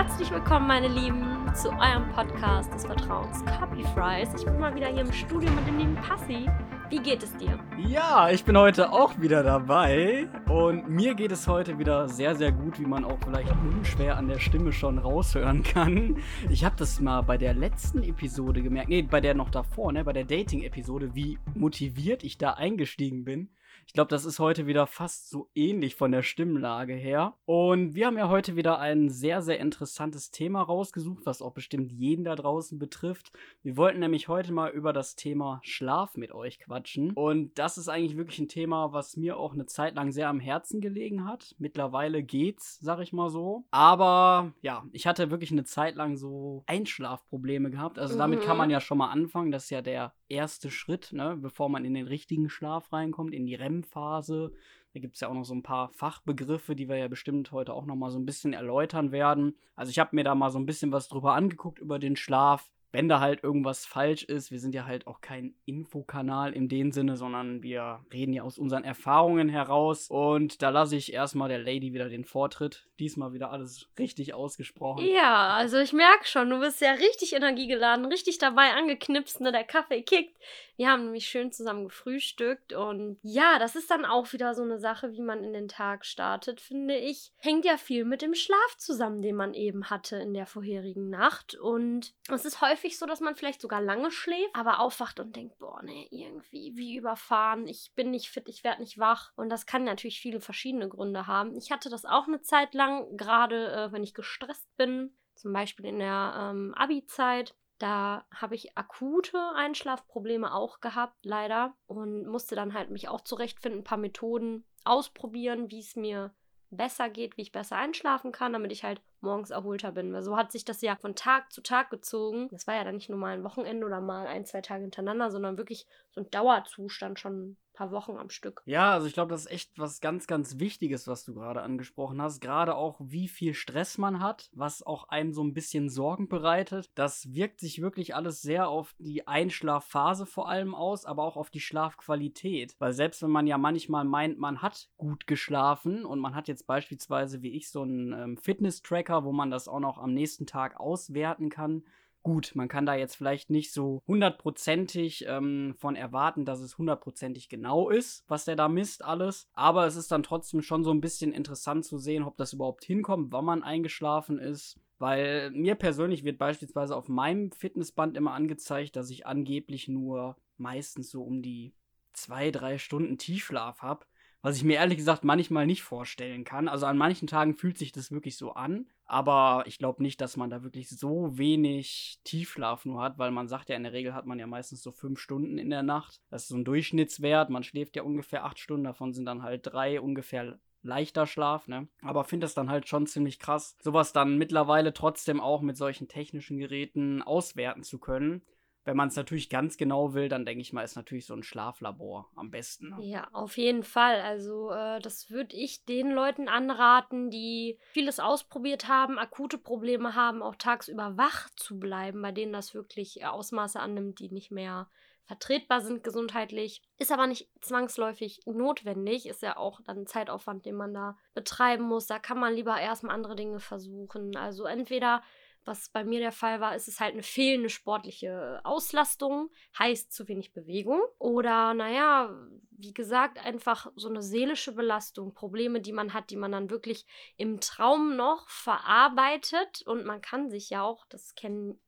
[0.00, 4.28] Herzlich willkommen, meine Lieben, zu eurem Podcast des Vertrauens, Copy Fries.
[4.38, 6.48] Ich bin mal wieder hier im Studio mit dem lieben Passi.
[6.88, 7.58] Wie geht es dir?
[7.76, 12.52] Ja, ich bin heute auch wieder dabei und mir geht es heute wieder sehr, sehr
[12.52, 16.18] gut, wie man auch vielleicht unschwer an der Stimme schon raushören kann.
[16.48, 20.04] Ich habe das mal bei der letzten Episode gemerkt, nee, bei der noch davor, ne,
[20.04, 23.48] bei der Dating-Episode, wie motiviert ich da eingestiegen bin.
[23.88, 27.32] Ich glaube, das ist heute wieder fast so ähnlich von der Stimmlage her.
[27.46, 31.90] Und wir haben ja heute wieder ein sehr, sehr interessantes Thema rausgesucht, was auch bestimmt
[31.90, 33.32] jeden da draußen betrifft.
[33.62, 37.12] Wir wollten nämlich heute mal über das Thema Schlaf mit euch quatschen.
[37.12, 40.38] Und das ist eigentlich wirklich ein Thema, was mir auch eine Zeit lang sehr am
[40.38, 41.54] Herzen gelegen hat.
[41.58, 43.64] Mittlerweile geht's, sag ich mal so.
[43.70, 47.98] Aber ja, ich hatte wirklich eine Zeit lang so Einschlafprobleme gehabt.
[47.98, 48.58] Also damit kann Mhm.
[48.58, 49.50] man ja schon mal anfangen.
[49.50, 53.46] Das ist ja der erste Schritt, ne, bevor man in den richtigen Schlaf reinkommt, in
[53.46, 54.52] die REM-Phase.
[54.94, 57.74] Da gibt es ja auch noch so ein paar Fachbegriffe, die wir ja bestimmt heute
[57.74, 59.56] auch noch mal so ein bisschen erläutern werden.
[59.76, 62.70] Also ich habe mir da mal so ein bisschen was drüber angeguckt über den Schlaf.
[62.90, 66.90] Wenn da halt irgendwas falsch ist, wir sind ja halt auch kein Infokanal in dem
[66.90, 70.08] Sinne, sondern wir reden ja aus unseren Erfahrungen heraus.
[70.08, 72.88] Und da lasse ich erstmal der Lady wieder den Vortritt.
[72.98, 75.04] Diesmal wieder alles richtig ausgesprochen.
[75.06, 79.52] Ja, also ich merke schon, du bist ja richtig energiegeladen, richtig dabei angeknipst, ne?
[79.52, 80.36] Der Kaffee kickt.
[80.76, 84.78] Wir haben nämlich schön zusammen gefrühstückt und ja, das ist dann auch wieder so eine
[84.78, 87.32] Sache, wie man in den Tag startet, finde ich.
[87.38, 91.56] Hängt ja viel mit dem Schlaf zusammen, den man eben hatte in der vorherigen Nacht.
[91.56, 95.58] Und es ist häufig so, dass man vielleicht sogar lange schläft, aber aufwacht und denkt,
[95.58, 99.32] boah, ne, irgendwie, wie überfahren, ich bin nicht fit, ich werde nicht wach.
[99.36, 101.56] Und das kann natürlich viele verschiedene Gründe haben.
[101.56, 105.86] Ich hatte das auch eine Zeit lang, gerade äh, wenn ich gestresst bin, zum Beispiel
[105.86, 107.54] in der ähm, Abi-Zeit.
[107.78, 111.74] Da habe ich akute Einschlafprobleme auch gehabt, leider.
[111.86, 116.34] Und musste dann halt mich auch zurechtfinden, ein paar Methoden ausprobieren, wie es mir
[116.70, 120.12] besser geht, wie ich besser einschlafen kann, damit ich halt morgens erholter bin.
[120.12, 122.48] Weil so hat sich das ja von Tag zu Tag gezogen.
[122.50, 125.30] Das war ja dann nicht nur mal ein Wochenende oder mal ein, zwei Tage hintereinander,
[125.30, 128.62] sondern wirklich so ein Dauerzustand schon paar Wochen am Stück.
[128.66, 132.20] Ja, also ich glaube, das ist echt was ganz, ganz Wichtiges, was du gerade angesprochen
[132.20, 132.40] hast.
[132.40, 136.90] Gerade auch, wie viel Stress man hat, was auch einem so ein bisschen Sorgen bereitet.
[136.96, 141.50] Das wirkt sich wirklich alles sehr auf die Einschlafphase vor allem aus, aber auch auf
[141.50, 142.74] die Schlafqualität.
[142.80, 146.66] Weil selbst wenn man ja manchmal meint, man hat gut geschlafen und man hat jetzt
[146.66, 150.80] beispielsweise wie ich so einen ähm, Fitness-Tracker, wo man das auch noch am nächsten Tag
[150.80, 151.84] auswerten kann,
[152.28, 157.48] Gut, man kann da jetzt vielleicht nicht so hundertprozentig ähm, von erwarten, dass es hundertprozentig
[157.48, 159.48] genau ist, was der da misst alles.
[159.54, 162.84] Aber es ist dann trotzdem schon so ein bisschen interessant zu sehen, ob das überhaupt
[162.84, 164.78] hinkommt, wann man eingeschlafen ist.
[164.98, 171.10] Weil mir persönlich wird beispielsweise auf meinem Fitnessband immer angezeigt, dass ich angeblich nur meistens
[171.10, 171.72] so um die
[172.12, 174.04] zwei, drei Stunden Tiefschlaf habe.
[174.42, 176.68] Was ich mir ehrlich gesagt manchmal nicht vorstellen kann.
[176.68, 178.86] Also an manchen Tagen fühlt sich das wirklich so an.
[179.04, 183.48] Aber ich glaube nicht, dass man da wirklich so wenig Tiefschlaf nur hat, weil man
[183.48, 186.20] sagt ja, in der Regel hat man ja meistens so fünf Stunden in der Nacht.
[186.30, 187.48] Das ist so ein Durchschnittswert.
[187.48, 191.88] Man schläft ja ungefähr acht Stunden, davon sind dann halt drei ungefähr leichter Schlaf, ne?
[192.02, 196.08] Aber finde das dann halt schon ziemlich krass, sowas dann mittlerweile trotzdem auch mit solchen
[196.08, 198.42] technischen Geräten auswerten zu können.
[198.84, 201.42] Wenn man es natürlich ganz genau will, dann denke ich mal, ist natürlich so ein
[201.42, 202.90] Schlaflabor am besten.
[202.90, 202.96] Ne?
[203.00, 204.20] Ja, auf jeden Fall.
[204.20, 210.42] Also äh, das würde ich den Leuten anraten, die vieles ausprobiert haben, akute Probleme haben,
[210.42, 214.88] auch tagsüber wach zu bleiben, bei denen das wirklich äh, Ausmaße annimmt, die nicht mehr
[215.28, 216.82] vertretbar sind gesundheitlich.
[216.96, 222.06] Ist aber nicht zwangsläufig notwendig, ist ja auch dann Zeitaufwand, den man da betreiben muss.
[222.06, 224.34] Da kann man lieber erstmal andere Dinge versuchen.
[224.36, 225.22] Also entweder
[225.68, 230.26] was bei mir der Fall war, ist es halt eine fehlende sportliche Auslastung, heißt zu
[230.26, 231.00] wenig Bewegung.
[231.18, 232.34] Oder, naja,
[232.70, 237.06] wie gesagt, einfach so eine seelische Belastung, Probleme, die man hat, die man dann wirklich
[237.36, 239.82] im Traum noch verarbeitet.
[239.86, 241.78] Und man kann sich ja auch, das kennen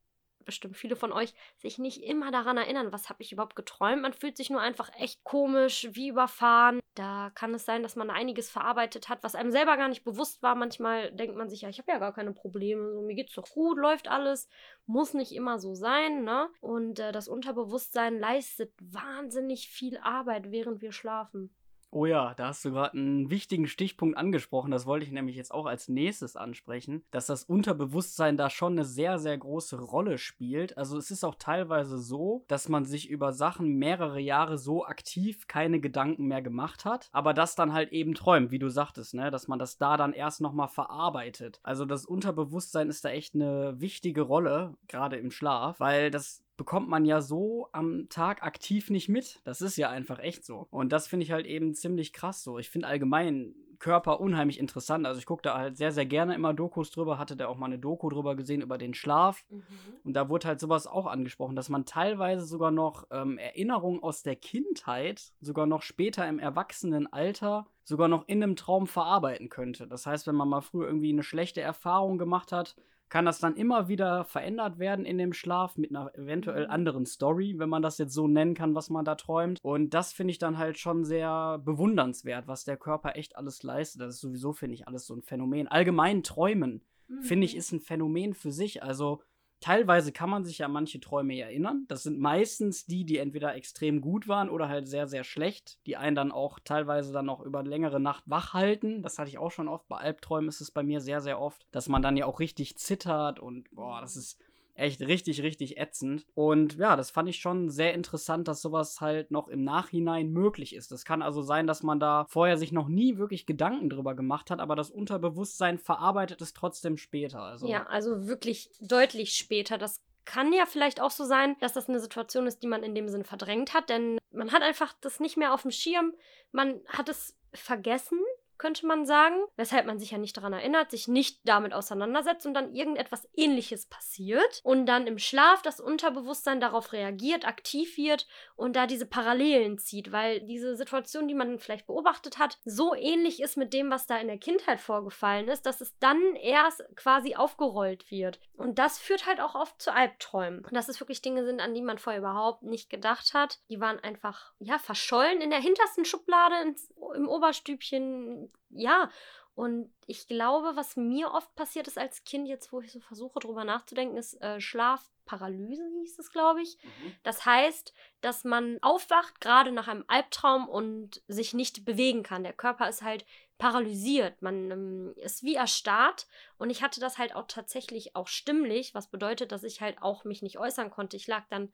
[0.45, 4.01] bestimmt viele von euch, sich nicht immer daran erinnern, was habe ich überhaupt geträumt.
[4.01, 6.79] Man fühlt sich nur einfach echt komisch, wie überfahren.
[6.95, 10.43] Da kann es sein, dass man einiges verarbeitet hat, was einem selber gar nicht bewusst
[10.43, 10.55] war.
[10.55, 13.49] Manchmal denkt man sich, ja, ich habe ja gar keine Probleme, so, mir geht's doch
[13.49, 14.49] gut, läuft alles.
[14.85, 16.49] Muss nicht immer so sein, ne?
[16.59, 21.55] Und äh, das Unterbewusstsein leistet wahnsinnig viel Arbeit, während wir schlafen.
[21.93, 24.71] Oh ja, da hast du gerade einen wichtigen Stichpunkt angesprochen.
[24.71, 28.85] Das wollte ich nämlich jetzt auch als nächstes ansprechen, dass das Unterbewusstsein da schon eine
[28.85, 30.77] sehr, sehr große Rolle spielt.
[30.77, 35.47] Also es ist auch teilweise so, dass man sich über Sachen mehrere Jahre so aktiv
[35.47, 39.29] keine Gedanken mehr gemacht hat, aber das dann halt eben träumt, wie du sagtest, ne?
[39.29, 41.59] dass man das da dann erst nochmal verarbeitet.
[41.61, 46.87] Also das Unterbewusstsein ist da echt eine wichtige Rolle, gerade im Schlaf, weil das bekommt
[46.87, 49.41] man ja so am Tag aktiv nicht mit.
[49.45, 50.67] Das ist ja einfach echt so.
[50.69, 52.59] Und das finde ich halt eben ziemlich krass so.
[52.59, 55.07] Ich finde allgemein Körper unheimlich interessant.
[55.07, 57.65] Also ich gucke da halt sehr, sehr gerne immer Dokus drüber, hatte da auch mal
[57.65, 59.43] eine Doku drüber gesehen über den Schlaf.
[59.49, 59.63] Mhm.
[60.03, 64.21] Und da wurde halt sowas auch angesprochen, dass man teilweise sogar noch ähm, Erinnerungen aus
[64.21, 69.87] der Kindheit, sogar noch später im Erwachsenenalter, sogar noch in einem Traum verarbeiten könnte.
[69.87, 72.75] Das heißt, wenn man mal früher irgendwie eine schlechte Erfahrung gemacht hat,
[73.11, 76.71] kann das dann immer wieder verändert werden in dem Schlaf mit einer eventuell mhm.
[76.71, 79.59] anderen Story, wenn man das jetzt so nennen kann, was man da träumt.
[79.61, 84.01] Und das finde ich dann halt schon sehr bewundernswert, was der Körper echt alles leistet.
[84.01, 85.67] Das ist sowieso, finde ich, alles so ein Phänomen.
[85.67, 87.21] Allgemein Träumen, mhm.
[87.21, 88.81] finde ich, ist ein Phänomen für sich.
[88.81, 89.21] Also
[89.61, 91.85] Teilweise kann man sich an manche Träume erinnern.
[91.87, 95.97] Das sind meistens die, die entweder extrem gut waren oder halt sehr, sehr schlecht, die
[95.97, 99.03] einen dann auch teilweise dann noch über längere Nacht wach halten.
[99.03, 99.87] Das hatte ich auch schon oft.
[99.87, 102.77] Bei Albträumen ist es bei mir sehr, sehr oft, dass man dann ja auch richtig
[102.79, 104.39] zittert und boah, das ist
[104.81, 106.25] echt richtig, richtig ätzend.
[106.33, 110.75] Und ja, das fand ich schon sehr interessant, dass sowas halt noch im Nachhinein möglich
[110.75, 110.91] ist.
[110.91, 114.51] Das kann also sein, dass man da vorher sich noch nie wirklich Gedanken drüber gemacht
[114.51, 117.41] hat, aber das Unterbewusstsein verarbeitet es trotzdem später.
[117.41, 117.67] Also.
[117.67, 119.77] Ja, also wirklich deutlich später.
[119.77, 122.95] Das kann ja vielleicht auch so sein, dass das eine Situation ist, die man in
[122.95, 126.13] dem Sinn verdrängt hat, denn man hat einfach das nicht mehr auf dem Schirm.
[126.51, 128.19] Man hat es vergessen
[128.61, 132.53] könnte man sagen, weshalb man sich ja nicht daran erinnert, sich nicht damit auseinandersetzt und
[132.53, 138.75] dann irgendetwas ähnliches passiert und dann im Schlaf das Unterbewusstsein darauf reagiert, aktiv wird und
[138.75, 143.57] da diese Parallelen zieht, weil diese Situation, die man vielleicht beobachtet hat, so ähnlich ist
[143.57, 148.11] mit dem, was da in der Kindheit vorgefallen ist, dass es dann erst quasi aufgerollt
[148.11, 148.39] wird.
[148.57, 150.67] Und das führt halt auch oft zu Albträumen.
[150.71, 153.57] Dass es wirklich Dinge sind, an die man vorher überhaupt nicht gedacht hat.
[153.71, 159.09] Die waren einfach, ja, verschollen in der hintersten Schublade ins, im Oberstübchen ja,
[159.53, 163.39] und ich glaube, was mir oft passiert ist als Kind, jetzt wo ich so versuche
[163.39, 166.77] drüber nachzudenken, ist äh, Schlafparalyse, hieß es, glaube ich.
[166.83, 167.15] Mhm.
[167.23, 172.43] Das heißt, dass man aufwacht, gerade nach einem Albtraum und sich nicht bewegen kann.
[172.43, 173.25] Der Körper ist halt
[173.57, 174.41] paralysiert.
[174.41, 176.27] Man ähm, ist wie erstarrt.
[176.57, 180.23] Und ich hatte das halt auch tatsächlich auch stimmlich, was bedeutet, dass ich halt auch
[180.23, 181.17] mich nicht äußern konnte.
[181.17, 181.71] Ich lag dann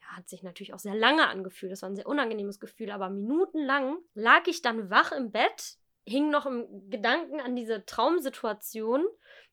[0.00, 1.70] ja, hat sich natürlich auch sehr lange angefühlt.
[1.70, 6.30] Das war ein sehr unangenehmes Gefühl, aber minutenlang lag ich dann wach im Bett, hing
[6.30, 9.04] noch im Gedanken an diese Traumsituation.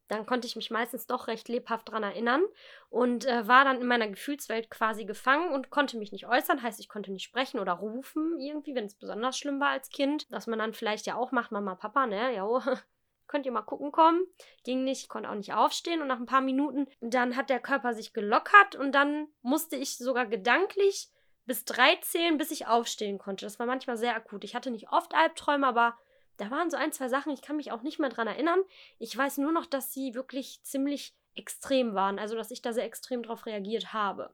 [0.07, 2.41] Dann konnte ich mich meistens doch recht lebhaft daran erinnern
[2.89, 6.61] und äh, war dann in meiner Gefühlswelt quasi gefangen und konnte mich nicht äußern.
[6.61, 10.25] Heißt, ich konnte nicht sprechen oder rufen irgendwie, wenn es besonders schlimm war als Kind.
[10.29, 12.33] Was man dann vielleicht ja auch macht, Mama, Papa, ne?
[12.33, 12.47] Ja,
[13.27, 14.25] könnt ihr mal gucken kommen.
[14.63, 17.59] Ging nicht, ich konnte auch nicht aufstehen und nach ein paar Minuten, dann hat der
[17.59, 21.09] Körper sich gelockert und dann musste ich sogar gedanklich
[21.45, 23.45] bis drei zählen, bis ich aufstehen konnte.
[23.45, 24.45] Das war manchmal sehr akut.
[24.45, 25.97] Ich hatte nicht oft Albträume, aber
[26.38, 28.60] da waren so ein, zwei Sachen, ich kann mich auch nicht mehr dran erinnern.
[29.00, 32.86] Ich weiß nur noch, dass sie wirklich ziemlich extrem waren, also dass ich da sehr
[32.86, 34.34] extrem drauf reagiert habe.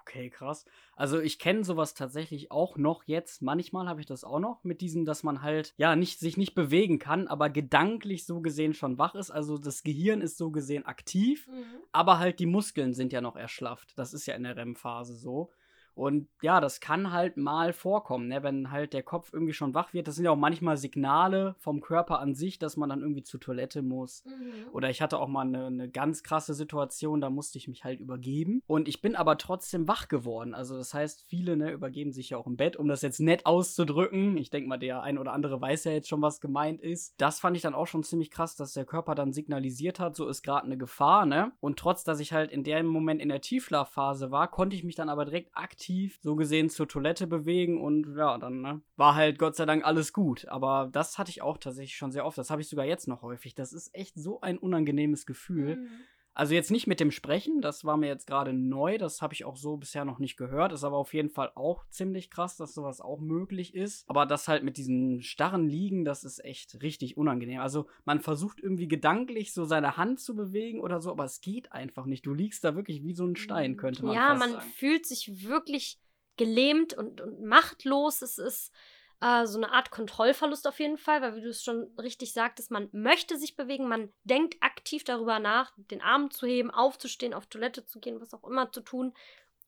[0.00, 0.64] Okay, krass.
[0.96, 3.42] Also ich kenne sowas tatsächlich auch noch jetzt.
[3.42, 6.54] Manchmal habe ich das auch noch mit diesem, dass man halt ja nicht sich nicht
[6.54, 9.30] bewegen kann, aber gedanklich so gesehen schon wach ist.
[9.30, 11.64] Also das Gehirn ist so gesehen aktiv, mhm.
[11.92, 13.96] aber halt die Muskeln sind ja noch erschlafft.
[13.98, 15.52] Das ist ja in der REM-Phase so.
[16.00, 18.42] Und ja, das kann halt mal vorkommen, ne?
[18.42, 20.08] wenn halt der Kopf irgendwie schon wach wird.
[20.08, 23.38] Das sind ja auch manchmal Signale vom Körper an sich, dass man dann irgendwie zur
[23.38, 24.24] Toilette muss.
[24.24, 24.72] Mhm.
[24.72, 28.00] Oder ich hatte auch mal eine, eine ganz krasse Situation, da musste ich mich halt
[28.00, 28.62] übergeben.
[28.66, 30.54] Und ich bin aber trotzdem wach geworden.
[30.54, 33.44] Also das heißt, viele ne, übergeben sich ja auch im Bett, um das jetzt nett
[33.44, 34.38] auszudrücken.
[34.38, 37.12] Ich denke mal, der ein oder andere weiß ja jetzt schon, was gemeint ist.
[37.18, 40.28] Das fand ich dann auch schon ziemlich krass, dass der Körper dann signalisiert hat, so
[40.28, 41.26] ist gerade eine Gefahr.
[41.26, 41.52] Ne?
[41.60, 44.94] Und trotz, dass ich halt in dem Moment in der Tiefschlafphase war, konnte ich mich
[44.94, 49.14] dann aber direkt aktiv aktiv so gesehen zur Toilette bewegen und ja, dann ne, war
[49.14, 50.46] halt Gott sei Dank alles gut.
[50.48, 52.38] Aber das hatte ich auch tatsächlich schon sehr oft.
[52.38, 53.54] Das habe ich sogar jetzt noch häufig.
[53.54, 55.76] Das ist echt so ein unangenehmes Gefühl.
[55.76, 55.88] Mhm.
[56.32, 59.44] Also jetzt nicht mit dem Sprechen, das war mir jetzt gerade neu, das habe ich
[59.44, 62.72] auch so bisher noch nicht gehört, ist aber auf jeden Fall auch ziemlich krass, dass
[62.72, 64.08] sowas auch möglich ist.
[64.08, 67.60] Aber das halt mit diesen starren Liegen, das ist echt richtig unangenehm.
[67.60, 71.72] Also man versucht irgendwie gedanklich so seine Hand zu bewegen oder so, aber es geht
[71.72, 72.24] einfach nicht.
[72.24, 74.52] Du liegst da wirklich wie so ein Stein, könnte man ja, fast sagen.
[74.52, 75.98] Ja, man fühlt sich wirklich
[76.36, 78.22] gelähmt und, und machtlos.
[78.22, 78.72] Es ist
[79.20, 82.70] äh, so eine Art Kontrollverlust auf jeden Fall, weil wie du es schon richtig sagtest,
[82.70, 87.46] man möchte sich bewegen, man denkt aktiv darüber nach, den Arm zu heben, aufzustehen, auf
[87.46, 89.12] Toilette zu gehen, was auch immer zu tun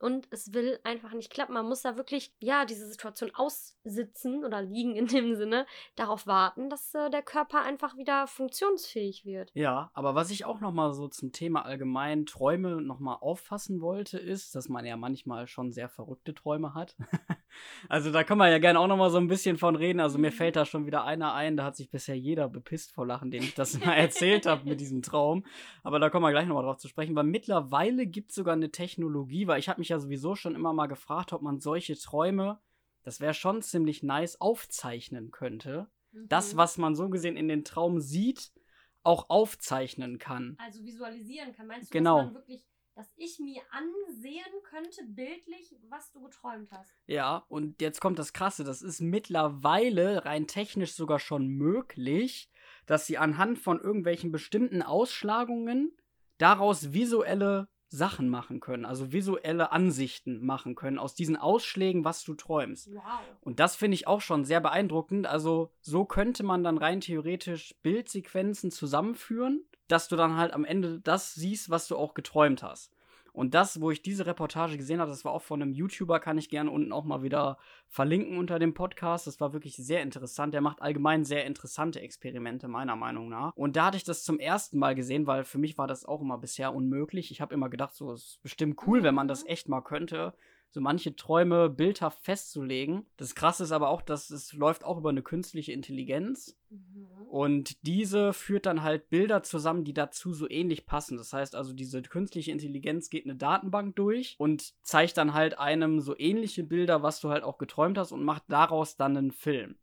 [0.02, 1.54] und es will einfach nicht klappen.
[1.54, 6.68] Man muss da wirklich, ja, diese Situation aussitzen oder liegen in dem Sinne, darauf warten,
[6.68, 9.52] dass äh, der Körper einfach wieder funktionsfähig wird.
[9.54, 14.56] Ja, aber was ich auch nochmal so zum Thema allgemein Träume nochmal auffassen wollte, ist,
[14.56, 16.96] dass man ja manchmal schon sehr verrückte Träume hat.
[17.88, 20.00] also da kann man ja gerne auch nochmal so ein bisschen von reden.
[20.00, 20.36] Also mir mhm.
[20.36, 23.44] fällt da schon wieder einer ein, da hat sich bisher jeder bepisst vor Lachen, dem
[23.44, 25.44] ich das mal erzählt habe mit diesem Traum.
[25.84, 28.72] Aber da kommen wir gleich nochmal drauf zu sprechen, weil mittlerweile gibt es sogar eine
[28.72, 32.60] Technologie, weil ich habe mich ja sowieso schon immer mal gefragt, ob man solche Träume,
[33.02, 35.88] das wäre schon ziemlich nice, aufzeichnen könnte.
[36.12, 36.28] Mhm.
[36.28, 38.52] das, was man so gesehen in den Traum sieht,
[39.02, 40.56] auch aufzeichnen kann.
[40.58, 41.66] Also visualisieren kann.
[41.66, 42.18] Meinst du, Genau.
[42.18, 46.92] dass man wirklich, dass ich mir ansehen könnte, bildlich, was du geträumt hast?
[47.06, 52.50] Ja, und jetzt kommt das Krasse, das ist mittlerweile rein technisch sogar schon möglich,
[52.86, 55.96] dass sie anhand von irgendwelchen bestimmten Ausschlagungen
[56.38, 62.34] daraus visuelle Sachen machen können, also visuelle Ansichten machen können aus diesen Ausschlägen, was du
[62.34, 62.92] träumst.
[62.92, 63.02] Wow.
[63.42, 65.26] Und das finde ich auch schon sehr beeindruckend.
[65.26, 71.00] Also so könnte man dann rein theoretisch Bildsequenzen zusammenführen, dass du dann halt am Ende
[71.00, 72.90] das siehst, was du auch geträumt hast.
[73.32, 76.36] Und das, wo ich diese Reportage gesehen habe, das war auch von einem YouTuber, kann
[76.36, 77.56] ich gerne unten auch mal wieder
[77.88, 79.26] verlinken unter dem Podcast.
[79.26, 80.52] Das war wirklich sehr interessant.
[80.52, 83.56] Der macht allgemein sehr interessante Experimente, meiner Meinung nach.
[83.56, 86.20] Und da hatte ich das zum ersten Mal gesehen, weil für mich war das auch
[86.20, 87.30] immer bisher unmöglich.
[87.30, 90.34] Ich habe immer gedacht, so es ist bestimmt cool, wenn man das echt mal könnte.
[90.72, 93.04] So manche Träume bildhaft festzulegen.
[93.18, 96.58] Das Krasse ist aber auch, dass es läuft auch über eine künstliche Intelligenz.
[96.70, 97.08] Mhm.
[97.28, 101.18] Und diese führt dann halt Bilder zusammen, die dazu so ähnlich passen.
[101.18, 106.00] Das heißt also, diese künstliche Intelligenz geht eine Datenbank durch und zeigt dann halt einem
[106.00, 109.76] so ähnliche Bilder, was du halt auch geträumt hast und macht daraus dann einen Film,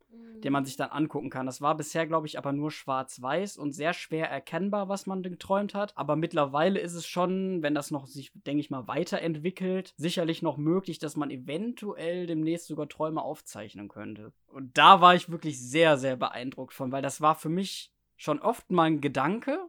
[0.43, 1.45] den man sich dann angucken kann.
[1.45, 5.73] Das war bisher, glaube ich, aber nur schwarz-weiß und sehr schwer erkennbar, was man geträumt
[5.73, 5.97] hat.
[5.97, 10.57] Aber mittlerweile ist es schon, wenn das noch sich, denke ich mal, weiterentwickelt, sicherlich noch
[10.57, 14.31] möglich, dass man eventuell demnächst sogar Träume aufzeichnen könnte.
[14.47, 18.39] Und da war ich wirklich sehr, sehr beeindruckt von, weil das war für mich schon
[18.39, 19.59] oft mal ein Gedanke,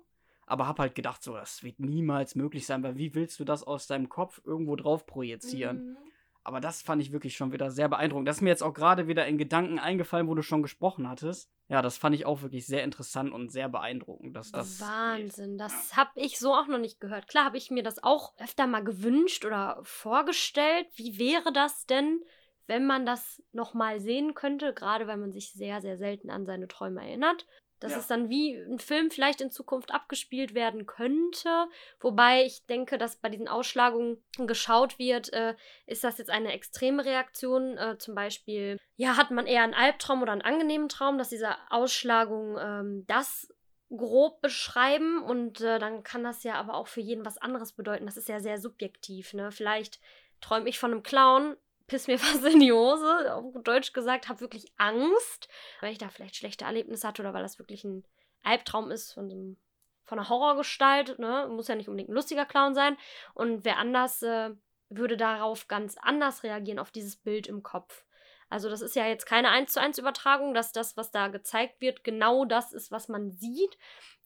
[0.47, 3.63] aber hab halt gedacht, so, das wird niemals möglich sein, weil wie willst du das
[3.63, 5.91] aus deinem Kopf irgendwo drauf projizieren?
[5.91, 5.97] Mhm.
[6.43, 8.27] Aber das fand ich wirklich schon wieder sehr beeindruckend.
[8.29, 11.51] Das ist mir jetzt auch gerade wieder in Gedanken eingefallen, wo du schon gesprochen hattest.
[11.69, 14.81] Ja, das fand ich auch wirklich sehr interessant und sehr beeindruckend, dass das.
[14.81, 17.29] Wahnsinn, das habe ich so auch noch nicht gehört.
[17.29, 20.87] Klar habe ich mir das auch öfter mal gewünscht oder vorgestellt.
[20.95, 22.21] Wie wäre das denn,
[22.67, 26.69] wenn man das nochmal sehen könnte, gerade weil man sich sehr, sehr selten an seine
[26.69, 27.47] Träume erinnert?
[27.81, 27.99] Dass Ja.
[27.99, 31.67] es dann wie ein Film vielleicht in Zukunft abgespielt werden könnte.
[31.99, 35.55] Wobei ich denke, dass bei diesen Ausschlagungen geschaut wird, äh,
[35.87, 37.79] ist das jetzt eine extreme Reaktion?
[37.79, 41.57] Äh, zum Beispiel, ja, hat man eher einen Albtraum oder einen angenehmen Traum, dass diese
[41.71, 43.53] Ausschlagung ähm, das
[43.89, 48.07] grob beschreiben und äh, dann kann das ja aber auch für jeden was anderes bedeuten.
[48.07, 49.51] Das ist ja sehr subjektiv, ne?
[49.51, 50.01] Vielleicht
[50.41, 51.57] träume ich von einem Clown,
[51.91, 55.49] piss mir fast in die Hose, auf Deutsch gesagt, habe wirklich Angst,
[55.81, 58.05] weil ich da vielleicht schlechte Erlebnisse hatte oder weil das wirklich ein
[58.43, 59.57] Albtraum ist von einem
[60.05, 61.49] von einer Horrorgestalt, ne?
[61.49, 62.97] Muss ja nicht unbedingt ein lustiger Clown sein.
[63.33, 64.51] Und wer anders äh,
[64.89, 68.05] würde darauf ganz anders reagieren, auf dieses Bild im Kopf.
[68.49, 71.81] Also das ist ja jetzt keine 1 zu 1 Übertragung, dass das, was da gezeigt
[71.81, 73.79] wird, genau das ist, was man sieht.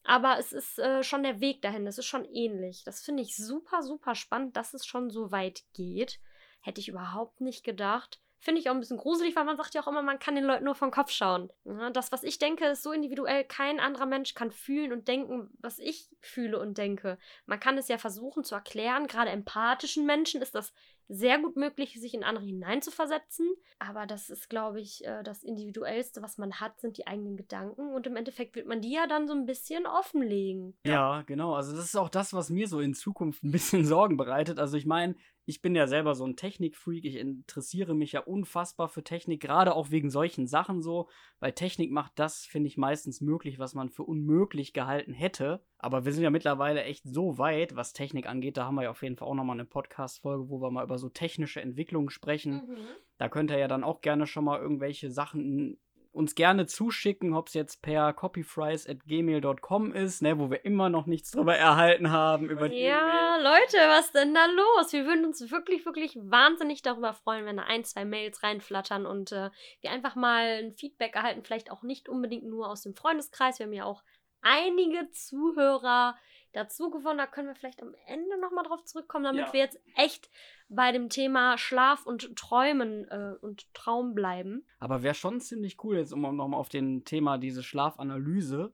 [0.04, 2.84] Aber es ist äh, schon der Weg dahin, das ist schon ähnlich.
[2.84, 6.18] Das finde ich super, super spannend, dass es schon so weit geht.
[6.64, 8.20] Hätte ich überhaupt nicht gedacht.
[8.40, 10.44] Finde ich auch ein bisschen gruselig, weil man sagt ja auch immer, man kann den
[10.44, 11.50] Leuten nur vom Kopf schauen.
[11.92, 13.44] Das, was ich denke, ist so individuell.
[13.44, 17.18] Kein anderer Mensch kann fühlen und denken, was ich fühle und denke.
[17.46, 19.06] Man kann es ja versuchen zu erklären.
[19.06, 20.74] Gerade empathischen Menschen ist das
[21.08, 23.46] sehr gut möglich, sich in andere hineinzuversetzen.
[23.78, 27.94] Aber das ist, glaube ich, äh, das Individuellste, was man hat, sind die eigenen Gedanken.
[27.94, 30.76] Und im Endeffekt wird man die ja dann so ein bisschen offenlegen.
[30.86, 31.54] Ja, genau.
[31.54, 34.58] Also das ist auch das, was mir so in Zukunft ein bisschen Sorgen bereitet.
[34.58, 35.14] Also ich meine,
[35.46, 37.04] ich bin ja selber so ein Technikfreak.
[37.04, 41.08] Ich interessiere mich ja unfassbar für Technik, gerade auch wegen solchen Sachen so,
[41.38, 45.62] weil Technik macht das, finde ich, meistens möglich, was man für unmöglich gehalten hätte.
[45.78, 48.56] Aber wir sind ja mittlerweile echt so weit, was Technik angeht.
[48.56, 50.98] Da haben wir ja auf jeden Fall auch nochmal eine Podcast-Folge, wo wir mal über
[50.98, 52.54] so technische Entwicklungen sprechen.
[52.66, 52.76] Mhm.
[53.18, 55.78] Da könnt ihr ja dann auch gerne schon mal irgendwelche Sachen
[56.14, 61.32] uns gerne zuschicken, ob es jetzt per copyfries.gmail.com ist, ne, wo wir immer noch nichts
[61.32, 62.48] drüber erhalten haben.
[62.48, 64.92] Über die Ja, Leute, was denn da los?
[64.92, 69.32] Wir würden uns wirklich, wirklich wahnsinnig darüber freuen, wenn da ein, zwei Mails reinflattern und
[69.32, 71.42] äh, wir einfach mal ein Feedback erhalten.
[71.42, 73.58] Vielleicht auch nicht unbedingt nur aus dem Freundeskreis.
[73.58, 74.04] Wir haben ja auch
[74.40, 76.16] einige Zuhörer
[76.54, 77.18] dazu gewonnen.
[77.18, 79.52] Da können wir vielleicht am Ende nochmal drauf zurückkommen, damit Ja.
[79.52, 80.30] wir jetzt echt
[80.68, 84.64] bei dem Thema Schlaf und Träumen äh, und Traum bleiben.
[84.78, 88.72] Aber wäre schon ziemlich cool, jetzt um nochmal auf den Thema diese Schlafanalyse,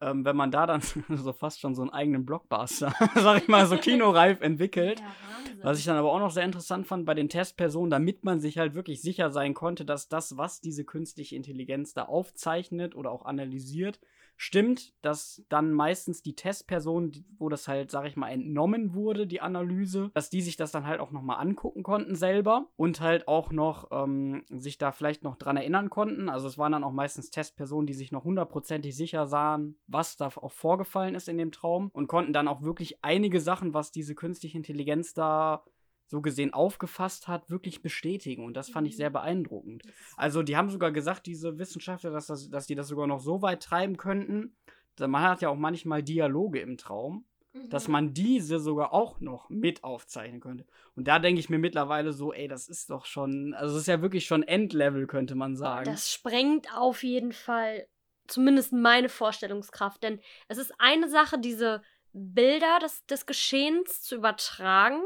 [0.00, 3.66] ähm, wenn man da dann so fast schon so einen eigenen Blockbuster, sag ich mal,
[3.66, 5.00] so kinoreif entwickelt.
[5.00, 5.58] Wahnsinn.
[5.62, 8.58] Was ich dann aber auch noch sehr interessant fand bei den Testpersonen, damit man sich
[8.58, 13.24] halt wirklich sicher sein konnte, dass das, was diese künstliche Intelligenz da aufzeichnet oder auch
[13.24, 13.98] analysiert,
[14.40, 19.26] stimmt, dass dann meistens die Testperson, die- wo das halt, sag ich mal, entnommen wurde,
[19.26, 23.26] die Analyse, dass die sich das dann halt auch nochmal angucken konnten selber und halt
[23.26, 26.28] auch noch ähm, sich da vielleicht noch dran erinnern konnten.
[26.28, 30.28] Also es waren dann auch meistens Testpersonen, die sich noch hundertprozentig sicher sahen, was da
[30.28, 34.14] auch vorgefallen ist in dem Traum und konnten dann auch wirklich einige Sachen, was diese
[34.14, 35.64] künstliche Intelligenz da
[36.08, 38.44] so gesehen aufgefasst hat, wirklich bestätigen.
[38.44, 39.14] Und das fand ich sehr mhm.
[39.14, 39.82] beeindruckend.
[40.16, 43.42] Also, die haben sogar gesagt, diese Wissenschaftler, dass, das, dass die das sogar noch so
[43.42, 44.56] weit treiben könnten.
[44.98, 47.68] Man hat ja auch manchmal Dialoge im Traum, mhm.
[47.68, 50.66] dass man diese sogar auch noch mit aufzeichnen könnte.
[50.96, 53.88] Und da denke ich mir mittlerweile so, ey, das ist doch schon, also es ist
[53.88, 55.84] ja wirklich schon Endlevel, könnte man sagen.
[55.84, 57.86] Das sprengt auf jeden Fall
[58.26, 60.02] zumindest meine Vorstellungskraft.
[60.02, 65.00] Denn es ist eine Sache, diese Bilder des, des Geschehens zu übertragen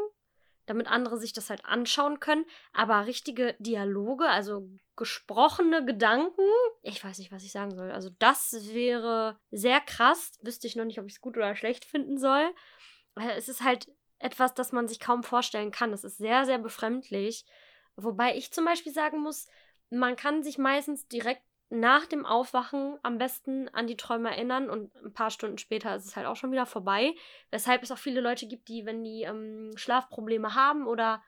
[0.67, 2.45] damit andere sich das halt anschauen können.
[2.73, 6.43] Aber richtige Dialoge, also gesprochene Gedanken,
[6.83, 7.91] ich weiß nicht, was ich sagen soll.
[7.91, 10.33] Also das wäre sehr krass.
[10.43, 12.53] Wüsste ich noch nicht, ob ich es gut oder schlecht finden soll.
[13.37, 13.89] Es ist halt
[14.19, 15.93] etwas, das man sich kaum vorstellen kann.
[15.93, 17.45] Es ist sehr, sehr befremdlich.
[17.97, 19.49] Wobei ich zum Beispiel sagen muss,
[19.91, 21.43] man kann sich meistens direkt
[21.73, 26.05] nach dem Aufwachen am besten an die Träume erinnern und ein paar Stunden später ist
[26.05, 27.15] es halt auch schon wieder vorbei.
[27.51, 31.23] Weshalb es auch viele Leute gibt, die, wenn die ähm, Schlafprobleme haben oder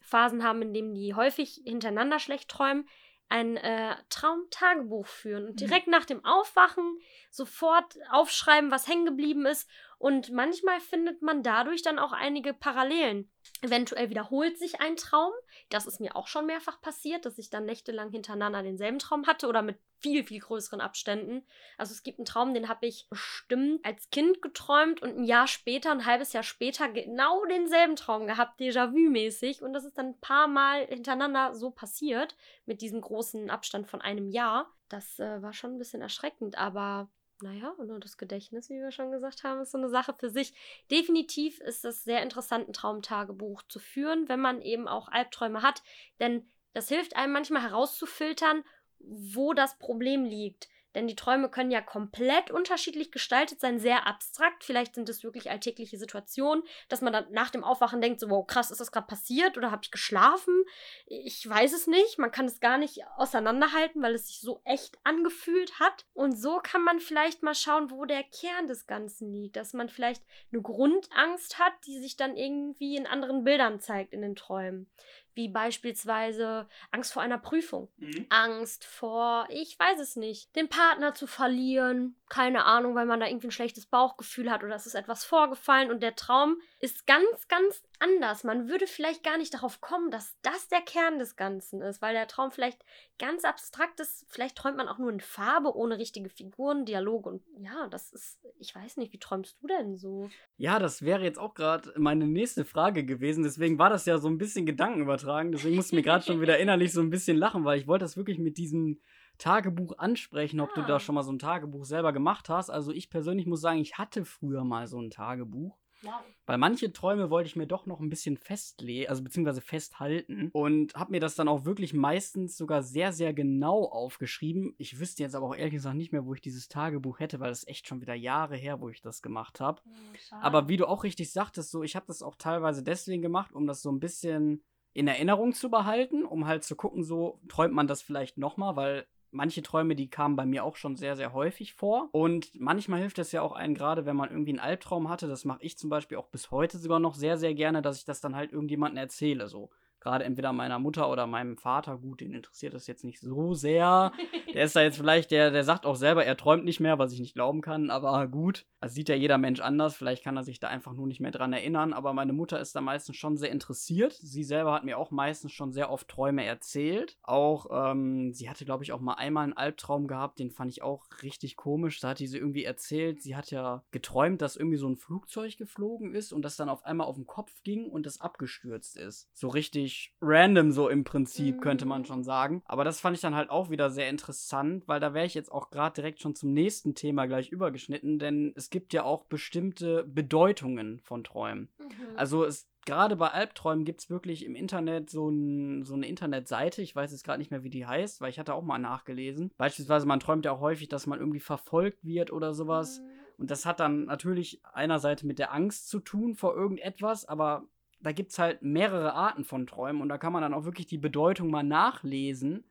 [0.00, 2.88] Phasen haben, in denen die häufig hintereinander schlecht träumen,
[3.28, 5.56] ein äh, Traumtagebuch führen und mhm.
[5.56, 5.92] direkt mhm.
[5.92, 6.98] nach dem Aufwachen
[7.30, 9.68] sofort aufschreiben, was hängen geblieben ist.
[9.98, 13.30] Und manchmal findet man dadurch dann auch einige Parallelen.
[13.62, 15.32] Eventuell wiederholt sich ein Traum.
[15.68, 19.46] Das ist mir auch schon mehrfach passiert, dass ich dann nächtelang hintereinander denselben Traum hatte
[19.46, 21.46] oder mit viel, viel größeren Abständen.
[21.78, 25.46] Also es gibt einen Traum, den habe ich bestimmt als Kind geträumt und ein Jahr
[25.46, 29.62] später, ein halbes Jahr später genau denselben Traum gehabt, Déjà-vu-mäßig.
[29.62, 32.36] Und das ist dann ein paar Mal hintereinander so passiert,
[32.66, 34.70] mit diesem großen Abstand von einem Jahr.
[34.90, 37.08] Das äh, war schon ein bisschen erschreckend, aber
[37.42, 40.54] naja, nur das Gedächtnis, wie wir schon gesagt haben, ist so eine Sache für sich.
[40.90, 45.82] Definitiv ist es sehr interessant, ein Traumtagebuch zu führen, wenn man eben auch Albträume hat,
[46.20, 48.64] denn das hilft einem manchmal herauszufiltern,
[48.98, 50.68] wo das Problem liegt.
[50.94, 54.64] Denn die Träume können ja komplett unterschiedlich gestaltet sein, sehr abstrakt.
[54.64, 58.46] Vielleicht sind es wirklich alltägliche Situationen, dass man dann nach dem Aufwachen denkt, so, wow,
[58.46, 60.64] krass, ist das gerade passiert oder habe ich geschlafen?
[61.06, 62.18] Ich weiß es nicht.
[62.18, 66.06] Man kann es gar nicht auseinanderhalten, weil es sich so echt angefühlt hat.
[66.14, 69.56] Und so kann man vielleicht mal schauen, wo der Kern des Ganzen liegt.
[69.56, 70.22] Dass man vielleicht
[70.52, 74.90] eine Grundangst hat, die sich dann irgendwie in anderen Bildern zeigt in den Träumen
[75.34, 78.26] wie beispielsweise Angst vor einer Prüfung, mhm.
[78.28, 83.26] Angst vor, ich weiß es nicht, den Partner zu verlieren, keine Ahnung, weil man da
[83.26, 87.48] irgendwie ein schlechtes Bauchgefühl hat oder es ist etwas vorgefallen und der Traum ist ganz,
[87.48, 88.44] ganz anders.
[88.44, 92.14] Man würde vielleicht gar nicht darauf kommen, dass das der Kern des Ganzen ist, weil
[92.14, 92.84] der Traum vielleicht
[93.18, 94.26] ganz abstrakt ist.
[94.28, 98.38] Vielleicht träumt man auch nur in Farbe, ohne richtige Figuren, Dialoge und ja, das ist,
[98.58, 100.28] ich weiß nicht, wie träumst du denn so?
[100.56, 103.44] Ja, das wäre jetzt auch gerade meine nächste Frage gewesen.
[103.44, 105.52] Deswegen war das ja so ein bisschen Gedankenübertragen.
[105.52, 108.04] Deswegen musste ich mir gerade schon wieder innerlich so ein bisschen lachen, weil ich wollte
[108.04, 109.00] das wirklich mit diesem
[109.38, 110.74] Tagebuch ansprechen, ob ah.
[110.74, 111.00] du da ah.
[111.00, 112.70] schon mal so ein Tagebuch selber gemacht hast.
[112.70, 115.76] Also ich persönlich muss sagen, ich hatte früher mal so ein Tagebuch.
[116.04, 116.20] Wow.
[116.46, 120.94] Weil manche Träume wollte ich mir doch noch ein bisschen festlegen, also beziehungsweise festhalten und
[120.94, 124.74] habe mir das dann auch wirklich meistens sogar sehr, sehr genau aufgeschrieben.
[124.76, 127.50] Ich wüsste jetzt aber auch ehrlich gesagt nicht mehr, wo ich dieses Tagebuch hätte, weil
[127.50, 129.80] es echt schon wieder Jahre her, wo ich das gemacht habe.
[129.86, 133.54] Oh, aber wie du auch richtig sagtest, so ich habe das auch teilweise deswegen gemacht,
[133.54, 134.62] um das so ein bisschen
[134.92, 139.06] in Erinnerung zu behalten, um halt zu gucken, so träumt man das vielleicht nochmal, weil
[139.34, 142.08] manche Träume, die kamen bei mir auch schon sehr, sehr häufig vor.
[142.12, 145.44] Und manchmal hilft es ja auch einen, gerade wenn man irgendwie einen Albtraum hatte, das
[145.44, 148.20] mache ich zum Beispiel auch bis heute sogar noch sehr, sehr gerne, dass ich das
[148.20, 149.48] dann halt irgendjemandem erzähle.
[149.48, 149.70] So,
[150.04, 154.12] gerade entweder meiner Mutter oder meinem Vater, gut, den interessiert das jetzt nicht so sehr.
[154.54, 157.12] Der ist da jetzt vielleicht, der, der sagt auch selber, er träumt nicht mehr, was
[157.12, 158.66] ich nicht glauben kann, aber gut.
[158.80, 161.32] Das sieht ja jeder Mensch anders, vielleicht kann er sich da einfach nur nicht mehr
[161.32, 164.12] dran erinnern, aber meine Mutter ist da meistens schon sehr interessiert.
[164.12, 167.16] Sie selber hat mir auch meistens schon sehr oft Träume erzählt.
[167.24, 170.82] Auch, ähm, sie hatte, glaube ich, auch mal einmal einen Albtraum gehabt, den fand ich
[170.82, 171.98] auch richtig komisch.
[171.98, 176.14] Da hat sie irgendwie erzählt, sie hat ja geträumt, dass irgendwie so ein Flugzeug geflogen
[176.14, 179.28] ist und das dann auf einmal auf den Kopf ging und das abgestürzt ist.
[179.32, 182.06] So richtig ziemlich random so im Prinzip, könnte man mhm.
[182.06, 182.62] schon sagen.
[182.66, 185.52] Aber das fand ich dann halt auch wieder sehr interessant, weil da wäre ich jetzt
[185.52, 190.04] auch gerade direkt schon zum nächsten Thema gleich übergeschnitten, denn es gibt ja auch bestimmte
[190.04, 191.68] Bedeutungen von Träumen.
[191.78, 192.16] Mhm.
[192.16, 196.82] Also es gerade bei Albträumen gibt es wirklich im Internet so, ein, so eine Internetseite,
[196.82, 199.50] ich weiß jetzt gerade nicht mehr, wie die heißt, weil ich hatte auch mal nachgelesen.
[199.56, 203.00] Beispielsweise, man träumt ja auch häufig, dass man irgendwie verfolgt wird oder sowas.
[203.00, 203.24] Mhm.
[203.36, 207.66] Und das hat dann natürlich einerseits mit der Angst zu tun vor irgendetwas, aber
[208.04, 210.86] da gibt es halt mehrere Arten von Träumen und da kann man dann auch wirklich
[210.86, 212.64] die Bedeutung mal nachlesen,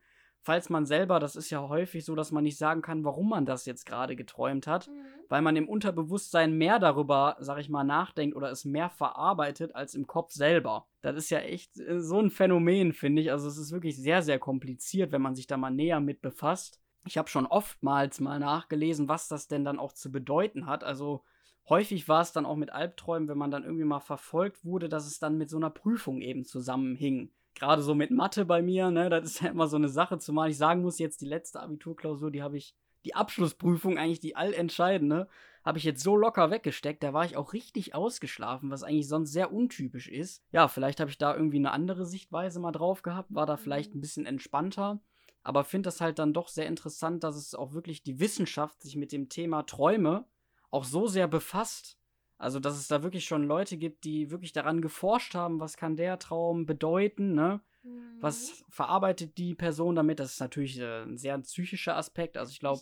[0.43, 3.45] falls man selber, das ist ja häufig so, dass man nicht sagen kann, warum man
[3.45, 5.05] das jetzt gerade geträumt hat, mhm.
[5.29, 9.95] weil man im Unterbewusstsein mehr darüber, sag ich mal, nachdenkt oder es mehr verarbeitet als
[9.95, 10.85] im Kopf selber.
[11.01, 13.31] Das ist ja echt äh, so ein Phänomen, finde ich.
[13.31, 16.81] Also es ist wirklich sehr, sehr kompliziert, wenn man sich da mal näher mit befasst.
[17.05, 20.83] Ich habe schon oftmals mal nachgelesen, was das denn dann auch zu bedeuten hat.
[20.83, 21.23] Also
[21.69, 25.05] häufig war es dann auch mit Albträumen, wenn man dann irgendwie mal verfolgt wurde, dass
[25.05, 27.31] es dann mit so einer Prüfung eben zusammenhing.
[27.55, 30.49] Gerade so mit Mathe bei mir, ne, das ist ja immer so eine Sache, zumal
[30.49, 35.27] ich sagen muss, jetzt die letzte Abiturklausur, die habe ich, die Abschlussprüfung, eigentlich die allentscheidende,
[35.63, 39.31] habe ich jetzt so locker weggesteckt, da war ich auch richtig ausgeschlafen, was eigentlich sonst
[39.31, 40.43] sehr untypisch ist.
[40.51, 43.93] Ja, vielleicht habe ich da irgendwie eine andere Sichtweise mal drauf gehabt, war da vielleicht
[43.93, 43.99] mhm.
[43.99, 44.99] ein bisschen entspannter.
[45.43, 48.95] Aber finde das halt dann doch sehr interessant, dass es auch wirklich die Wissenschaft sich
[48.95, 50.25] mit dem Thema Träume
[50.73, 51.97] auch so sehr befasst.
[52.37, 55.95] Also, dass es da wirklich schon Leute gibt, die wirklich daran geforscht haben, was kann
[55.95, 57.61] der Traum bedeuten, ne?
[57.83, 58.17] Mhm.
[58.19, 60.19] Was verarbeitet die Person damit?
[60.19, 62.37] Das ist natürlich äh, ein sehr psychischer Aspekt.
[62.37, 62.81] Also, ich glaube,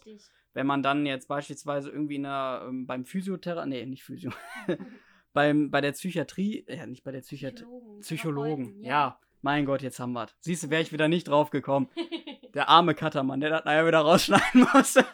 [0.53, 4.31] wenn man dann jetzt beispielsweise irgendwie in der, ähm, beim Physiotherapie, nee, nicht Physio,
[5.33, 8.89] beim, bei der Psychiatrie, ja, nicht bei der Psychiatrie, Psychologen, Psychologen ja.
[8.89, 9.19] ja.
[9.41, 10.35] Mein Gott, jetzt haben wir es.
[10.39, 11.89] Siehst du, wäre ich wieder nicht drauf gekommen.
[12.53, 14.97] Der arme Cuttermann, der das nachher wieder rausschneiden muss.
[14.97, 15.07] Aber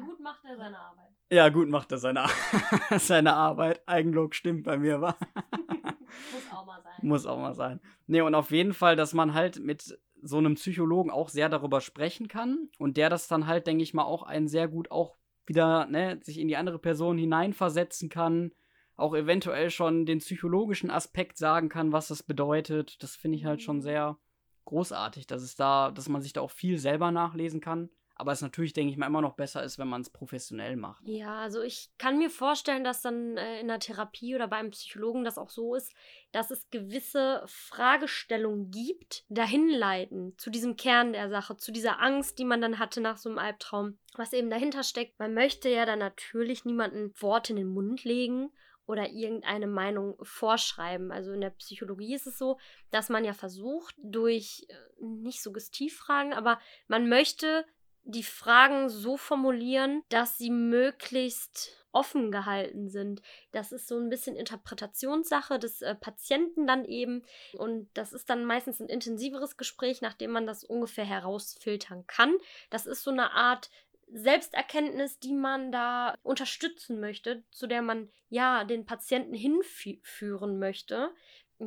[0.00, 1.14] gut macht er seine Arbeit.
[1.32, 2.24] Ja, gut macht er seine,
[2.98, 3.86] seine Arbeit.
[3.86, 5.16] Eigenlob stimmt bei mir, wa?
[6.32, 6.92] Muss auch mal sein.
[7.02, 7.80] Muss auch mal sein.
[8.08, 11.80] Nee, und auf jeden Fall, dass man halt mit so einem Psychologen auch sehr darüber
[11.80, 15.16] sprechen kann und der das dann halt, denke ich mal, auch einen sehr gut auch
[15.46, 18.52] wieder, ne, sich in die andere Person hineinversetzen kann,
[18.96, 23.02] auch eventuell schon den psychologischen Aspekt sagen kann, was das bedeutet.
[23.02, 23.82] Das finde ich halt schon mhm.
[23.82, 24.18] sehr
[24.64, 27.88] großartig, dass es da, dass man sich da auch viel selber nachlesen kann
[28.20, 31.02] aber es natürlich, denke ich mal, immer noch besser ist, wenn man es professionell macht.
[31.06, 35.24] Ja, also ich kann mir vorstellen, dass dann äh, in der Therapie oder beim Psychologen
[35.24, 35.92] das auch so ist,
[36.32, 42.38] dass es gewisse Fragestellungen gibt, dahin leiten zu diesem Kern der Sache, zu dieser Angst,
[42.38, 45.18] die man dann hatte nach so einem Albtraum, was eben dahinter steckt.
[45.18, 48.50] Man möchte ja dann natürlich niemanden Worte in den Mund legen
[48.90, 51.12] oder irgendeine Meinung vorschreiben.
[51.12, 52.58] Also in der Psychologie ist es so,
[52.90, 57.64] dass man ja versucht, durch äh, nicht Suggestivfragen, aber man möchte
[58.10, 63.20] die Fragen so formulieren, dass sie möglichst offen gehalten sind.
[63.52, 67.24] Das ist so ein bisschen Interpretationssache des äh, Patienten dann eben.
[67.54, 72.36] Und das ist dann meistens ein intensiveres Gespräch, nachdem man das ungefähr herausfiltern kann.
[72.70, 73.70] Das ist so eine Art
[74.12, 81.10] Selbsterkenntnis, die man da unterstützen möchte, zu der man ja den Patienten hinführen möchte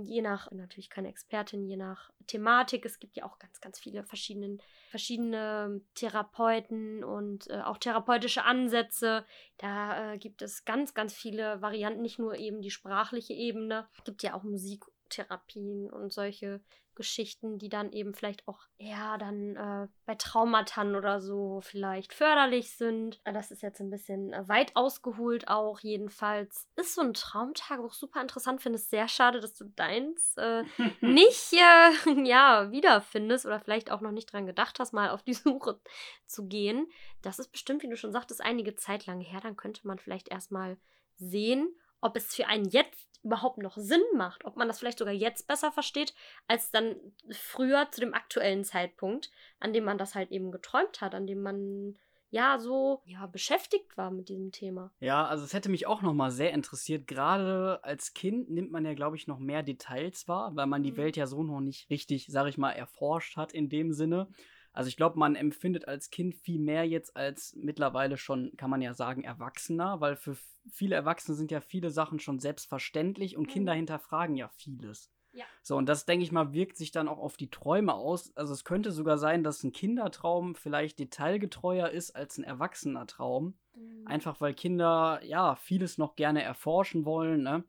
[0.02, 2.86] je nach, natürlich keine Expertin, je nach Thematik.
[2.86, 4.58] Es gibt ja auch ganz, ganz viele verschiedene,
[4.90, 9.26] verschiedene Therapeuten und äh, auch therapeutische Ansätze.
[9.58, 13.88] Da äh, gibt es ganz, ganz viele Varianten, nicht nur eben die sprachliche Ebene.
[13.98, 16.62] Es gibt ja auch Musiktherapien und solche
[16.96, 22.72] Geschichten, die dann eben vielleicht auch eher dann äh, bei Traumata oder so vielleicht förderlich
[22.72, 23.20] sind.
[23.24, 25.80] Äh, das ist jetzt ein bisschen äh, weit ausgeholt auch.
[25.80, 28.62] Jedenfalls ist so ein Traumtagebuch super interessant.
[28.62, 30.64] Finde es sehr schade, dass du deins äh,
[31.02, 35.34] nicht äh, ja, wiederfindest oder vielleicht auch noch nicht dran gedacht hast, mal auf die
[35.34, 35.80] Suche
[36.26, 36.88] zu gehen.
[37.22, 39.40] Das ist bestimmt, wie du schon sagtest, einige Zeit lang her.
[39.42, 40.78] Dann könnte man vielleicht erstmal
[41.16, 45.14] sehen, ob es für einen jetzt überhaupt noch Sinn macht, ob man das vielleicht sogar
[45.14, 46.14] jetzt besser versteht,
[46.48, 46.96] als dann
[47.32, 51.42] früher zu dem aktuellen Zeitpunkt, an dem man das halt eben geträumt hat, an dem
[51.42, 51.98] man
[52.34, 54.92] ja so ja beschäftigt war mit diesem Thema.
[55.00, 57.06] Ja, also es hätte mich auch noch mal sehr interessiert.
[57.06, 60.94] Gerade als Kind nimmt man ja, glaube ich, noch mehr Details wahr, weil man die
[60.94, 60.98] mhm.
[60.98, 64.28] Welt ja so noch nicht richtig, sage ich mal, erforscht hat in dem Sinne.
[64.74, 68.82] Also ich glaube, man empfindet als Kind viel mehr jetzt als mittlerweile schon, kann man
[68.82, 70.36] ja sagen, Erwachsener, weil für
[70.72, 73.52] viele Erwachsene sind ja viele Sachen schon selbstverständlich und mhm.
[73.52, 75.12] Kinder hinterfragen ja vieles.
[75.34, 75.46] Ja.
[75.64, 78.36] So, und das, denke ich mal, wirkt sich dann auch auf die Träume aus.
[78.36, 83.56] Also es könnte sogar sein, dass ein Kindertraum vielleicht detailgetreuer ist als ein erwachsener Traum.
[83.76, 84.08] Mhm.
[84.08, 87.64] Einfach weil Kinder, ja, vieles noch gerne erforschen wollen, ne?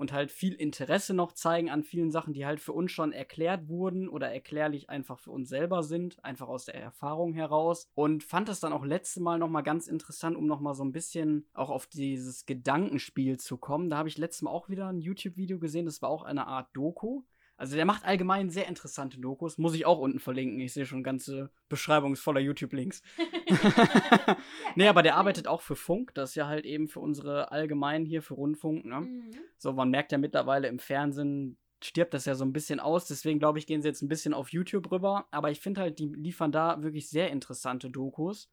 [0.00, 3.68] Und halt viel Interesse noch zeigen an vielen Sachen, die halt für uns schon erklärt
[3.68, 7.86] wurden oder erklärlich einfach für uns selber sind, einfach aus der Erfahrung heraus.
[7.94, 11.44] Und fand es dann auch letzte Mal nochmal ganz interessant, um nochmal so ein bisschen
[11.52, 13.90] auch auf dieses Gedankenspiel zu kommen.
[13.90, 16.70] Da habe ich letztes Mal auch wieder ein YouTube-Video gesehen, das war auch eine Art
[16.72, 17.22] Doku.
[17.60, 19.58] Also der macht allgemein sehr interessante Dokus.
[19.58, 20.58] Muss ich auch unten verlinken.
[20.60, 23.02] Ich sehe schon ganze Beschreibungen voller YouTube-Links.
[24.76, 26.14] nee, aber der arbeitet auch für Funk.
[26.14, 28.86] Das ist ja halt eben für unsere allgemein hier für Rundfunk.
[28.86, 29.02] Ne?
[29.02, 29.30] Mhm.
[29.58, 33.04] So, man merkt ja mittlerweile im Fernsehen stirbt das ja so ein bisschen aus.
[33.04, 35.26] Deswegen glaube ich, gehen sie jetzt ein bisschen auf YouTube rüber.
[35.30, 38.48] Aber ich finde halt, die liefern da wirklich sehr interessante Dokus.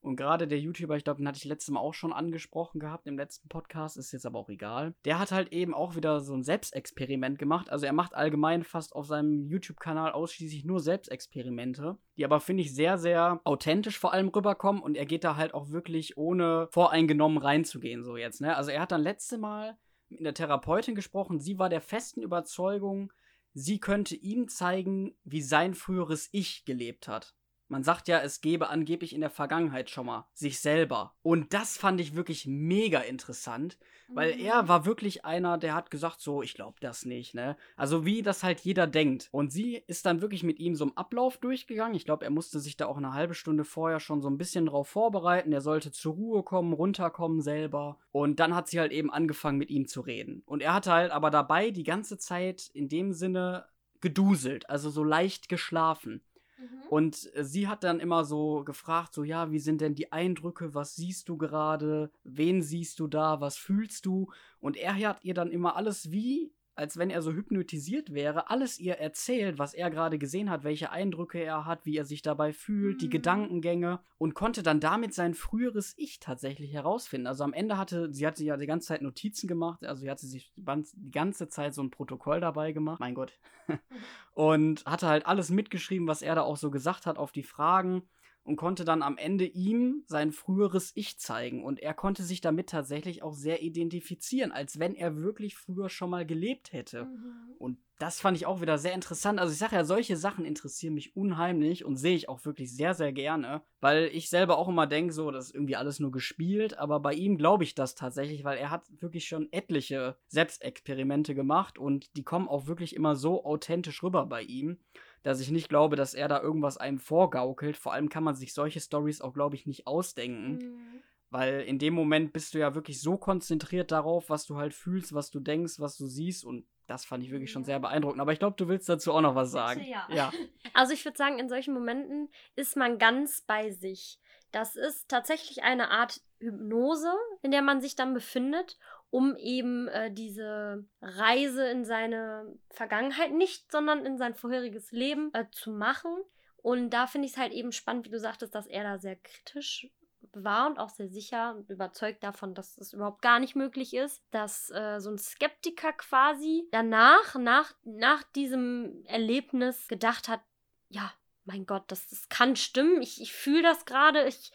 [0.00, 3.06] Und gerade der YouTuber, ich glaube, den hatte ich letztes Mal auch schon angesprochen gehabt
[3.06, 4.94] im letzten Podcast, ist jetzt aber auch egal.
[5.04, 7.70] Der hat halt eben auch wieder so ein Selbstexperiment gemacht.
[7.70, 12.74] Also er macht allgemein fast auf seinem YouTube-Kanal ausschließlich nur Selbstexperimente, die aber, finde ich,
[12.74, 14.82] sehr, sehr authentisch vor allem rüberkommen.
[14.82, 18.40] Und er geht da halt auch wirklich ohne voreingenommen reinzugehen, so jetzt.
[18.40, 18.56] Ne?
[18.56, 19.76] Also er hat dann letzte Mal
[20.08, 21.40] mit einer Therapeutin gesprochen.
[21.40, 23.12] Sie war der festen Überzeugung,
[23.52, 27.34] sie könnte ihm zeigen, wie sein früheres Ich gelebt hat.
[27.68, 31.14] Man sagt ja, es gebe angeblich in der Vergangenheit schon mal sich selber.
[31.22, 33.78] Und das fand ich wirklich mega interessant,
[34.08, 34.40] weil mhm.
[34.40, 37.56] er war wirklich einer, der hat gesagt, so, ich glaube das nicht, ne?
[37.76, 39.28] Also wie das halt jeder denkt.
[39.32, 41.94] Und sie ist dann wirklich mit ihm so im Ablauf durchgegangen.
[41.94, 44.66] Ich glaube, er musste sich da auch eine halbe Stunde vorher schon so ein bisschen
[44.66, 45.52] drauf vorbereiten.
[45.52, 47.98] Er sollte zur Ruhe kommen, runterkommen selber.
[48.12, 50.42] Und dann hat sie halt eben angefangen, mit ihm zu reden.
[50.46, 53.66] Und er hatte halt aber dabei die ganze Zeit in dem Sinne
[54.00, 56.22] geduselt, also so leicht geschlafen.
[56.58, 56.88] Mhm.
[56.88, 60.74] Und äh, sie hat dann immer so gefragt, so ja, wie sind denn die Eindrücke,
[60.74, 64.30] was siehst du gerade, wen siehst du da, was fühlst du?
[64.60, 68.78] Und er hat ihr dann immer alles wie als wenn er so hypnotisiert wäre, alles
[68.78, 72.52] ihr erzählt, was er gerade gesehen hat, welche Eindrücke er hat, wie er sich dabei
[72.52, 72.98] fühlt, mhm.
[72.98, 77.26] die Gedankengänge und konnte dann damit sein früheres Ich tatsächlich herausfinden.
[77.26, 80.26] Also am Ende hatte, sie hatte ja die ganze Zeit Notizen gemacht, also sie hatte
[80.26, 83.32] sich die ganze Zeit so ein Protokoll dabei gemacht, mein Gott,
[84.34, 88.04] und hatte halt alles mitgeschrieben, was er da auch so gesagt hat auf die Fragen
[88.48, 91.62] und konnte dann am Ende ihm sein früheres Ich zeigen.
[91.62, 96.08] Und er konnte sich damit tatsächlich auch sehr identifizieren, als wenn er wirklich früher schon
[96.08, 97.04] mal gelebt hätte.
[97.04, 97.54] Mhm.
[97.58, 99.38] Und das fand ich auch wieder sehr interessant.
[99.38, 102.94] Also ich sage ja, solche Sachen interessieren mich unheimlich und sehe ich auch wirklich sehr,
[102.94, 106.78] sehr gerne, weil ich selber auch immer denke, so, das ist irgendwie alles nur gespielt,
[106.78, 111.78] aber bei ihm glaube ich das tatsächlich, weil er hat wirklich schon etliche Selbstexperimente gemacht
[111.78, 114.78] und die kommen auch wirklich immer so authentisch rüber bei ihm
[115.22, 117.76] dass ich nicht glaube, dass er da irgendwas einem vorgaukelt.
[117.76, 120.58] Vor allem kann man sich solche Stories auch, glaube ich, nicht ausdenken.
[120.58, 121.02] Mhm.
[121.30, 125.12] Weil in dem Moment bist du ja wirklich so konzentriert darauf, was du halt fühlst,
[125.12, 126.44] was du denkst, was du siehst.
[126.44, 128.20] Und das fand ich wirklich schon sehr beeindruckend.
[128.20, 129.84] Aber ich glaube, du willst dazu auch noch was sagen.
[129.84, 130.06] Ja.
[130.10, 130.32] ja.
[130.74, 134.20] Also ich würde sagen, in solchen Momenten ist man ganz bei sich.
[134.52, 138.78] Das ist tatsächlich eine Art Hypnose, in der man sich dann befindet
[139.10, 145.46] um eben äh, diese Reise in seine Vergangenheit nicht, sondern in sein vorheriges Leben äh,
[145.50, 146.12] zu machen.
[146.58, 149.16] Und da finde ich es halt eben spannend, wie du sagtest, dass er da sehr
[149.16, 149.90] kritisch
[150.32, 154.22] war und auch sehr sicher und überzeugt davon, dass es überhaupt gar nicht möglich ist,
[154.30, 160.40] dass äh, so ein Skeptiker quasi danach, nach, nach diesem Erlebnis gedacht hat,
[160.88, 161.12] ja,
[161.44, 164.52] mein Gott, das, das kann stimmen, ich, ich fühle das gerade, ich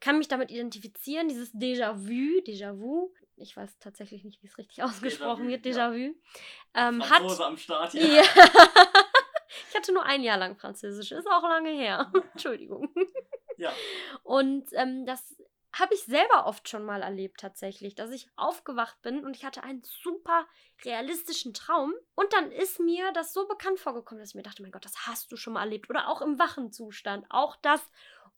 [0.00, 5.48] kann mich damit identifizieren, dieses Déjà-vu, Déjà-vu, ich weiß tatsächlich nicht, wie es richtig ausgesprochen
[5.48, 6.14] wird, Déjà-vu.
[6.74, 6.88] Ja.
[6.88, 8.02] Ähm, hat, am Start, ja.
[8.02, 8.22] ja.
[9.70, 12.12] ich hatte nur ein Jahr lang Französisch, ist auch lange her.
[12.32, 12.94] Entschuldigung.
[13.56, 13.72] Ja.
[14.22, 15.36] Und ähm, das
[15.78, 19.62] habe ich selber oft schon mal erlebt tatsächlich, dass ich aufgewacht bin und ich hatte
[19.62, 20.46] einen super
[20.84, 24.72] realistischen Traum und dann ist mir das so bekannt vorgekommen, dass ich mir dachte, mein
[24.72, 27.82] Gott, das hast du schon mal erlebt oder auch im wachen Zustand, auch das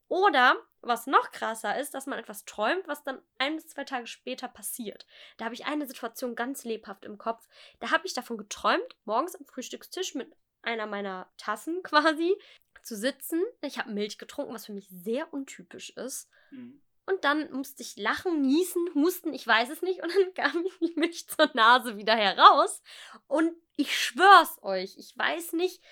[0.09, 4.07] oder was noch krasser ist, dass man etwas träumt, was dann ein bis zwei Tage
[4.07, 5.07] später passiert.
[5.37, 7.47] Da habe ich eine Situation ganz lebhaft im Kopf.
[7.81, 12.37] Da habe ich davon geträumt, morgens am Frühstückstisch mit einer meiner Tassen quasi
[12.83, 13.43] zu sitzen.
[13.61, 16.29] Ich habe Milch getrunken, was für mich sehr untypisch ist.
[16.51, 16.81] Mhm.
[17.07, 20.03] Und dann musste ich lachen, niesen, husten, ich weiß es nicht.
[20.03, 22.83] Und dann kam die Milch zur Nase wieder heraus.
[23.27, 25.83] Und ich schwör's euch, ich weiß nicht,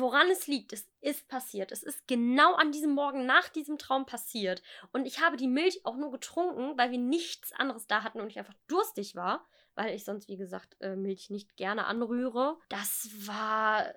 [0.00, 1.72] woran es liegt, es ist passiert.
[1.72, 4.62] Es ist genau an diesem Morgen nach diesem Traum passiert.
[4.92, 8.28] Und ich habe die Milch auch nur getrunken, weil wir nichts anderes da hatten und
[8.28, 12.58] ich einfach durstig war, weil ich sonst, wie gesagt, äh, Milch nicht gerne anrühre.
[12.68, 13.92] Das war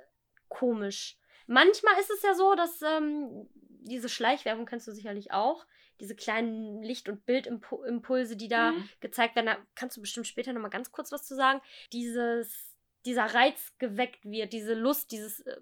[0.49, 1.17] komisch.
[1.47, 3.47] Manchmal ist es ja so, dass ähm,
[3.87, 5.65] diese Schleichwerbung kennst du sicherlich auch.
[5.99, 8.89] Diese kleinen Licht- und Bildimpulse, die da mhm.
[8.99, 11.61] gezeigt werden, da kannst du bestimmt später nochmal ganz kurz was zu sagen.
[11.93, 12.66] Dieses
[13.07, 15.59] dieser Reiz geweckt wird, diese Lust, dieses, äh,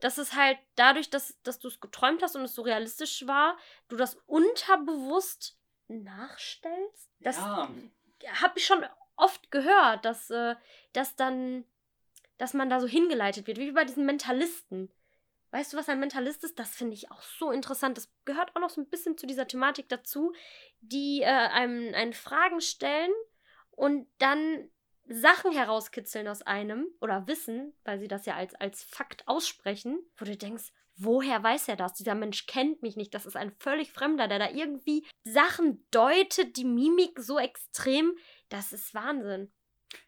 [0.00, 3.56] das ist halt dadurch, dass, dass du es geträumt hast und es so realistisch war,
[3.88, 7.10] du das unterbewusst nachstellst.
[7.20, 7.70] Das ja.
[8.40, 8.84] habe ich schon
[9.16, 10.56] oft gehört, dass, äh,
[10.92, 11.64] dass dann,
[12.38, 14.90] dass man da so hingeleitet wird, wie bei diesen Mentalisten.
[15.50, 16.58] Weißt du, was ein Mentalist ist?
[16.58, 17.96] Das finde ich auch so interessant.
[17.96, 20.32] Das gehört auch noch so ein bisschen zu dieser Thematik dazu,
[20.80, 23.12] die äh, einem, einen Fragen stellen
[23.70, 24.70] und dann
[25.08, 30.24] Sachen herauskitzeln aus einem oder wissen, weil sie das ja als, als Fakt aussprechen, wo
[30.24, 31.94] du denkst, woher weiß er das?
[31.94, 33.14] Dieser Mensch kennt mich nicht.
[33.14, 38.16] Das ist ein völlig Fremder, der da irgendwie Sachen deutet, die Mimik so extrem.
[38.48, 39.50] Das ist Wahnsinn.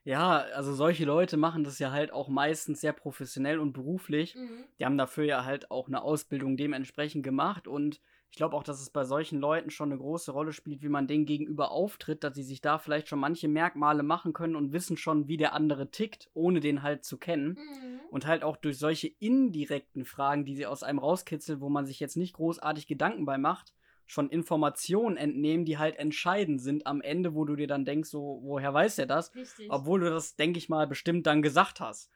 [0.04, 4.34] Ja, also solche Leute machen das ja halt auch meistens sehr professionell und beruflich.
[4.34, 4.64] Mhm.
[4.78, 8.80] Die haben dafür ja halt auch eine Ausbildung dementsprechend gemacht und ich glaube auch, dass
[8.80, 12.34] es bei solchen Leuten schon eine große Rolle spielt, wie man denen gegenüber auftritt, dass
[12.34, 15.90] sie sich da vielleicht schon manche Merkmale machen können und wissen schon, wie der andere
[15.90, 17.58] tickt, ohne den halt zu kennen.
[17.58, 18.00] Mhm.
[18.10, 21.98] Und halt auch durch solche indirekten Fragen, die sie aus einem rauskitzeln, wo man sich
[21.98, 23.72] jetzt nicht großartig Gedanken bei macht,
[24.06, 28.40] schon Informationen entnehmen, die halt entscheidend sind am Ende, wo du dir dann denkst, so,
[28.42, 29.34] woher weiß er das?
[29.34, 29.70] Richtig.
[29.70, 32.10] Obwohl du das, denke ich mal, bestimmt dann gesagt hast.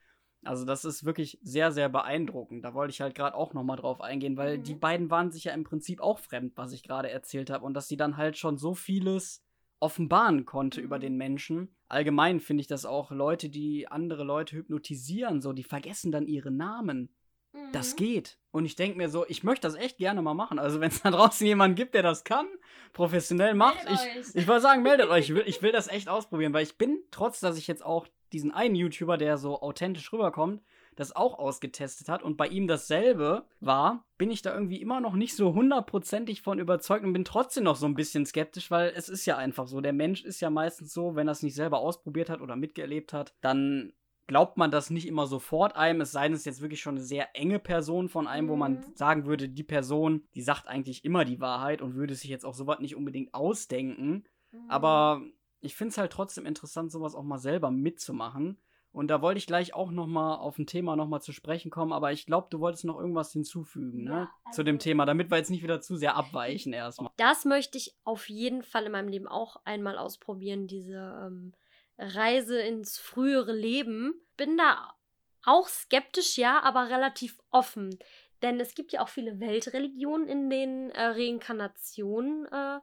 [0.46, 2.64] Also das ist wirklich sehr, sehr beeindruckend.
[2.64, 4.62] Da wollte ich halt gerade auch nochmal drauf eingehen, weil mhm.
[4.62, 7.64] die beiden waren sich ja im Prinzip auch fremd, was ich gerade erzählt habe.
[7.64, 9.44] Und dass sie dann halt schon so vieles
[9.80, 10.86] offenbaren konnte mhm.
[10.86, 11.74] über den Menschen.
[11.88, 16.50] Allgemein finde ich das auch Leute, die andere Leute hypnotisieren, so, die vergessen dann ihre
[16.50, 17.14] Namen.
[17.54, 17.72] Mhm.
[17.72, 18.36] Das geht.
[18.50, 20.58] Und ich denke mir so, ich möchte das echt gerne mal machen.
[20.58, 22.46] Also, wenn es da draußen jemanden gibt, der das kann,
[22.92, 25.30] professionell macht, meldet ich, ich würde sagen, meldet euch.
[25.30, 28.06] Ich will, ich will das echt ausprobieren, weil ich bin, trotz dass ich jetzt auch
[28.32, 30.60] diesen einen YouTuber, der so authentisch rüberkommt,
[30.96, 35.14] das auch ausgetestet hat und bei ihm dasselbe war, bin ich da irgendwie immer noch
[35.14, 39.08] nicht so hundertprozentig von überzeugt und bin trotzdem noch so ein bisschen skeptisch, weil es
[39.08, 39.80] ist ja einfach so.
[39.80, 43.12] Der Mensch ist ja meistens so, wenn er es nicht selber ausprobiert hat oder mitgelebt
[43.12, 43.92] hat, dann
[44.26, 46.96] glaubt man das nicht immer sofort einem, es sei denn, es ist jetzt wirklich schon
[46.96, 48.50] eine sehr enge Person von einem, mhm.
[48.50, 48.84] wo man mhm.
[48.94, 52.54] sagen würde, die Person, die sagt eigentlich immer die Wahrheit und würde sich jetzt auch
[52.54, 54.24] sowas nicht unbedingt ausdenken.
[54.52, 54.70] Mhm.
[54.70, 55.22] Aber
[55.60, 58.58] ich finde es halt trotzdem interessant, sowas auch mal selber mitzumachen.
[58.94, 61.68] Und da wollte ich gleich auch noch mal auf ein Thema noch mal zu sprechen
[61.68, 64.10] kommen, aber ich glaube, du wolltest noch irgendwas hinzufügen, ne?
[64.10, 67.10] Ja, also zu dem Thema, damit wir jetzt nicht wieder zu sehr abweichen erstmal.
[67.16, 71.54] Das möchte ich auf jeden Fall in meinem Leben auch einmal ausprobieren, diese ähm,
[71.98, 74.14] Reise ins frühere Leben.
[74.36, 74.94] Bin da
[75.44, 77.98] auch skeptisch, ja, aber relativ offen.
[78.42, 82.80] Denn es gibt ja auch viele Weltreligionen, in denen äh, Reinkarnation äh,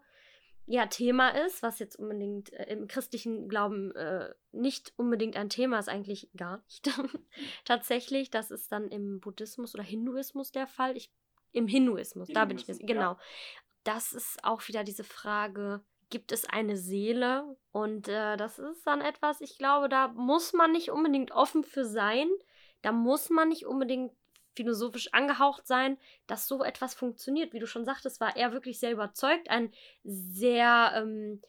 [0.65, 5.79] ja Thema ist, was jetzt unbedingt äh, im christlichen Glauben äh, nicht unbedingt ein Thema
[5.79, 6.89] ist, eigentlich gar nicht.
[7.65, 10.95] Tatsächlich, das ist dann im Buddhismus oder Hinduismus der Fall.
[10.95, 11.11] Ich,
[11.51, 13.17] Im Hinduismus, Hinduismus da bin ich mir genau.
[13.83, 17.57] Das ist auch wieder diese Frage, gibt es eine Seele?
[17.71, 21.85] Und äh, das ist dann etwas, ich glaube, da muss man nicht unbedingt offen für
[21.85, 22.29] sein.
[22.83, 24.13] Da muss man nicht unbedingt
[24.55, 25.97] philosophisch angehaucht sein,
[26.27, 27.53] dass so etwas funktioniert.
[27.53, 31.41] Wie du schon sagtest, war er wirklich sehr überzeugt, ein sehr, ähm,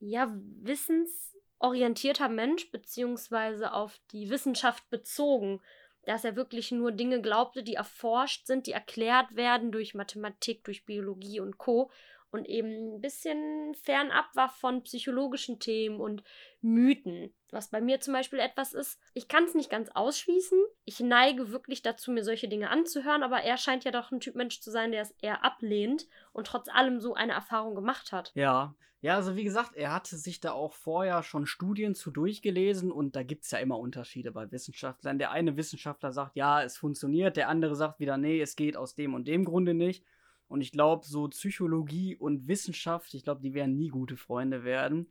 [0.00, 5.60] ja, wissensorientierter Mensch, beziehungsweise auf die Wissenschaft bezogen.
[6.04, 10.86] Dass er wirklich nur Dinge glaubte, die erforscht sind, die erklärt werden durch Mathematik, durch
[10.86, 11.90] Biologie und Co
[12.30, 16.22] und eben ein bisschen fernab war von psychologischen Themen und
[16.60, 17.32] Mythen.
[17.50, 20.58] Was bei mir zum Beispiel etwas ist, ich kann es nicht ganz ausschließen.
[20.84, 24.34] Ich neige wirklich dazu, mir solche Dinge anzuhören, aber er scheint ja doch ein Typ
[24.34, 28.32] Mensch zu sein, der es eher ablehnt und trotz allem so eine Erfahrung gemacht hat.
[28.34, 28.74] Ja.
[29.00, 33.14] Ja, also wie gesagt, er hatte sich da auch vorher schon Studien zu durchgelesen und
[33.14, 35.20] da gibt es ja immer Unterschiede bei Wissenschaftlern.
[35.20, 38.96] Der eine Wissenschaftler sagt, ja, es funktioniert, der andere sagt wieder, nee, es geht aus
[38.96, 40.04] dem und dem Grunde nicht.
[40.48, 45.10] Und ich glaube, so Psychologie und Wissenschaft, ich glaube, die werden nie gute Freunde werden,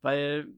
[0.00, 0.48] weil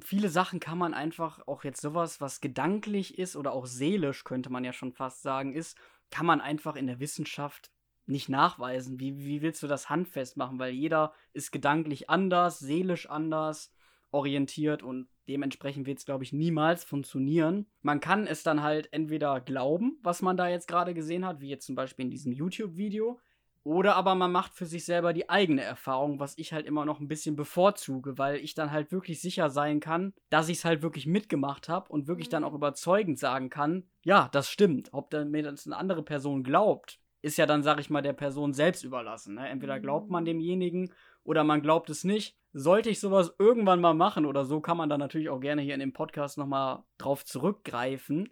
[0.00, 4.50] viele Sachen kann man einfach, auch jetzt sowas, was gedanklich ist oder auch seelisch, könnte
[4.50, 5.76] man ja schon fast sagen, ist,
[6.10, 7.70] kann man einfach in der Wissenschaft
[8.06, 8.98] nicht nachweisen.
[8.98, 10.58] Wie, wie willst du das handfest machen?
[10.58, 13.72] Weil jeder ist gedanklich anders, seelisch anders
[14.10, 17.66] orientiert und dementsprechend wird es, glaube ich, niemals funktionieren.
[17.82, 21.48] Man kann es dann halt entweder glauben, was man da jetzt gerade gesehen hat, wie
[21.48, 23.20] jetzt zum Beispiel in diesem YouTube-Video,
[23.62, 26.98] oder aber man macht für sich selber die eigene Erfahrung, was ich halt immer noch
[26.98, 30.82] ein bisschen bevorzuge, weil ich dann halt wirklich sicher sein kann, dass ich es halt
[30.82, 32.56] wirklich mitgemacht habe und wirklich dann auch mhm.
[32.56, 34.88] überzeugend sagen kann, ja, das stimmt.
[34.92, 38.14] Ob dann mir das eine andere Person glaubt, ist ja dann, sag ich mal, der
[38.14, 39.34] Person selbst überlassen.
[39.34, 39.46] Ne?
[39.48, 40.28] Entweder glaubt man mhm.
[40.28, 40.92] demjenigen
[41.22, 42.36] oder man glaubt es nicht.
[42.52, 45.74] Sollte ich sowas irgendwann mal machen oder so, kann man dann natürlich auch gerne hier
[45.74, 48.30] in dem Podcast nochmal drauf zurückgreifen.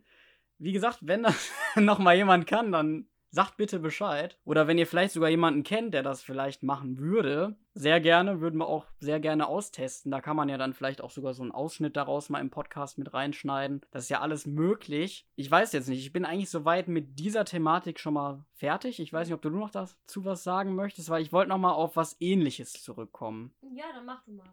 [0.56, 4.38] Wie gesagt, wenn das nochmal jemand kann, dann sagt bitte Bescheid.
[4.44, 8.58] Oder wenn ihr vielleicht sogar jemanden kennt, der das vielleicht machen würde, sehr gerne, würden
[8.58, 10.10] wir auch sehr gerne austesten.
[10.10, 12.98] Da kann man ja dann vielleicht auch sogar so einen Ausschnitt daraus mal im Podcast
[12.98, 13.82] mit reinschneiden.
[13.90, 15.28] Das ist ja alles möglich.
[15.36, 18.98] Ich weiß jetzt nicht, ich bin eigentlich soweit mit dieser Thematik schon mal fertig.
[18.98, 21.72] Ich weiß nicht, ob du noch dazu was sagen möchtest, weil ich wollte noch mal
[21.72, 23.52] auf was ähnliches zurückkommen.
[23.72, 24.46] Ja, dann mach du mal.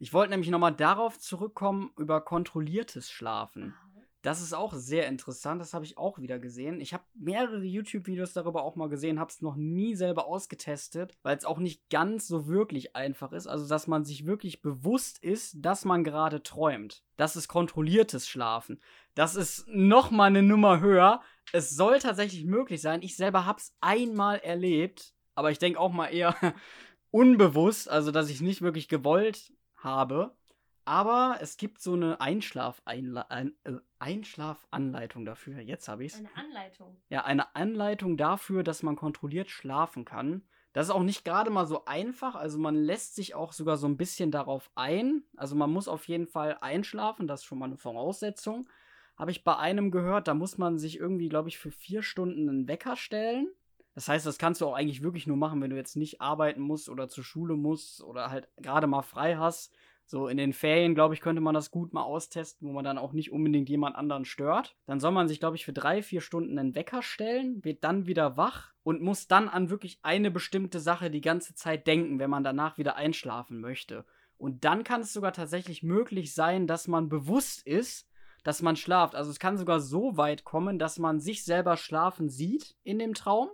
[0.00, 3.74] Ich wollte nämlich noch mal darauf zurückkommen über kontrolliertes Schlafen.
[4.22, 6.80] Das ist auch sehr interessant, das habe ich auch wieder gesehen.
[6.80, 11.36] Ich habe mehrere YouTube-Videos darüber auch mal gesehen, habe es noch nie selber ausgetestet, weil
[11.36, 13.48] es auch nicht ganz so wirklich einfach ist.
[13.48, 17.02] Also, dass man sich wirklich bewusst ist, dass man gerade träumt.
[17.16, 18.80] Das ist kontrolliertes Schlafen.
[19.16, 21.20] Das ist noch mal eine Nummer höher.
[21.52, 23.02] Es soll tatsächlich möglich sein.
[23.02, 26.36] Ich selber habe es einmal erlebt, aber ich denke auch mal eher
[27.10, 30.36] unbewusst, also dass ich es nicht wirklich gewollt habe.
[30.84, 35.60] Aber es gibt so eine Einschlaf ein, äh, Einschlafanleitung dafür.
[35.60, 36.18] Jetzt habe ich es.
[36.18, 36.96] Eine Anleitung.
[37.08, 40.42] Ja, eine Anleitung dafür, dass man kontrolliert schlafen kann.
[40.72, 42.34] Das ist auch nicht gerade mal so einfach.
[42.34, 45.22] Also man lässt sich auch sogar so ein bisschen darauf ein.
[45.36, 47.28] Also man muss auf jeden Fall einschlafen.
[47.28, 48.68] Das ist schon mal eine Voraussetzung.
[49.16, 52.48] Habe ich bei einem gehört, da muss man sich irgendwie, glaube ich, für vier Stunden
[52.48, 53.48] einen Wecker stellen.
[53.94, 56.62] Das heißt, das kannst du auch eigentlich wirklich nur machen, wenn du jetzt nicht arbeiten
[56.62, 59.72] musst oder zur Schule musst oder halt gerade mal frei hast
[60.12, 62.98] So in den Ferien, glaube ich, könnte man das gut mal austesten, wo man dann
[62.98, 64.76] auch nicht unbedingt jemand anderen stört.
[64.84, 68.06] Dann soll man sich, glaube ich, für drei, vier Stunden einen Wecker stellen, wird dann
[68.06, 72.28] wieder wach und muss dann an wirklich eine bestimmte Sache die ganze Zeit denken, wenn
[72.28, 74.04] man danach wieder einschlafen möchte.
[74.36, 78.06] Und dann kann es sogar tatsächlich möglich sein, dass man bewusst ist,
[78.44, 79.14] dass man schlaft.
[79.14, 83.14] Also es kann sogar so weit kommen, dass man sich selber schlafen sieht in dem
[83.14, 83.48] Traum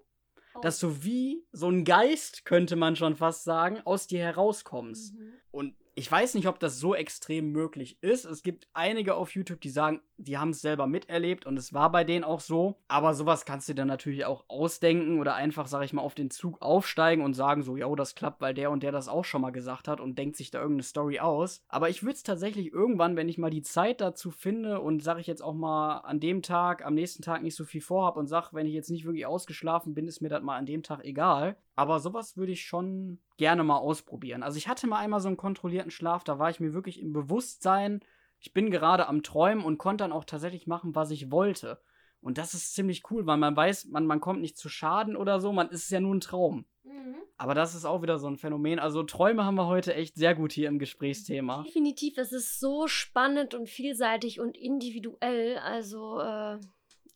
[0.59, 0.61] oh.
[0.61, 5.15] dass du wie so ein Geist, könnte man schon fast sagen, aus dir herauskommst.
[5.15, 5.33] Mhm.
[5.51, 8.25] Und ich weiß nicht, ob das so extrem möglich ist.
[8.25, 11.91] Es gibt einige auf YouTube, die sagen, die haben es selber miterlebt und es war
[11.91, 12.77] bei denen auch so.
[12.87, 16.31] Aber sowas kannst du dir natürlich auch ausdenken oder einfach, sag ich mal, auf den
[16.31, 19.43] Zug aufsteigen und sagen so, ja, das klappt, weil der und der das auch schon
[19.43, 21.65] mal gesagt hat und denkt sich da irgendeine Story aus.
[21.69, 25.21] Aber ich würde es tatsächlich irgendwann, wenn ich mal die Zeit dazu finde und sage
[25.21, 28.29] ich jetzt auch mal an dem Tag, am nächsten Tag nicht so viel vorhab und
[28.29, 31.05] sag, wenn ich jetzt nicht wirklich ausgeschlafen bin, ist mir das mal an dem Tag
[31.05, 31.57] egal.
[31.79, 34.43] Aber sowas würde ich schon gerne mal ausprobieren.
[34.43, 37.13] Also ich hatte mal einmal so einen kontrollierten Schlaf, da war ich mir wirklich im
[37.13, 38.01] Bewusstsein,
[38.41, 41.81] ich bin gerade am Träumen und konnte dann auch tatsächlich machen, was ich wollte.
[42.21, 45.39] Und das ist ziemlich cool, weil man weiß, man, man kommt nicht zu Schaden oder
[45.39, 46.65] so, man ist ja nur ein Traum.
[46.83, 47.15] Mhm.
[47.37, 48.81] Aber das ist auch wieder so ein Phänomen.
[48.81, 51.63] Also Träume haben wir heute echt sehr gut hier im Gesprächsthema.
[51.63, 55.59] Definitiv, das ist so spannend und vielseitig und individuell.
[55.59, 56.59] Also äh,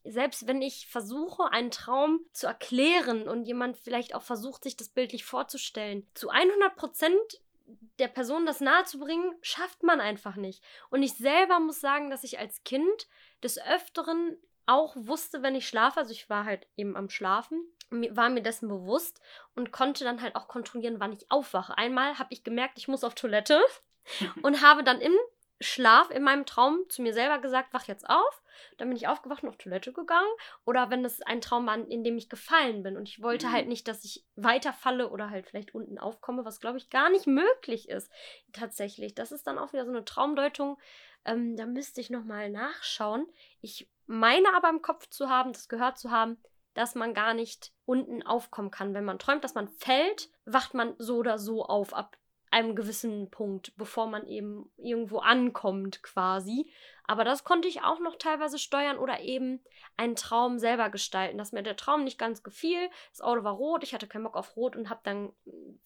[0.04, 4.88] selbst wenn ich versuche, einen Traum zu erklären und jemand vielleicht auch versucht, sich das
[4.88, 7.40] bildlich vorzustellen, zu 100 Prozent
[7.98, 10.62] der Person das nahezubringen, schafft man einfach nicht.
[10.90, 13.06] Und ich selber muss sagen, dass ich als Kind
[13.42, 14.36] des Öfteren
[14.66, 18.68] auch wusste, wenn ich schlafe, also ich war halt eben am Schlafen, war mir dessen
[18.68, 19.20] bewusst
[19.54, 21.76] und konnte dann halt auch kontrollieren, wann ich aufwache.
[21.76, 23.60] Einmal habe ich gemerkt, ich muss auf Toilette
[24.42, 25.14] und habe dann im
[25.62, 28.42] Schlaf in meinem Traum zu mir selber gesagt, wach jetzt auf.
[28.76, 30.30] Dann bin ich aufgewacht und auf Toilette gegangen.
[30.64, 33.52] Oder wenn es ein Traum war, in dem ich gefallen bin und ich wollte halt
[33.52, 33.56] mhm.
[33.56, 37.26] halt nicht, dass ich weiterfalle oder halt vielleicht unten aufkomme, was glaube ich gar nicht
[37.26, 38.10] möglich ist.
[38.52, 39.14] Tatsächlich.
[39.14, 40.78] Das ist dann auch wieder so eine Traumdeutung.
[41.24, 43.26] Ähm, da müsste ich nochmal nachschauen.
[43.60, 46.38] Ich meine aber im Kopf zu haben, das gehört zu haben,
[46.74, 48.94] dass man gar nicht unten aufkommen kann.
[48.94, 52.16] Wenn man träumt, dass man fällt, wacht man so oder so auf ab
[52.52, 56.70] einem gewissen Punkt, bevor man eben irgendwo ankommt quasi.
[57.04, 59.60] Aber das konnte ich auch noch teilweise steuern oder eben
[59.96, 62.90] einen Traum selber gestalten, dass mir der Traum nicht ganz gefiel.
[63.10, 65.32] Das Auto war rot, ich hatte keinen Bock auf rot und habe dann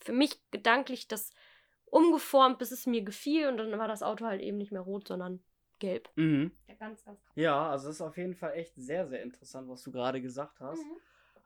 [0.00, 1.30] für mich gedanklich das
[1.86, 5.06] umgeformt, bis es mir gefiel und dann war das Auto halt eben nicht mehr rot,
[5.06, 5.40] sondern
[5.78, 6.10] gelb.
[6.16, 6.50] Mhm.
[6.66, 9.82] Ja, ganz, ganz ja, also es ist auf jeden Fall echt sehr, sehr interessant, was
[9.82, 10.82] du gerade gesagt hast.
[10.82, 10.96] Mhm.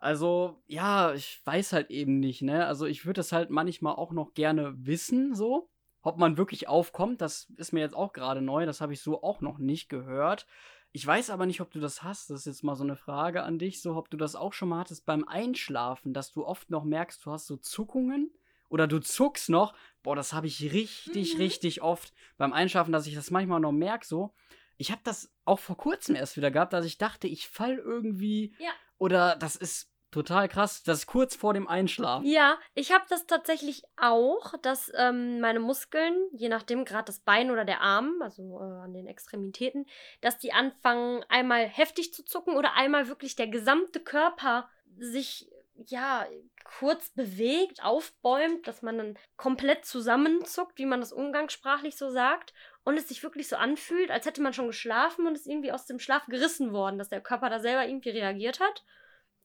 [0.01, 2.67] Also, ja, ich weiß halt eben nicht, ne?
[2.67, 5.69] Also, ich würde es halt manchmal auch noch gerne wissen, so.
[6.03, 9.23] Ob man wirklich aufkommt, das ist mir jetzt auch gerade neu, das habe ich so
[9.23, 10.47] auch noch nicht gehört.
[10.93, 12.31] Ich weiß aber nicht, ob du das hast.
[12.31, 14.71] Das ist jetzt mal so eine Frage an dich, so ob du das auch schon
[14.71, 18.33] mal hattest beim Einschlafen, dass du oft noch merkst, du hast so Zuckungen
[18.69, 19.75] oder du zuckst noch.
[20.03, 21.41] Boah, das habe ich richtig, mhm.
[21.41, 24.35] richtig oft beim Einschlafen, dass ich das manchmal noch merke, so.
[24.79, 28.55] Ich habe das auch vor kurzem erst wieder gehabt, dass ich dachte, ich fall irgendwie
[28.59, 28.71] ja.
[28.97, 30.83] oder das ist Total krass.
[30.83, 32.27] Das ist kurz vor dem Einschlafen.
[32.27, 37.51] Ja, ich habe das tatsächlich auch, dass ähm, meine Muskeln, je nachdem gerade das Bein
[37.51, 39.87] oder der Arm, also äh, an den Extremitäten,
[40.21, 45.49] dass die anfangen einmal heftig zu zucken oder einmal wirklich der gesamte Körper sich
[45.87, 46.27] ja
[46.65, 52.53] kurz bewegt, aufbäumt, dass man dann komplett zusammenzuckt, wie man das umgangssprachlich so sagt,
[52.85, 55.87] und es sich wirklich so anfühlt, als hätte man schon geschlafen und ist irgendwie aus
[55.87, 58.85] dem Schlaf gerissen worden, dass der Körper da selber irgendwie reagiert hat.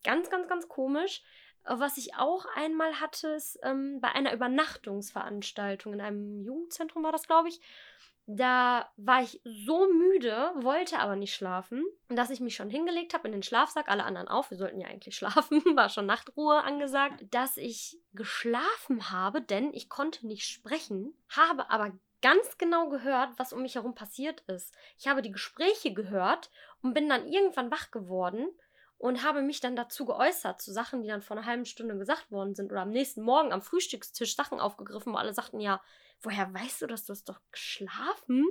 [0.05, 1.23] Ganz, ganz, ganz komisch.
[1.65, 7.11] Äh, was ich auch einmal hatte, ist ähm, bei einer Übernachtungsveranstaltung in einem Jugendzentrum war
[7.11, 7.59] das, glaube ich.
[8.27, 13.27] Da war ich so müde, wollte aber nicht schlafen, dass ich mich schon hingelegt habe
[13.27, 17.23] in den Schlafsack, alle anderen auf, wir sollten ja eigentlich schlafen, war schon Nachtruhe angesagt,
[17.31, 21.91] dass ich geschlafen habe, denn ich konnte nicht sprechen, habe aber
[22.23, 24.73] ganz genau gehört, was um mich herum passiert ist.
[24.97, 26.49] Ich habe die Gespräche gehört
[26.81, 28.47] und bin dann irgendwann wach geworden
[28.97, 32.31] und habe mich dann dazu geäußert, zu Sachen, die dann vor einer halben Stunde gesagt
[32.31, 35.81] worden sind oder am nächsten Morgen am Frühstückstisch Sachen aufgegriffen, wo alle sagten, ja,
[36.21, 37.05] woher weißt du das?
[37.05, 38.45] Du hast doch geschlafen.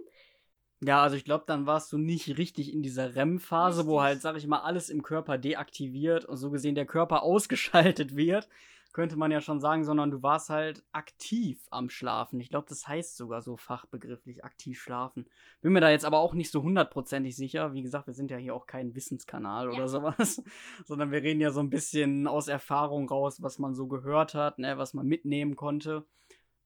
[0.81, 4.37] Ja, also ich glaube, dann warst du nicht richtig in dieser REM-Phase, wo halt, sag
[4.37, 8.49] ich mal, alles im Körper deaktiviert und so gesehen der Körper ausgeschaltet wird
[8.95, 12.39] könnte man ja schon sagen, sondern du warst halt aktiv am Schlafen.
[12.41, 15.27] Ich glaube, das heißt sogar so fachbegrifflich aktiv schlafen.
[15.61, 17.75] Bin mir da jetzt aber auch nicht so hundertprozentig sicher.
[17.75, 19.75] Wie gesagt, wir sind ja hier auch kein Wissenskanal ja.
[19.75, 20.43] oder sowas,
[20.85, 24.61] sondern wir reden ja so ein bisschen aus Erfahrung raus, was man so gehört hat,
[24.61, 26.07] ne, was man mitnehmen konnte.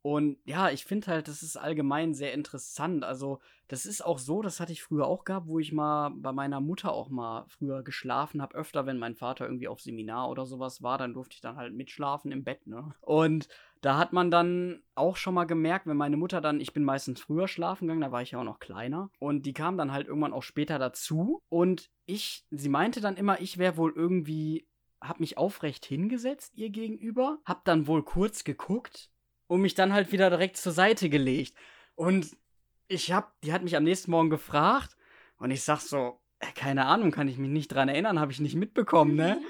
[0.09, 3.04] Und ja, ich finde halt, das ist allgemein sehr interessant.
[3.04, 6.32] Also, das ist auch so, das hatte ich früher auch gehabt, wo ich mal bei
[6.32, 8.54] meiner Mutter auch mal früher geschlafen habe.
[8.54, 11.74] Öfter, wenn mein Vater irgendwie auf Seminar oder sowas war, dann durfte ich dann halt
[11.74, 12.90] mitschlafen im Bett, ne?
[13.02, 13.48] Und
[13.82, 17.20] da hat man dann auch schon mal gemerkt, wenn meine Mutter dann, ich bin meistens
[17.20, 19.11] früher schlafen gegangen, da war ich ja auch noch kleiner.
[19.18, 21.42] Und die kam dann halt irgendwann auch später dazu.
[21.50, 24.66] Und ich, sie meinte dann immer, ich wäre wohl irgendwie
[25.02, 29.11] hab mich aufrecht hingesetzt ihr gegenüber, hab dann wohl kurz geguckt
[29.49, 31.55] und mich dann halt wieder direkt zur Seite gelegt.
[31.96, 32.36] Und
[32.86, 34.96] ich hab, die hat mich am nächsten Morgen gefragt
[35.38, 38.40] und ich sag so, äh, keine Ahnung, kann ich mich nicht dran erinnern, habe ich
[38.40, 39.40] nicht mitbekommen, ne?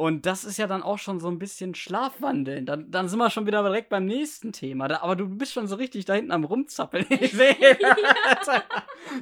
[0.00, 2.64] Und das ist ja dann auch schon so ein bisschen Schlafwandeln.
[2.64, 4.88] Dann, dann sind wir schon wieder direkt beim nächsten Thema.
[4.88, 7.04] Da, aber du bist schon so richtig da hinten am Rumzappeln.
[7.20, 7.54] Ich sehe.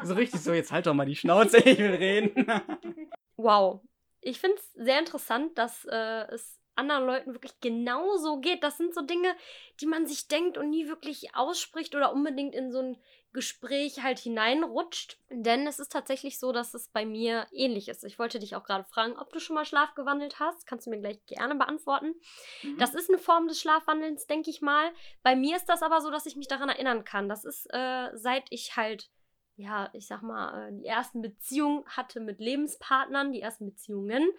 [0.04, 2.46] so richtig so, jetzt halt doch mal die Schnauze, ich will reden.
[3.36, 3.80] wow.
[4.20, 8.62] Ich finde es sehr interessant, dass äh, es anderen Leuten wirklich genauso geht.
[8.62, 9.34] Das sind so Dinge,
[9.80, 12.98] die man sich denkt und nie wirklich ausspricht oder unbedingt in so ein
[13.32, 15.18] Gespräch halt hineinrutscht.
[15.28, 18.04] Denn es ist tatsächlich so, dass es bei mir ähnlich ist.
[18.04, 20.66] Ich wollte dich auch gerade fragen, ob du schon mal schlafgewandelt hast.
[20.66, 22.14] Kannst du mir gleich gerne beantworten.
[22.62, 22.78] Mhm.
[22.78, 24.90] Das ist eine Form des Schlafwandelns, denke ich mal.
[25.22, 27.28] Bei mir ist das aber so, dass ich mich daran erinnern kann.
[27.28, 29.10] Das ist, äh, seit ich halt
[29.58, 34.30] ja, ich sag mal, äh, die ersten Beziehungen hatte mit Lebenspartnern, die ersten Beziehungen,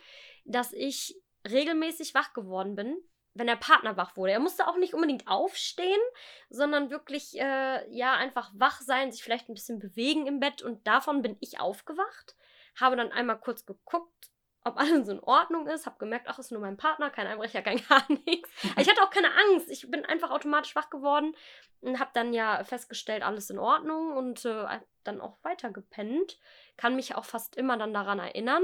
[0.45, 2.97] dass ich regelmäßig wach geworden bin,
[3.33, 4.31] wenn der Partner wach wurde.
[4.31, 6.01] Er musste auch nicht unbedingt aufstehen,
[6.49, 10.85] sondern wirklich, äh, ja, einfach wach sein, sich vielleicht ein bisschen bewegen im Bett und
[10.87, 12.35] davon bin ich aufgewacht,
[12.79, 14.29] habe dann einmal kurz geguckt,
[14.65, 17.81] ob alles in Ordnung ist, habe gemerkt, ach, ist nur mein Partner, kein Einbrecher, kein
[17.89, 18.49] gar nichts.
[18.77, 21.35] Ich hatte auch keine Angst, ich bin einfach automatisch wach geworden
[21.81, 26.37] und habe dann ja festgestellt, alles in Ordnung und äh, dann auch weiter gepennt.
[26.75, 28.63] Kann mich auch fast immer dann daran erinnern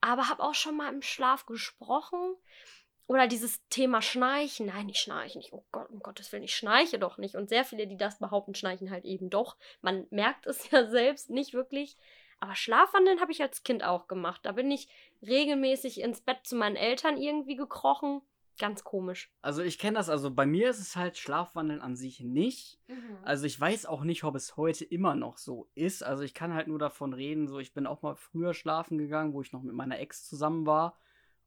[0.00, 2.36] aber habe auch schon mal im Schlaf gesprochen.
[3.08, 4.66] Oder dieses Thema Schnarchen.
[4.66, 5.52] Nein, ich schnarche nicht.
[5.52, 7.36] Oh Gott, um Gottes Willen, ich schnarche doch nicht.
[7.36, 9.56] Und sehr viele, die das behaupten, schnarchen halt eben doch.
[9.80, 11.96] Man merkt es ja selbst nicht wirklich.
[12.40, 14.40] Aber Schlafwandeln habe ich als Kind auch gemacht.
[14.44, 14.88] Da bin ich
[15.22, 18.22] regelmäßig ins Bett zu meinen Eltern irgendwie gekrochen
[18.58, 19.30] Ganz komisch.
[19.42, 22.80] Also ich kenne das, also bei mir ist es halt Schlafwandeln an sich nicht.
[22.88, 23.18] Mhm.
[23.22, 26.02] Also ich weiß auch nicht, ob es heute immer noch so ist.
[26.02, 29.34] Also ich kann halt nur davon reden, so ich bin auch mal früher schlafen gegangen,
[29.34, 30.98] wo ich noch mit meiner Ex zusammen war.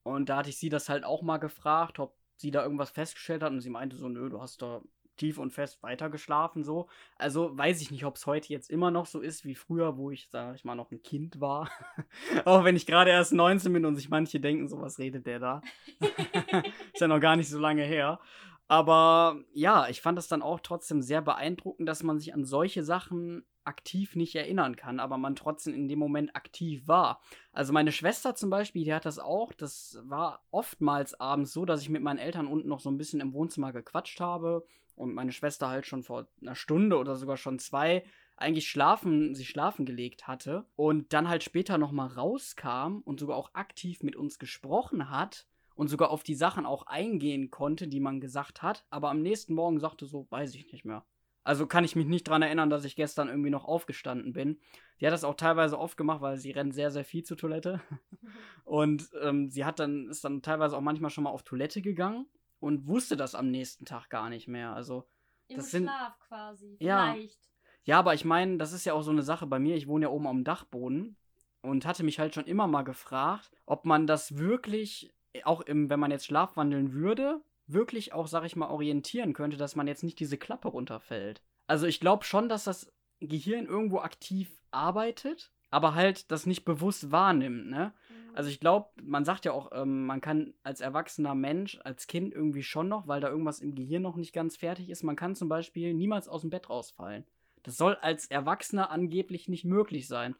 [0.04, 3.44] Und da hatte ich sie das halt auch mal gefragt, ob sie da irgendwas festgestellt
[3.44, 3.52] hat.
[3.52, 4.82] Und sie meinte so, nö, du hast da
[5.20, 6.88] tief und fest weitergeschlafen so.
[7.18, 10.10] Also weiß ich nicht, ob es heute jetzt immer noch so ist wie früher, wo
[10.10, 11.70] ich, sag ich mal, noch ein Kind war.
[12.46, 15.40] Auch wenn ich gerade erst 19 bin und sich manche denken, so was redet der
[15.40, 15.62] da.
[16.94, 18.20] ist ja noch gar nicht so lange her.
[18.68, 22.84] Aber ja, ich fand es dann auch trotzdem sehr beeindruckend, dass man sich an solche
[22.84, 27.22] Sachen aktiv nicht erinnern kann, aber man trotzdem in dem Moment aktiv war.
[27.52, 29.54] Also meine Schwester zum Beispiel, die hat das auch.
[29.54, 33.22] Das war oftmals abends so, dass ich mit meinen Eltern unten noch so ein bisschen
[33.22, 34.64] im Wohnzimmer gequatscht habe
[35.00, 38.04] und meine Schwester halt schon vor einer Stunde oder sogar schon zwei
[38.36, 43.54] eigentlich schlafen, sich schlafen gelegt hatte und dann halt später nochmal rauskam und sogar auch
[43.54, 48.22] aktiv mit uns gesprochen hat und sogar auf die Sachen auch eingehen konnte, die man
[48.22, 51.06] gesagt hat, aber am nächsten Morgen sagte so, weiß ich nicht mehr.
[51.44, 54.60] Also kann ich mich nicht daran erinnern, dass ich gestern irgendwie noch aufgestanden bin.
[55.00, 57.82] Die hat das auch teilweise oft gemacht, weil sie rennt sehr, sehr viel zur Toilette.
[58.66, 62.28] Und ähm, sie hat dann, ist dann teilweise auch manchmal schon mal auf Toilette gegangen
[62.60, 64.74] und wusste das am nächsten Tag gar nicht mehr.
[64.74, 65.06] Also
[65.48, 66.78] Im das sind Schlaf quasi.
[66.80, 67.14] Ja.
[67.14, 67.40] Vielleicht.
[67.86, 69.76] Ja, aber ich meine, das ist ja auch so eine Sache bei mir.
[69.76, 71.16] Ich wohne ja oben am Dachboden
[71.62, 76.00] und hatte mich halt schon immer mal gefragt, ob man das wirklich auch im, wenn
[76.00, 80.20] man jetzt schlafwandeln würde, wirklich auch, sag ich mal, orientieren könnte, dass man jetzt nicht
[80.20, 81.42] diese Klappe runterfällt.
[81.68, 87.12] Also ich glaube schon, dass das Gehirn irgendwo aktiv arbeitet, aber halt das nicht bewusst
[87.12, 87.94] wahrnimmt, ne?
[88.34, 92.34] Also ich glaube, man sagt ja auch, ähm, man kann als erwachsener Mensch, als Kind
[92.34, 95.36] irgendwie schon noch, weil da irgendwas im Gehirn noch nicht ganz fertig ist, man kann
[95.36, 97.26] zum Beispiel niemals aus dem Bett rausfallen.
[97.64, 100.36] Das soll als Erwachsener angeblich nicht möglich sein.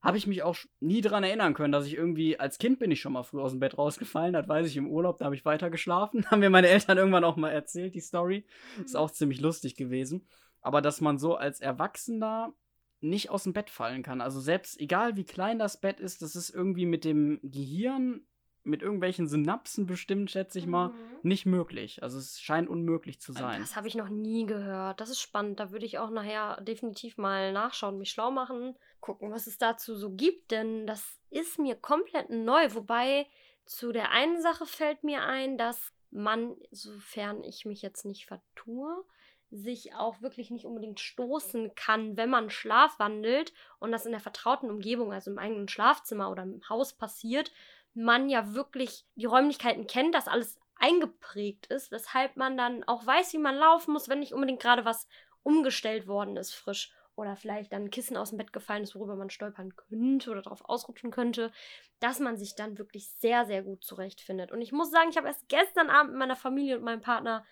[0.00, 3.00] Habe ich mich auch nie daran erinnern können, dass ich irgendwie, als Kind bin ich
[3.00, 5.44] schon mal früh aus dem Bett rausgefallen, das weiß ich im Urlaub, da habe ich
[5.44, 6.24] weiter geschlafen.
[6.30, 8.44] Haben mir meine Eltern irgendwann auch mal erzählt, die Story.
[8.84, 9.00] Ist mhm.
[9.00, 10.28] auch ziemlich lustig gewesen.
[10.60, 12.52] Aber dass man so als Erwachsener
[13.00, 14.20] nicht aus dem Bett fallen kann.
[14.20, 18.26] Also selbst egal wie klein das Bett ist, das ist irgendwie mit dem Gehirn,
[18.64, 20.94] mit irgendwelchen Synapsen bestimmt, schätze ich mal, mhm.
[21.22, 22.02] nicht möglich.
[22.02, 23.60] Also es scheint unmöglich zu sein.
[23.60, 25.00] Das habe ich noch nie gehört.
[25.00, 25.58] Das ist spannend.
[25.60, 29.94] Da würde ich auch nachher definitiv mal nachschauen, mich schlau machen, gucken, was es dazu
[29.96, 32.74] so gibt, denn das ist mir komplett neu.
[32.74, 33.26] Wobei
[33.64, 39.04] zu der einen Sache fällt mir ein, dass man, sofern ich mich jetzt nicht vertue,
[39.50, 44.70] sich auch wirklich nicht unbedingt stoßen kann, wenn man schlafwandelt und das in der vertrauten
[44.70, 47.52] Umgebung, also im eigenen Schlafzimmer oder im Haus passiert,
[47.94, 53.32] man ja wirklich die Räumlichkeiten kennt, das alles eingeprägt ist, weshalb man dann auch weiß,
[53.32, 55.08] wie man laufen muss, wenn nicht unbedingt gerade was
[55.42, 56.92] umgestellt worden ist, frisch.
[57.16, 60.40] Oder vielleicht dann ein Kissen aus dem Bett gefallen ist, worüber man stolpern könnte oder
[60.40, 61.50] darauf ausrutschen könnte,
[61.98, 64.52] dass man sich dann wirklich sehr, sehr gut zurechtfindet.
[64.52, 67.44] Und ich muss sagen, ich habe erst gestern Abend mit meiner Familie und meinem Partner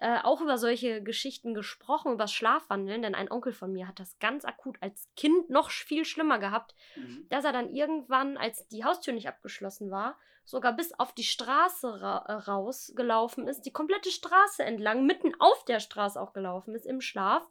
[0.00, 4.00] äh, auch über solche Geschichten gesprochen, über das Schlafwandeln, denn ein Onkel von mir hat
[4.00, 7.26] das ganz akut als Kind noch viel schlimmer gehabt, mhm.
[7.28, 12.00] dass er dann irgendwann, als die Haustür nicht abgeschlossen war, sogar bis auf die Straße
[12.00, 16.86] ra äh, rausgelaufen ist, die komplette Straße entlang, mitten auf der Straße auch gelaufen ist
[16.86, 17.46] im Schlaf.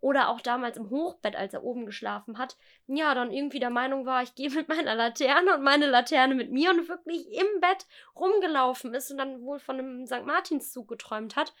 [0.00, 4.04] Oder auch damals im Hochbett, als er oben geschlafen hat, ja, dann irgendwie der Meinung
[4.04, 7.86] war, ich gehe mit meiner Laterne und meine Laterne mit mir und wirklich im Bett
[8.14, 10.26] rumgelaufen ist und dann wohl von einem St.
[10.26, 11.54] Martinszug geträumt hat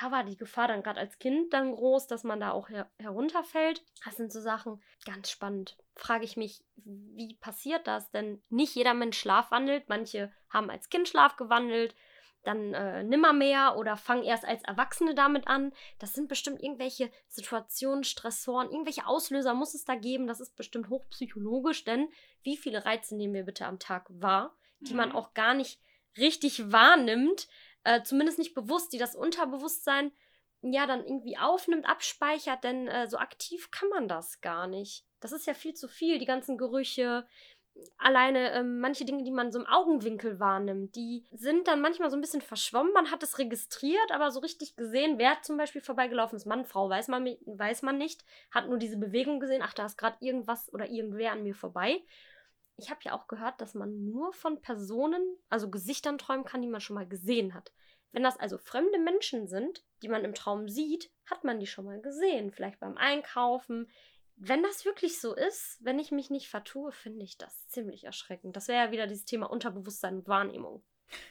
[0.00, 2.90] da war die Gefahr dann gerade als Kind dann groß, dass man da auch her
[2.98, 3.84] herunterfällt.
[4.04, 5.76] Das sind so Sachen ganz spannend.
[5.94, 8.10] Frage ich mich, wie passiert das?
[8.10, 9.88] Denn nicht jeder Mensch schlafwandelt.
[9.88, 11.94] Manche haben als Kind Schlaf gewandelt,
[12.42, 15.72] dann äh, nimmermehr oder fangen erst als Erwachsene damit an.
[15.98, 20.26] Das sind bestimmt irgendwelche Situationen, Stressoren, irgendwelche Auslöser muss es da geben.
[20.26, 22.08] Das ist bestimmt hochpsychologisch, denn
[22.42, 25.16] wie viele Reize nehmen wir bitte am Tag wahr, die man mhm.
[25.16, 25.80] auch gar nicht
[26.18, 27.48] richtig wahrnimmt,
[27.84, 30.12] äh, zumindest nicht bewusst, die das Unterbewusstsein
[30.62, 35.04] ja dann irgendwie aufnimmt, abspeichert, denn äh, so aktiv kann man das gar nicht.
[35.20, 37.26] Das ist ja viel zu viel, die ganzen Gerüche,
[37.98, 42.16] alleine ähm, manche Dinge, die man so im Augenwinkel wahrnimmt, die sind dann manchmal so
[42.16, 42.92] ein bisschen verschwommen.
[42.92, 46.88] Man hat es registriert, aber so richtig gesehen, wer zum Beispiel vorbeigelaufen ist, Mann, Frau,
[46.88, 50.72] weiß man, weiß man nicht, hat nur diese Bewegung gesehen, ach, da ist gerade irgendwas
[50.72, 52.02] oder irgendwer an mir vorbei
[52.82, 56.68] ich habe ja auch gehört, dass man nur von Personen, also Gesichtern träumen kann, die
[56.68, 57.72] man schon mal gesehen hat.
[58.12, 61.86] Wenn das also fremde Menschen sind, die man im Traum sieht, hat man die schon
[61.86, 62.50] mal gesehen.
[62.50, 63.88] Vielleicht beim Einkaufen.
[64.36, 68.56] Wenn das wirklich so ist, wenn ich mich nicht vertue, finde ich das ziemlich erschreckend.
[68.56, 70.84] Das wäre ja wieder dieses Thema Unterbewusstsein und Wahrnehmung.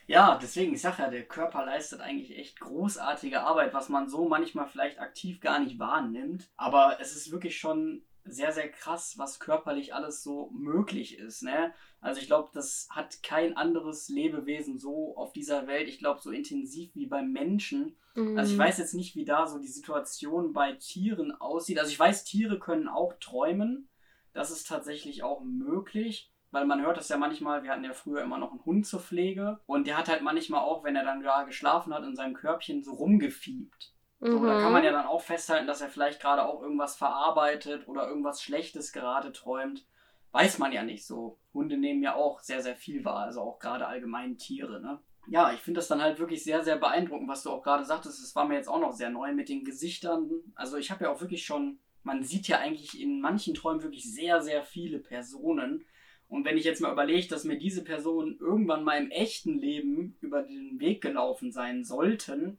[0.06, 4.28] Ja, deswegen, ich sage ja, der Körper leistet eigentlich echt großartige Arbeit, was man so
[4.28, 6.50] manchmal vielleicht aktiv gar nicht wahrnimmt.
[6.56, 11.42] Aber es ist wirklich schon sehr, sehr krass, was körperlich alles so möglich ist.
[11.42, 11.72] Ne?
[12.00, 16.30] Also ich glaube, das hat kein anderes Lebewesen so auf dieser Welt, ich glaube, so
[16.30, 17.96] intensiv wie beim Menschen.
[18.14, 18.38] Mhm.
[18.38, 18.62] Also ich mhm.
[18.62, 21.78] weiß jetzt nicht, wie da so die Situation bei Tieren aussieht.
[21.78, 23.88] Also ich weiß, Tiere können auch träumen.
[24.32, 26.32] Das ist tatsächlich auch möglich.
[26.52, 29.00] Weil man hört das ja manchmal, wir hatten ja früher immer noch einen Hund zur
[29.00, 32.34] Pflege und der hat halt manchmal auch, wenn er dann ja geschlafen hat, in seinem
[32.34, 33.94] Körbchen so rumgefiebt.
[34.24, 34.46] So, mhm.
[34.46, 38.06] Da kann man ja dann auch festhalten, dass er vielleicht gerade auch irgendwas verarbeitet oder
[38.06, 39.84] irgendwas Schlechtes gerade träumt.
[40.30, 41.38] Weiß man ja nicht so.
[41.52, 45.00] Hunde nehmen ja auch sehr, sehr viel wahr, also auch gerade allgemein Tiere, ne?
[45.26, 48.22] Ja, ich finde das dann halt wirklich sehr, sehr beeindruckend, was du auch gerade sagtest.
[48.22, 50.30] Das war mir jetzt auch noch sehr neu mit den Gesichtern.
[50.54, 54.12] Also ich habe ja auch wirklich schon, man sieht ja eigentlich in manchen Träumen wirklich
[54.12, 55.84] sehr, sehr viele Personen.
[56.28, 60.16] Und wenn ich jetzt mal überlege, dass mir diese Personen irgendwann mal im echten Leben
[60.20, 62.58] über den Weg gelaufen sein sollten,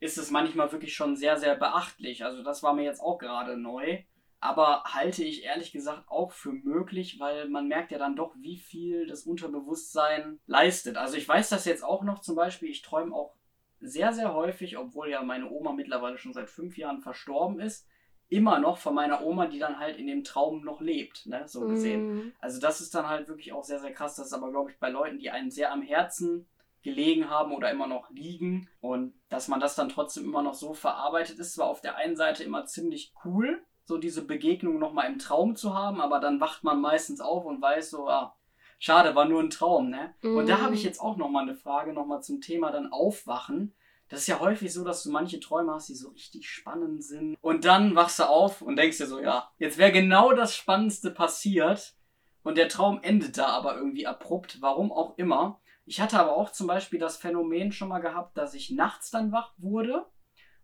[0.00, 2.24] ist es manchmal wirklich schon sehr, sehr beachtlich.
[2.24, 4.02] Also das war mir jetzt auch gerade neu.
[4.38, 8.58] Aber halte ich ehrlich gesagt auch für möglich, weil man merkt ja dann doch, wie
[8.58, 10.98] viel das Unterbewusstsein leistet.
[10.98, 13.34] Also ich weiß das jetzt auch noch zum Beispiel, ich träume auch
[13.80, 17.88] sehr, sehr häufig, obwohl ja meine Oma mittlerweile schon seit fünf Jahren verstorben ist,
[18.28, 21.60] immer noch von meiner Oma, die dann halt in dem Traum noch lebt, ne, so
[21.66, 22.16] gesehen.
[22.16, 22.32] Mm.
[22.40, 24.16] Also das ist dann halt wirklich auch sehr, sehr krass.
[24.16, 26.46] Das ist aber, glaube ich, bei Leuten, die einem sehr am Herzen
[26.86, 28.68] gelegen haben oder immer noch liegen.
[28.80, 32.14] Und dass man das dann trotzdem immer noch so verarbeitet, ist zwar auf der einen
[32.14, 36.62] Seite immer ziemlich cool, so diese Begegnung nochmal im Traum zu haben, aber dann wacht
[36.62, 38.36] man meistens auf und weiß so, ah,
[38.78, 40.14] schade, war nur ein Traum, ne?
[40.22, 40.36] Mhm.
[40.36, 40.86] Und da habe ich mhm.
[40.86, 43.74] jetzt auch nochmal eine Frage, nochmal zum Thema dann Aufwachen.
[44.08, 47.36] Das ist ja häufig so, dass du manche Träume hast, die so richtig spannend sind.
[47.40, 51.10] Und dann wachst du auf und denkst dir so, ja, jetzt wäre genau das Spannendste
[51.10, 51.96] passiert.
[52.44, 55.60] Und der Traum endet da aber irgendwie abrupt, warum auch immer.
[55.86, 59.32] Ich hatte aber auch zum Beispiel das Phänomen schon mal gehabt, dass ich nachts dann
[59.32, 60.04] wach wurde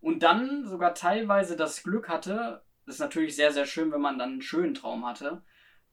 [0.00, 4.18] und dann sogar teilweise das Glück hatte, das ist natürlich sehr, sehr schön, wenn man
[4.18, 5.42] dann einen schönen Traum hatte,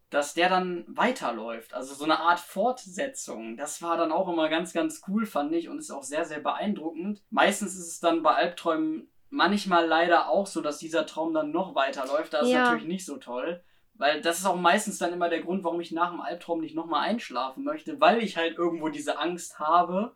[0.10, 1.76] dass der dann weiterläuft.
[1.76, 3.58] Also so eine Art Fortsetzung.
[3.58, 6.40] Das war dann auch immer ganz, ganz cool, fand ich, und ist auch sehr, sehr
[6.40, 7.22] beeindruckend.
[7.30, 11.76] Meistens ist es dann bei Albträumen manchmal leider auch so, dass dieser Traum dann noch
[11.76, 12.34] weiterläuft.
[12.34, 12.64] Das ja.
[12.64, 13.64] ist natürlich nicht so toll.
[14.00, 16.74] Weil das ist auch meistens dann immer der Grund, warum ich nach dem Albtraum nicht
[16.74, 20.16] nochmal einschlafen möchte, weil ich halt irgendwo diese Angst habe,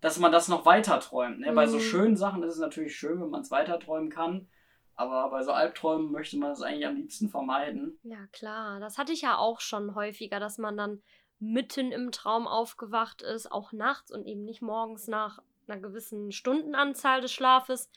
[0.00, 1.38] dass man das noch weiter träumt.
[1.38, 1.52] Ne?
[1.52, 1.54] Mhm.
[1.54, 1.82] Bei so mhm.
[1.82, 4.48] schönen Sachen ist es natürlich schön, wenn man es weiter träumen kann.
[4.96, 7.98] Aber bei so Albträumen möchte man es eigentlich am liebsten vermeiden.
[8.02, 8.80] Ja, klar.
[8.80, 11.00] Das hatte ich ja auch schon häufiger, dass man dann
[11.38, 17.20] mitten im Traum aufgewacht ist, auch nachts und eben nicht morgens nach einer gewissen Stundenanzahl
[17.20, 17.88] des Schlafes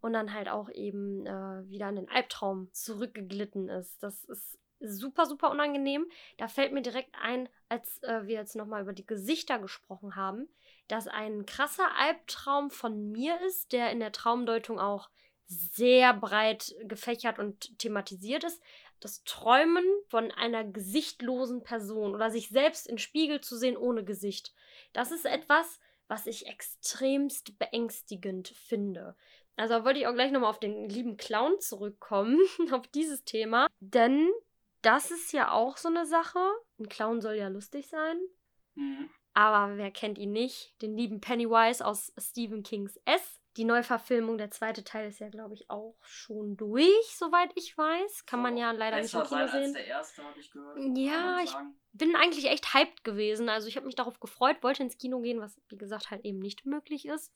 [0.00, 4.00] und dann halt auch eben äh, wieder in den Albtraum zurückgeglitten ist.
[4.02, 6.10] Das ist super, super unangenehm.
[6.38, 10.48] Da fällt mir direkt ein, als äh, wir jetzt nochmal über die Gesichter gesprochen haben,
[10.88, 15.10] dass ein krasser Albtraum von mir ist, der in der Traumdeutung auch
[15.46, 18.62] sehr breit gefächert und thematisiert ist.
[19.00, 24.54] Das Träumen von einer gesichtlosen Person oder sich selbst im Spiegel zu sehen ohne Gesicht.
[24.92, 29.16] Das ist etwas, was ich extremst beängstigend finde.
[29.56, 32.38] Also wollte ich auch gleich nochmal auf den lieben Clown zurückkommen,
[32.72, 33.66] auf dieses Thema.
[33.80, 34.28] Denn
[34.82, 36.40] das ist ja auch so eine Sache.
[36.78, 38.18] Ein Clown soll ja lustig sein.
[38.74, 39.10] Mhm.
[39.34, 40.74] Aber wer kennt ihn nicht?
[40.82, 43.40] Den lieben Pennywise aus Stephen Kings S.
[43.56, 48.24] Die Neuverfilmung, der zweite Teil ist ja, glaube ich, auch schon durch, soweit ich weiß.
[48.24, 49.62] Kann so, man ja leider nicht im Kino sehen.
[49.62, 50.78] Als der erste, ich gehört.
[50.96, 51.52] Ja, ich
[51.92, 53.48] bin eigentlich echt hyped gewesen.
[53.48, 56.38] Also ich habe mich darauf gefreut, wollte ins Kino gehen, was wie gesagt halt eben
[56.38, 57.32] nicht möglich ist.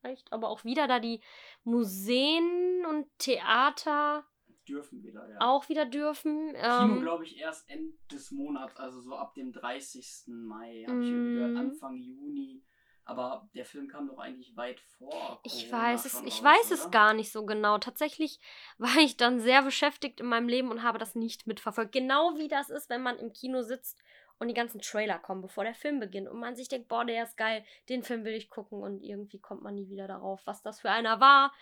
[0.00, 1.20] Vielleicht aber auch wieder, da die
[1.64, 4.26] Museen und Theater
[4.68, 5.36] dürfen wieder, ja.
[5.40, 6.52] Auch wieder dürfen.
[6.54, 10.24] Kino, ähm, glaube ich, erst Ende des Monats, also so ab dem 30.
[10.28, 11.56] Mai, habe ich gehört, mhm.
[11.56, 12.62] Anfang Juni.
[13.04, 15.10] Aber der Film kam doch eigentlich weit vor.
[15.10, 16.74] Corona ich weiß es, ich aus, weiß oder?
[16.74, 17.78] es gar nicht so genau.
[17.78, 18.40] Tatsächlich
[18.78, 21.92] war ich dann sehr beschäftigt in meinem Leben und habe das nicht mitverfolgt.
[21.92, 24.02] Genau wie das ist, wenn man im Kino sitzt
[24.38, 27.22] und die ganzen Trailer kommen, bevor der Film beginnt und man sich denkt, boah, der
[27.22, 30.62] ist geil, den Film will ich gucken und irgendwie kommt man nie wieder darauf, was
[30.62, 31.52] das für einer war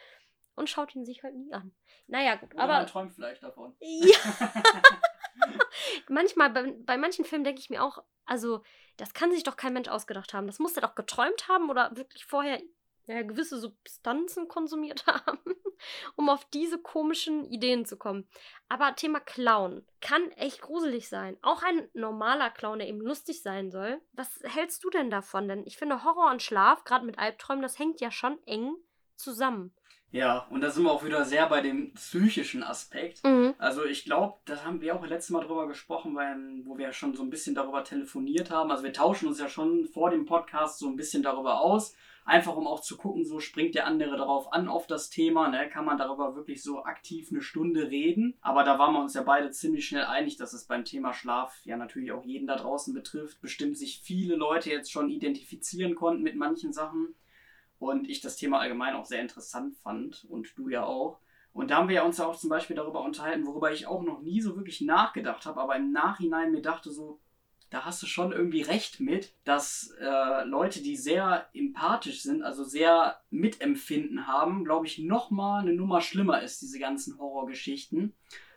[0.56, 1.74] und schaut ihn sich halt nie an.
[2.06, 2.72] Naja, gut, Oder aber.
[2.74, 3.74] Man träumt vielleicht davon.
[3.80, 4.18] Ja.
[6.08, 8.62] Manchmal, bei, bei manchen Filmen denke ich mir auch, also,
[8.96, 10.46] das kann sich doch kein Mensch ausgedacht haben.
[10.46, 12.60] Das muss er doch geträumt haben oder wirklich vorher
[13.06, 15.38] ja, gewisse Substanzen konsumiert haben,
[16.16, 18.28] um auf diese komischen Ideen zu kommen.
[18.68, 21.36] Aber Thema Clown kann echt gruselig sein.
[21.42, 24.00] Auch ein normaler Clown, der eben lustig sein soll.
[24.12, 25.48] Was hältst du denn davon?
[25.48, 28.74] Denn ich finde Horror und Schlaf, gerade mit Albträumen, das hängt ja schon eng
[29.16, 29.74] zusammen.
[30.14, 33.24] Ja, und da sind wir auch wieder sehr bei dem psychischen Aspekt.
[33.24, 33.54] Mhm.
[33.58, 36.92] Also ich glaube, das haben wir auch letztes Mal drüber gesprochen, weil, wo wir ja
[36.92, 38.70] schon so ein bisschen darüber telefoniert haben.
[38.70, 41.96] Also wir tauschen uns ja schon vor dem Podcast so ein bisschen darüber aus.
[42.24, 45.68] Einfach um auch zu gucken, so springt der andere darauf an, auf das Thema, ne?
[45.68, 48.38] kann man darüber wirklich so aktiv eine Stunde reden.
[48.40, 51.60] Aber da waren wir uns ja beide ziemlich schnell einig, dass es beim Thema Schlaf
[51.64, 53.40] ja natürlich auch jeden da draußen betrifft.
[53.40, 57.16] Bestimmt sich viele Leute jetzt schon identifizieren konnten mit manchen Sachen
[57.84, 61.20] und ich das Thema allgemein auch sehr interessant fand und du ja auch.
[61.52, 64.20] Und da haben wir uns ja auch zum Beispiel darüber unterhalten, worüber ich auch noch
[64.20, 67.20] nie so wirklich nachgedacht habe, aber im Nachhinein mir dachte so,
[67.70, 72.62] da hast du schon irgendwie recht mit, dass äh, Leute, die sehr empathisch sind, also
[72.62, 78.14] sehr Mitempfinden haben, glaube ich, nochmal eine Nummer schlimmer ist, diese ganzen Horrorgeschichten.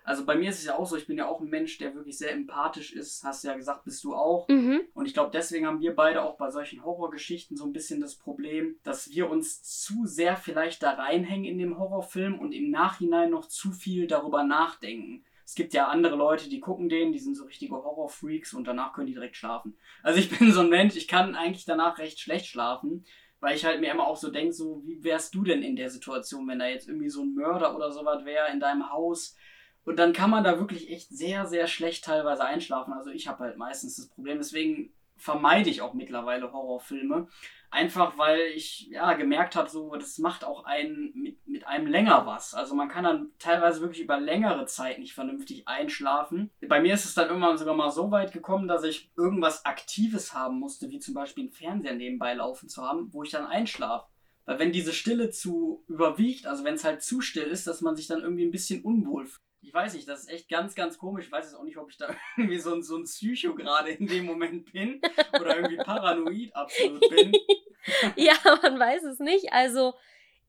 [0.07, 1.93] Also bei mir ist es ja auch so, ich bin ja auch ein Mensch, der
[1.93, 3.25] wirklich sehr empathisch ist.
[3.25, 4.47] Hast du ja gesagt, bist du auch.
[4.47, 4.79] Mhm.
[4.93, 8.15] Und ich glaube, deswegen haben wir beide auch bei solchen Horrorgeschichten so ein bisschen das
[8.15, 13.31] Problem, dass wir uns zu sehr vielleicht da reinhängen in dem Horrorfilm und im Nachhinein
[13.31, 15.25] noch zu viel darüber nachdenken.
[15.43, 18.93] Es gibt ja andere Leute, die gucken den, die sind so richtige Horrorfreaks und danach
[18.93, 19.75] können die direkt schlafen.
[20.03, 23.03] Also ich bin so ein Mensch, ich kann eigentlich danach recht schlecht schlafen
[23.39, 25.89] weil ich halt mir immer auch so denke, so, wie wärst du denn in der
[25.89, 29.35] Situation, wenn da jetzt irgendwie so ein Mörder oder sowas wäre in deinem Haus,
[29.87, 32.91] und dann kann man da wirklich echt sehr, sehr schlecht teilweise einschlafen.
[32.91, 34.37] Also ich habe halt meistens das Problem.
[34.37, 37.29] Deswegen vermeide ich auch mittlerweile Horrorfilme.
[37.71, 42.25] Einfach weil ich ja gemerkt habe, so, das macht auch einen mit, mit einem länger
[42.25, 42.53] was.
[42.53, 46.51] Also man kann dann teilweise wirklich über längere Zeit nicht vernünftig einschlafen.
[46.67, 50.33] Bei mir ist es dann irgendwann sogar mal so weit gekommen, dass ich irgendwas Aktives
[50.33, 54.07] haben musste, wie zum Beispiel einen Fernseher nebenbei laufen zu haben, wo ich dann einschlafe.
[54.43, 57.95] Weil wenn diese Stille zu überwiegt, also wenn es halt zu still ist, dass man
[57.95, 60.97] sich dann irgendwie ein bisschen unwohl fühlt ich weiß nicht, das ist echt ganz, ganz
[60.97, 61.25] komisch.
[61.25, 63.89] Ich weiß jetzt auch nicht, ob ich da irgendwie so ein, so ein Psycho gerade
[63.89, 65.01] in dem Moment bin
[65.39, 67.33] oder irgendwie paranoid absolut bin.
[68.15, 69.51] ja, man weiß es nicht.
[69.51, 69.93] Also,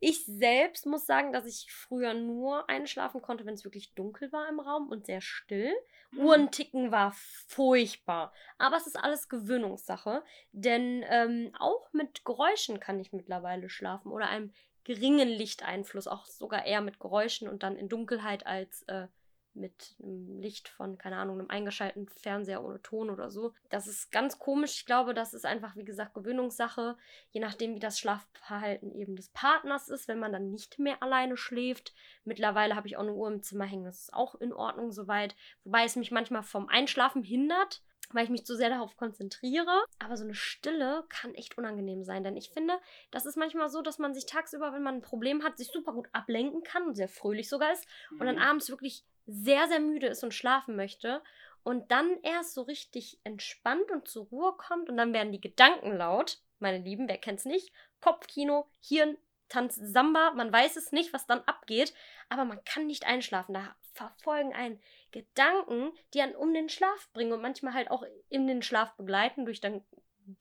[0.01, 4.49] ich selbst muss sagen, dass ich früher nur einschlafen konnte, wenn es wirklich dunkel war
[4.49, 5.75] im Raum und sehr still.
[6.13, 6.21] Mhm.
[6.21, 7.13] Uhrenticken war
[7.49, 8.33] furchtbar.
[8.59, 10.23] Aber es ist alles Gewöhnungssache.
[10.53, 14.53] Denn ähm, auch mit Geräuschen kann ich mittlerweile schlafen oder einem
[14.89, 19.07] geringen Lichteinfluss, auch sogar eher mit Geräuschen und dann in Dunkelheit als äh,
[19.53, 23.53] mit einem Licht von, keine Ahnung, einem eingeschalteten Fernseher ohne Ton oder so.
[23.69, 24.77] Das ist ganz komisch.
[24.77, 26.97] Ich glaube, das ist einfach, wie gesagt, Gewöhnungssache,
[27.33, 31.37] je nachdem, wie das Schlafverhalten eben des Partners ist, wenn man dann nicht mehr alleine
[31.37, 31.93] schläft.
[32.25, 35.37] Mittlerweile habe ich auch eine Uhr im Zimmer hängen, das ist auch in Ordnung soweit.
[35.65, 37.83] Wobei es mich manchmal vom Einschlafen hindert,
[38.13, 39.85] weil ich mich zu sehr darauf konzentriere.
[39.99, 42.79] Aber so eine Stille kann echt unangenehm sein, denn ich finde,
[43.11, 45.93] das ist manchmal so, dass man sich tagsüber, wenn man ein Problem hat, sich super
[45.93, 48.21] gut ablenken kann und sehr fröhlich sogar ist mhm.
[48.21, 48.43] und dann mhm.
[48.43, 51.23] abends wirklich sehr, sehr müde ist und schlafen möchte
[51.63, 55.97] und dann erst so richtig entspannt und zur Ruhe kommt und dann werden die Gedanken
[55.97, 56.39] laut.
[56.61, 57.73] Meine Lieben, wer kennt's nicht?
[58.01, 61.93] Kopfkino, Hirn, Tanz Samba, man weiß es nicht, was dann abgeht,
[62.29, 63.55] aber man kann nicht einschlafen.
[63.55, 68.47] Da verfolgen einen Gedanken, die einen um den Schlaf bringen und manchmal halt auch in
[68.47, 69.83] den Schlaf begleiten durch dann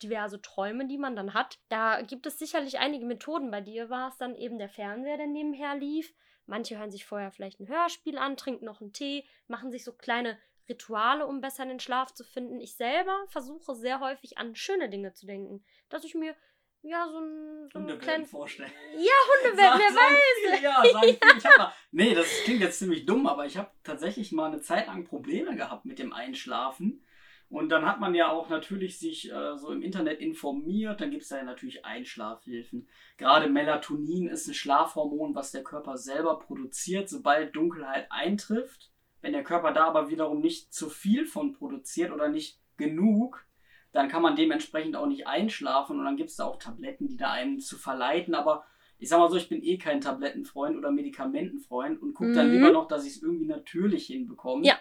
[0.02, 1.58] diverse Träume, die man dann hat.
[1.68, 3.50] Da gibt es sicherlich einige Methoden.
[3.50, 6.14] Bei dir war es dann eben der Fernseher, der nebenher lief.
[6.46, 9.92] Manche hören sich vorher vielleicht ein Hörspiel an, trinken noch einen Tee, machen sich so
[9.92, 12.60] kleine Rituale, um besser in den Schlaf zu finden.
[12.60, 15.64] Ich selber versuche sehr häufig an schöne Dinge zu denken.
[15.88, 16.34] Dass ich mir
[16.82, 18.26] ja, so ein, so ein kleinen.
[18.26, 18.70] vorstellen.
[18.94, 19.12] Ja,
[19.48, 20.62] Hundewetten, wer weiß.
[20.62, 21.38] Ja, sagen viele.
[21.38, 24.60] Ich hab mal, nee, das klingt jetzt ziemlich dumm, aber ich habe tatsächlich mal eine
[24.60, 27.02] Zeit lang Probleme gehabt mit dem Einschlafen.
[27.50, 31.00] Und dann hat man ja auch natürlich sich äh, so im Internet informiert.
[31.00, 32.88] Dann gibt es da ja natürlich Einschlafhilfen.
[33.16, 38.92] Gerade Melatonin ist ein Schlafhormon, was der Körper selber produziert, sobald Dunkelheit eintrifft.
[39.22, 43.47] Wenn der Körper da aber wiederum nicht zu viel von produziert oder nicht genug,
[43.92, 47.16] dann kann man dementsprechend auch nicht einschlafen und dann gibt es da auch Tabletten, die
[47.16, 48.34] da einen zu verleiten.
[48.34, 48.64] Aber
[48.98, 52.54] ich sag mal so, ich bin eh kein Tablettenfreund oder Medikamentenfreund und gucke dann mhm.
[52.54, 54.64] lieber noch, dass ich es irgendwie natürlich hinbekomme.
[54.64, 54.76] Ja.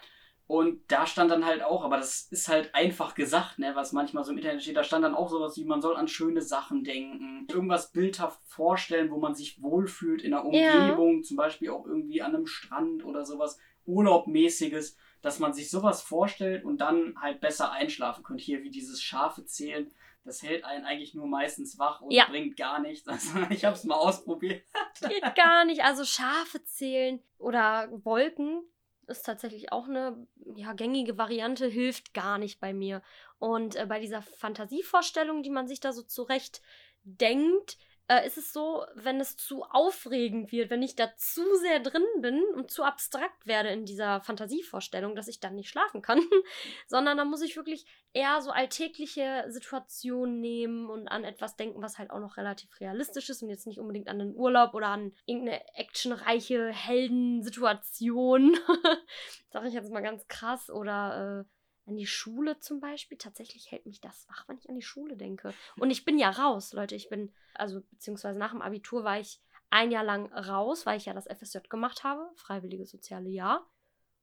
[0.47, 4.23] Und da stand dann halt auch, aber das ist halt einfach gesagt, ne, was manchmal
[4.23, 6.85] so im Internet steht, da stand dann auch sowas wie, man soll an schöne Sachen
[6.85, 11.21] denken, irgendwas bildhaft vorstellen, wo man sich wohlfühlt in der Umgebung, ja.
[11.23, 16.63] zum Beispiel auch irgendwie an einem Strand oder sowas, Urlaubmäßiges, dass man sich sowas vorstellt
[16.63, 18.43] und dann halt besser einschlafen könnte.
[18.43, 19.91] Hier wie dieses Schafe zählen,
[20.23, 22.25] das hält einen eigentlich nur meistens wach und ja.
[22.25, 23.07] bringt gar nichts.
[23.17, 24.63] Also ich habe es mal ausprobiert.
[25.07, 25.83] Geht gar nicht.
[25.83, 28.63] Also Schafe zählen oder Wolken
[29.07, 33.01] ist tatsächlich auch eine ja, gängige Variante, hilft gar nicht bei mir.
[33.39, 36.61] Und äh, bei dieser Fantasievorstellung, die man sich da so zurecht
[37.03, 37.77] denkt,
[38.07, 42.05] äh, ist es so, wenn es zu aufregend wird, wenn ich da zu sehr drin
[42.19, 46.21] bin und zu abstrakt werde in dieser Fantasievorstellung, dass ich dann nicht schlafen kann,
[46.87, 51.97] sondern da muss ich wirklich eher so alltägliche Situationen nehmen und an etwas denken, was
[51.97, 55.13] halt auch noch relativ realistisch ist und jetzt nicht unbedingt an den Urlaub oder an
[55.25, 58.57] irgendeine actionreiche Heldensituation.
[59.49, 61.56] Sag ich jetzt mal ganz krass oder äh,
[61.87, 63.17] an die Schule zum Beispiel.
[63.17, 65.53] Tatsächlich hält mich das wach, wenn ich an die Schule denke.
[65.77, 66.95] Und ich bin ja raus, Leute.
[66.95, 71.05] Ich bin, also beziehungsweise nach dem Abitur war ich ein Jahr lang raus, weil ich
[71.05, 73.65] ja das FSJ gemacht habe, freiwillige soziale Jahr.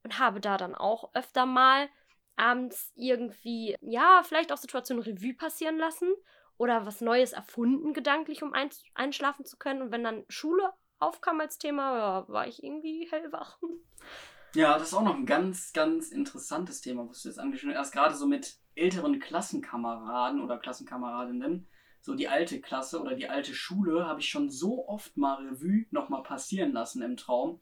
[0.03, 1.89] Und habe da dann auch öfter mal
[2.35, 6.13] abends irgendwie, ja, vielleicht auch Situationen Revue passieren lassen
[6.57, 8.53] oder was Neues erfunden, gedanklich, um
[8.93, 9.81] einschlafen zu können.
[9.81, 13.59] Und wenn dann Schule aufkam als Thema, ja, war ich irgendwie hellwach.
[14.55, 17.91] Ja, das ist auch noch ein ganz, ganz interessantes Thema, was du jetzt angeschnitten hast.
[17.91, 21.67] Gerade so mit älteren Klassenkameraden oder Klassenkameradinnen.
[21.99, 25.87] So die alte Klasse oder die alte Schule habe ich schon so oft mal Revue
[25.91, 27.59] nochmal passieren lassen im Traum,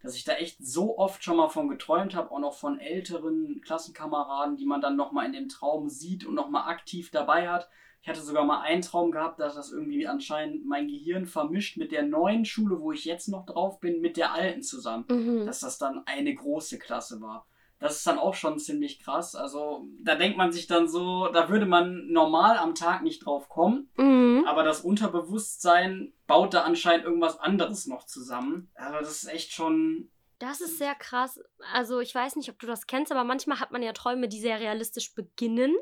[0.00, 3.60] dass ich da echt so oft schon mal von geträumt habe, auch noch von älteren
[3.62, 7.68] Klassenkameraden, die man dann nochmal in dem Traum sieht und nochmal aktiv dabei hat.
[8.02, 11.90] Ich hatte sogar mal einen Traum gehabt, dass das irgendwie anscheinend mein Gehirn vermischt mit
[11.90, 15.04] der neuen Schule, wo ich jetzt noch drauf bin, mit der alten zusammen.
[15.08, 15.46] Mhm.
[15.46, 17.46] Dass das dann eine große Klasse war.
[17.78, 19.34] Das ist dann auch schon ziemlich krass.
[19.34, 23.48] Also da denkt man sich dann so, da würde man normal am Tag nicht drauf
[23.48, 23.90] kommen.
[23.96, 24.44] Mhm.
[24.46, 28.70] Aber das Unterbewusstsein baut da anscheinend irgendwas anderes noch zusammen.
[28.74, 31.40] Also das ist echt schon das ist sehr krass.
[31.72, 34.40] Also ich weiß nicht, ob du das kennst, aber manchmal hat man ja Träume, die
[34.40, 35.74] sehr realistisch beginnen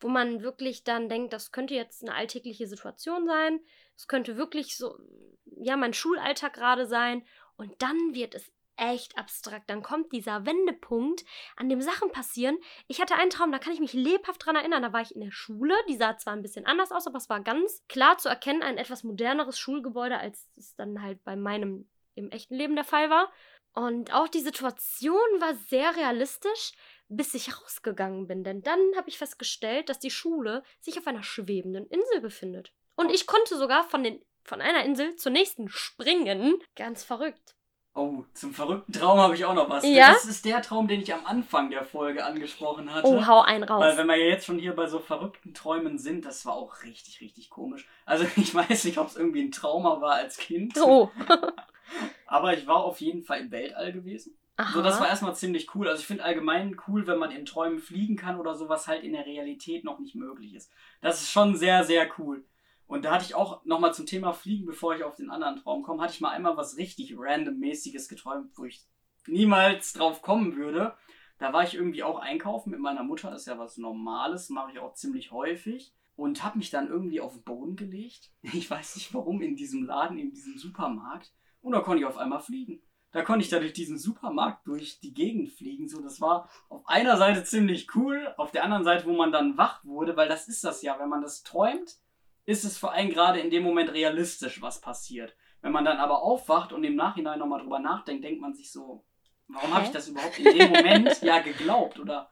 [0.00, 3.60] wo man wirklich dann denkt, das könnte jetzt eine alltägliche Situation sein,
[3.96, 4.98] es könnte wirklich so,
[5.44, 7.24] ja, mein Schulalltag gerade sein
[7.56, 9.68] und dann wird es echt abstrakt.
[9.68, 11.24] Dann kommt dieser Wendepunkt,
[11.56, 12.56] an dem Sachen passieren.
[12.86, 14.82] Ich hatte einen Traum, da kann ich mich lebhaft dran erinnern.
[14.82, 17.28] Da war ich in der Schule, die sah zwar ein bisschen anders aus, aber es
[17.28, 21.88] war ganz klar zu erkennen, ein etwas moderneres Schulgebäude, als es dann halt bei meinem
[22.14, 23.30] im echten Leben der Fall war.
[23.74, 26.72] Und auch die Situation war sehr realistisch
[27.08, 28.44] bis ich rausgegangen bin.
[28.44, 32.72] Denn dann habe ich festgestellt, dass die Schule sich auf einer schwebenden Insel befindet.
[32.96, 36.58] Und ich konnte sogar von, den, von einer Insel zur nächsten springen.
[36.76, 37.54] Ganz verrückt.
[37.94, 39.84] Oh, zum verrückten Traum habe ich auch noch was.
[39.84, 40.12] Ja?
[40.12, 43.08] Das ist der Traum, den ich am Anfang der Folge angesprochen hatte.
[43.08, 43.82] Oh, hau einen raus.
[43.82, 46.84] Weil wenn wir ja jetzt schon hier bei so verrückten Träumen sind, das war auch
[46.84, 47.88] richtig, richtig komisch.
[48.06, 50.78] Also ich weiß nicht, ob es irgendwie ein Trauma war als Kind.
[50.80, 51.10] Oh.
[52.26, 54.38] Aber ich war auf jeden Fall im Weltall gewesen.
[54.58, 54.72] Aha.
[54.72, 55.86] So, das war erstmal ziemlich cool.
[55.86, 59.12] Also ich finde allgemein cool, wenn man in Träumen fliegen kann oder sowas halt in
[59.12, 60.72] der Realität noch nicht möglich ist.
[61.00, 62.44] Das ist schon sehr, sehr cool.
[62.88, 65.84] Und da hatte ich auch nochmal zum Thema Fliegen, bevor ich auf den anderen Traum
[65.84, 68.84] komme, hatte ich mal einmal was richtig randommäßiges geträumt, wo ich
[69.28, 70.94] niemals drauf kommen würde.
[71.38, 74.72] Da war ich irgendwie auch einkaufen mit meiner Mutter, das ist ja was Normales, mache
[74.72, 75.94] ich auch ziemlich häufig.
[76.16, 78.32] Und habe mich dann irgendwie auf den Boden gelegt.
[78.42, 81.32] Ich weiß nicht warum, in diesem Laden, in diesem Supermarkt.
[81.60, 82.82] Und da konnte ich auf einmal fliegen.
[83.10, 85.88] Da konnte ich da durch diesen Supermarkt durch die Gegend fliegen.
[85.88, 89.56] So, das war auf einer Seite ziemlich cool, auf der anderen Seite, wo man dann
[89.56, 91.96] wach wurde, weil das ist das ja, wenn man das träumt,
[92.44, 95.34] ist es vor allem gerade in dem Moment realistisch, was passiert.
[95.60, 99.04] Wenn man dann aber aufwacht und im Nachhinein nochmal drüber nachdenkt, denkt man sich so,
[99.48, 102.30] warum habe ich das überhaupt in dem Moment ja geglaubt oder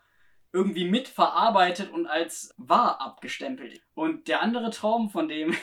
[0.53, 3.83] irgendwie mitverarbeitet und als wahr abgestempelt.
[3.95, 5.55] Und der andere Traum, von dem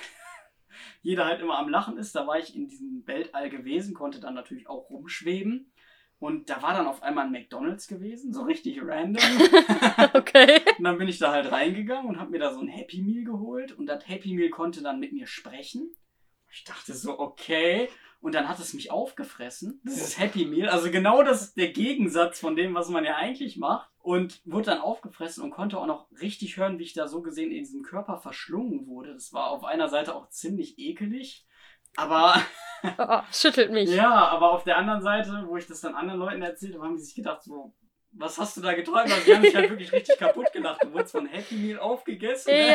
[1.02, 4.34] jeder halt immer am Lachen ist, da war ich in diesem Weltall gewesen, konnte dann
[4.34, 5.72] natürlich auch rumschweben.
[6.20, 9.22] Und da war dann auf einmal ein McDonalds gewesen, so richtig random.
[10.14, 10.62] okay.
[10.78, 13.26] Und dann bin ich da halt reingegangen und habe mir da so ein Happy Meal
[13.26, 13.74] geholt.
[13.74, 15.92] Und das Happy Meal konnte dann mit mir sprechen.
[16.50, 17.90] Ich dachte so, okay.
[18.24, 20.70] Und dann hat es mich aufgefressen, dieses Happy Meal.
[20.70, 23.90] Also genau das der Gegensatz von dem, was man ja eigentlich macht.
[24.00, 27.52] Und wurde dann aufgefressen und konnte auch noch richtig hören, wie ich da so gesehen
[27.52, 29.14] in diesem Körper verschlungen wurde.
[29.14, 31.46] Das war auf einer Seite auch ziemlich ekelig.
[31.98, 32.36] Aber.
[32.98, 33.90] Oh, schüttelt mich.
[33.90, 36.98] ja, aber auf der anderen Seite, wo ich das dann anderen Leuten erzählt habe, haben
[36.98, 37.74] die sich gedacht, so,
[38.12, 39.10] was hast du da geträumt?
[39.10, 40.84] Also die haben sich halt wirklich richtig kaputt gelacht.
[40.84, 42.54] Du wurdest von Happy Meal aufgegessen.
[42.54, 42.74] Ne?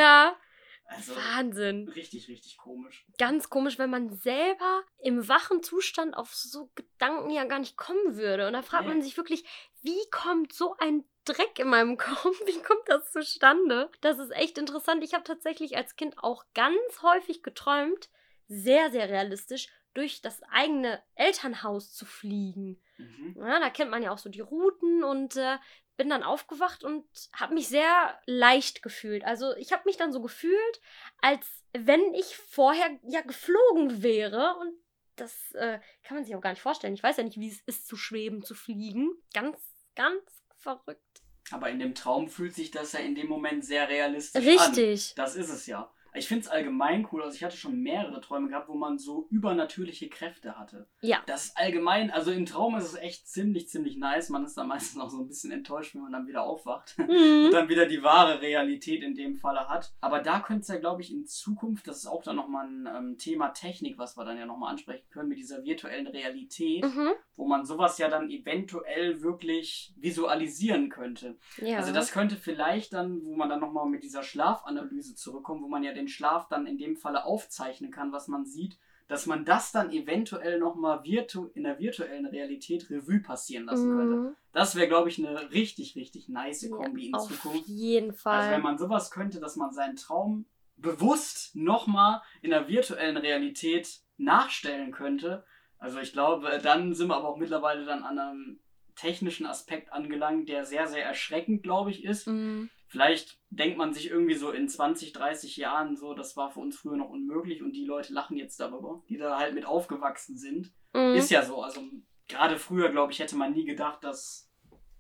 [0.91, 1.89] Also, Wahnsinn.
[1.91, 3.05] richtig, richtig komisch.
[3.19, 8.17] Ganz komisch, wenn man selber im wachen Zustand auf so Gedanken ja gar nicht kommen
[8.17, 8.47] würde.
[8.47, 8.95] Und da fragt Nee.
[8.95, 9.45] man sich wirklich,
[9.83, 12.41] wie kommt so ein Dreck in meinem Kopf?
[12.47, 13.91] Wie kommt das zustande?
[14.01, 15.05] Das ist echt interessant.
[15.05, 18.09] Ich habe tatsächlich als Kind auch ganz häufig geträumt,
[18.49, 22.81] sehr, sehr realistisch, durch das eigene Elternhaus zu fliegen.
[22.97, 23.37] Mhm.
[23.39, 25.59] Ja, da kennt man ja auch so die Routen und äh,
[25.99, 29.25] bin dann aufgewacht und habe mich sehr leicht gefühlt.
[29.25, 30.81] Also ich habe mich dann so gefühlt,
[31.21, 34.73] als wenn ich vorher ja geflogen wäre und
[35.17, 36.95] das äh, kann man sich auch gar nicht vorstellen.
[36.95, 39.11] Ich weiß ja nicht, wie es ist zu schweben, zu fliegen.
[39.35, 39.59] Ganz,
[39.97, 41.03] ganz verrückt.
[41.51, 44.49] Aber in dem Traum fühlt sich das ja in dem Moment sehr realistisch an.
[44.49, 45.15] Richtig.
[45.17, 45.93] Das ist es ja.
[46.19, 47.23] Ich finde es allgemein cool.
[47.23, 50.87] Also ich hatte schon mehrere Träume gehabt, wo man so übernatürliche Kräfte hatte.
[51.01, 51.19] Ja.
[51.27, 54.29] Das ist allgemein, also im Traum ist es echt ziemlich, ziemlich nice.
[54.29, 56.97] Man ist dann meistens auch so ein bisschen enttäuscht, wenn man dann wieder aufwacht.
[56.99, 57.51] und Mhm.
[57.53, 59.93] dann wieder die wahre Realität in dem Falle hat.
[60.01, 62.89] Aber da könnte es ja, glaube ich, in Zukunft, das ist auch dann nochmal ein
[62.95, 67.11] ähm, Thema Technik, was wir dann ja nochmal ansprechen können, mit dieser virtuellen Realität, Mhm.
[67.37, 71.37] wo man sowas ja dann eventuell wirklich visualisieren könnte.
[71.59, 71.79] Ja.
[71.79, 75.83] Also das könnte vielleicht dann, wo man dann nochmal mit dieser Schlafanalyse zurückkommt, wo man
[75.83, 78.79] ja den Schlaf dann in dem Falle aufzeichnen kann, was man sieht,
[79.09, 84.17] dass man das dann eventuell nochmal virtu in der virtuellen Realität Revue passieren lassen könnte.
[84.17, 84.37] Mhm.
[84.53, 87.67] Das wäre, glaube ich, eine richtig, richtig nice Kombi in Auf Zukunft.
[87.67, 88.39] jeden Fall.
[88.39, 90.45] Also wenn man sowas könnte, dass man seinen Traum
[90.77, 95.45] bewusst nochmal in der virtuellen Realität nachstellen könnte.
[95.79, 98.61] Also ich glaube, dann sind wir aber auch mittlerweile dann an einem
[98.95, 102.27] technischen Aspekt angelangt, der sehr, sehr erschreckend, glaube ich, ist.
[102.27, 102.69] Mhm.
[102.89, 106.79] Vielleicht denkt man sich irgendwie so in 20, 30 Jahren so, das war für uns
[106.79, 110.73] früher noch unmöglich und die Leute lachen jetzt darüber, die da halt mit aufgewachsen sind.
[110.95, 111.15] Mhm.
[111.15, 111.63] Ist ja so.
[111.63, 111.83] Also
[112.29, 114.51] gerade früher, glaube ich, hätte man nie gedacht, dass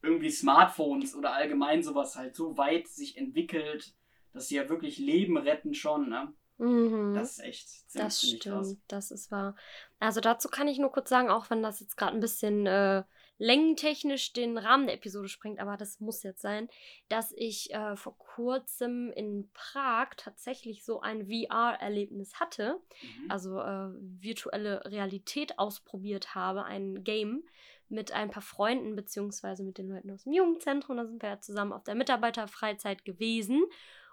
[0.03, 3.95] irgendwie Smartphones oder allgemein sowas halt so weit sich entwickelt,
[4.33, 6.11] dass sie ja wirklich Leben retten schon.
[6.11, 6.33] Ne?
[6.59, 7.15] Mhm.
[7.15, 8.77] Das ist echt ziemlich, Das stimmt, krass.
[8.89, 9.55] das ist wahr.
[10.01, 13.05] Also dazu kann ich nur kurz sagen, auch wenn das jetzt gerade ein bisschen äh,
[13.39, 16.69] längentechnisch den Rahmen der Episode sprengt, aber das muss jetzt sein,
[17.09, 23.31] dass ich äh, vor kurzem in Prag tatsächlich so ein VR-Erlebnis hatte, Mhm.
[23.31, 23.89] also äh,
[24.21, 27.45] virtuelle Realität ausprobiert habe, ein Game
[27.89, 30.97] mit ein paar Freunden beziehungsweise mit den Leuten aus dem Jugendzentrum.
[30.99, 33.63] Da sind wir ja zusammen auf der Mitarbeiterfreizeit gewesen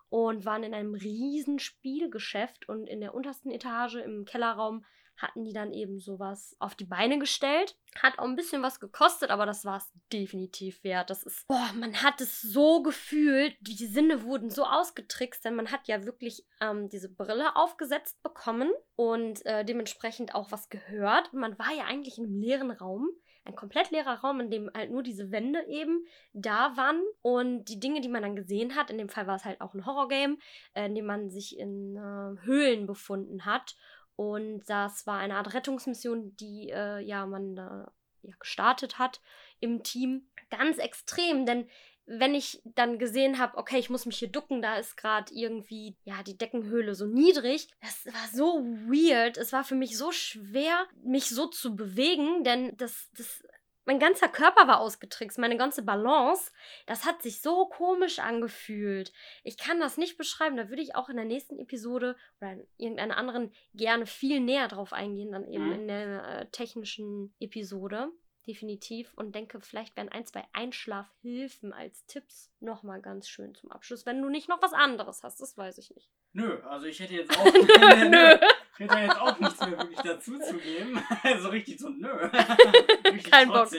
[0.10, 4.86] und waren in einem riesen Spielgeschäft und in der untersten Etage im Kellerraum
[5.18, 7.78] hatten die dann eben sowas auf die Beine gestellt.
[8.01, 11.10] Hat auch ein bisschen was gekostet, aber das war es definitiv wert.
[11.10, 15.72] Das ist, boah, man hat es so gefühlt, die Sinne wurden so ausgetrickst, denn man
[15.72, 21.34] hat ja wirklich ähm, diese Brille aufgesetzt bekommen und äh, dementsprechend auch was gehört.
[21.34, 23.10] Man war ja eigentlich in einem leeren Raum.
[23.46, 27.02] Ein komplett leerer Raum, in dem halt nur diese Wände eben da waren.
[27.22, 29.74] Und die Dinge, die man dann gesehen hat, in dem Fall war es halt auch
[29.74, 30.38] ein Horrorgame,
[30.74, 33.76] äh, in dem man sich in äh, Höhlen befunden hat.
[34.16, 37.91] Und das war eine Art Rettungsmission, die äh, ja man da
[38.24, 39.22] ja, gestartet hat
[39.60, 40.28] im Team.
[40.50, 41.68] Ganz extrem, denn
[42.08, 45.97] wenn ich dann gesehen habe, okay, ich muss mich hier ducken, da ist gerade irgendwie,
[46.03, 47.68] ja, die Deckenhöhle so niedrig.
[47.82, 49.38] Das war so weird.
[49.38, 53.43] Es war für mich so schwer, mich so zu bewegen, denn das, das,
[53.86, 56.51] mein ganzer Körper war ausgetrickst, meine ganze Balance.
[56.86, 59.12] Das hat sich so komisch angefühlt.
[59.43, 60.58] Ich kann das nicht beschreiben.
[60.58, 64.68] Da würde ich auch in der nächsten Episode oder in irgendeiner anderen gerne viel näher
[64.68, 65.74] drauf eingehen, dann eben Mhm.
[65.74, 68.10] in der äh, technischen Episode
[68.48, 74.06] definitiv und denke, vielleicht wären ein, zwei Einschlafhilfen als Tipps nochmal ganz schön zum Abschluss,
[74.06, 76.10] wenn du nicht noch was anderes hast, das weiß ich nicht.
[76.34, 78.38] Nö, also ich hätte jetzt auch, Nö, nö.
[78.78, 81.02] Ich hätte jetzt auch nichts mehr wirklich dazu zu geben.
[81.41, 82.10] so richtig so, nö.
[83.06, 83.70] richtig Kein Bock.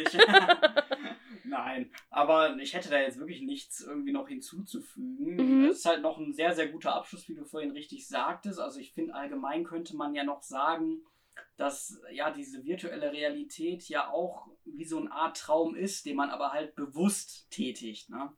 [1.45, 5.37] Nein, aber ich hätte da jetzt wirklich nichts irgendwie noch hinzuzufügen.
[5.37, 5.65] Mhm.
[5.67, 8.59] Es ist halt noch ein sehr, sehr guter Abschluss, wie du vorhin richtig sagtest.
[8.59, 11.03] Also ich finde, allgemein könnte man ja noch sagen,
[11.57, 16.31] dass ja diese virtuelle Realität ja auch wie so eine Art Traum ist, den man
[16.31, 18.11] aber halt bewusst tätigt.
[18.11, 18.33] Ne?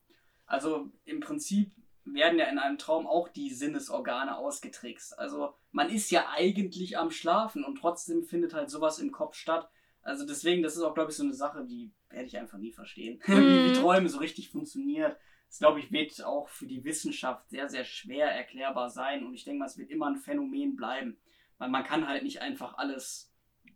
[0.45, 1.73] Also im Prinzip
[2.05, 5.17] werden ja in einem Traum auch die Sinnesorgane ausgetrickst.
[5.19, 9.69] Also man ist ja eigentlich am Schlafen und trotzdem findet halt sowas im Kopf statt.
[10.01, 12.71] Also deswegen, das ist auch, glaube ich, so eine Sache, die werde ich einfach nie
[12.71, 13.21] verstehen.
[13.27, 13.35] Mhm.
[13.35, 15.17] wie, wie Träume so richtig funktioniert.
[15.47, 19.25] Das, glaube ich, wird auch für die Wissenschaft sehr, sehr schwer erklärbar sein.
[19.25, 21.17] Und ich denke mal, es wird immer ein Phänomen bleiben.
[21.59, 23.31] Weil man kann halt nicht einfach alles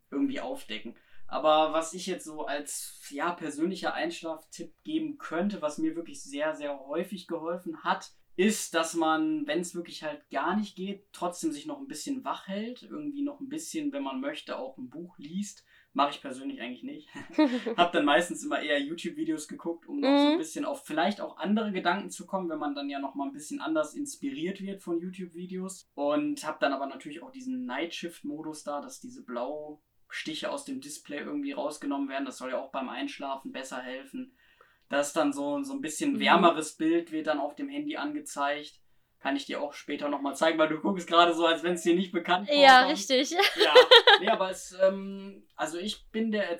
[0.09, 0.95] irgendwie aufdecken.
[1.27, 6.55] Aber was ich jetzt so als ja, persönlicher Einschlaftipp geben könnte, was mir wirklich sehr,
[6.55, 11.51] sehr häufig geholfen hat, ist, dass man, wenn es wirklich halt gar nicht geht, trotzdem
[11.51, 12.83] sich noch ein bisschen wach hält.
[12.83, 15.65] Irgendwie noch ein bisschen, wenn man möchte, auch ein Buch liest.
[15.95, 17.07] Mache ich persönlich eigentlich nicht.
[17.77, 20.17] Hab dann meistens immer eher YouTube-Videos geguckt, um noch mhm.
[20.17, 20.37] so ein mhm.
[20.39, 23.31] bisschen auf vielleicht auch andere Gedanken zu kommen, wenn man dann ja noch mal ein
[23.31, 25.91] bisschen anders inspiriert wird von YouTube-Videos.
[25.93, 31.19] Und hab dann aber natürlich auch diesen Nightshift-Modus da, dass diese Blau-Stiche aus dem Display
[31.19, 32.25] irgendwie rausgenommen werden.
[32.25, 34.35] Das soll ja auch beim Einschlafen besser helfen.
[34.89, 36.19] Das dann so, so ein bisschen mhm.
[36.19, 38.82] wärmeres Bild wird dann auf dem Handy angezeigt.
[39.23, 41.81] Kann ich dir auch später nochmal zeigen, weil du guckst gerade so, als wenn es
[41.81, 42.61] dir nicht bekannt wäre.
[42.61, 43.31] Ja, richtig.
[43.31, 43.73] Ja,
[44.19, 46.59] nee, aber es, ähm, also ich bin der,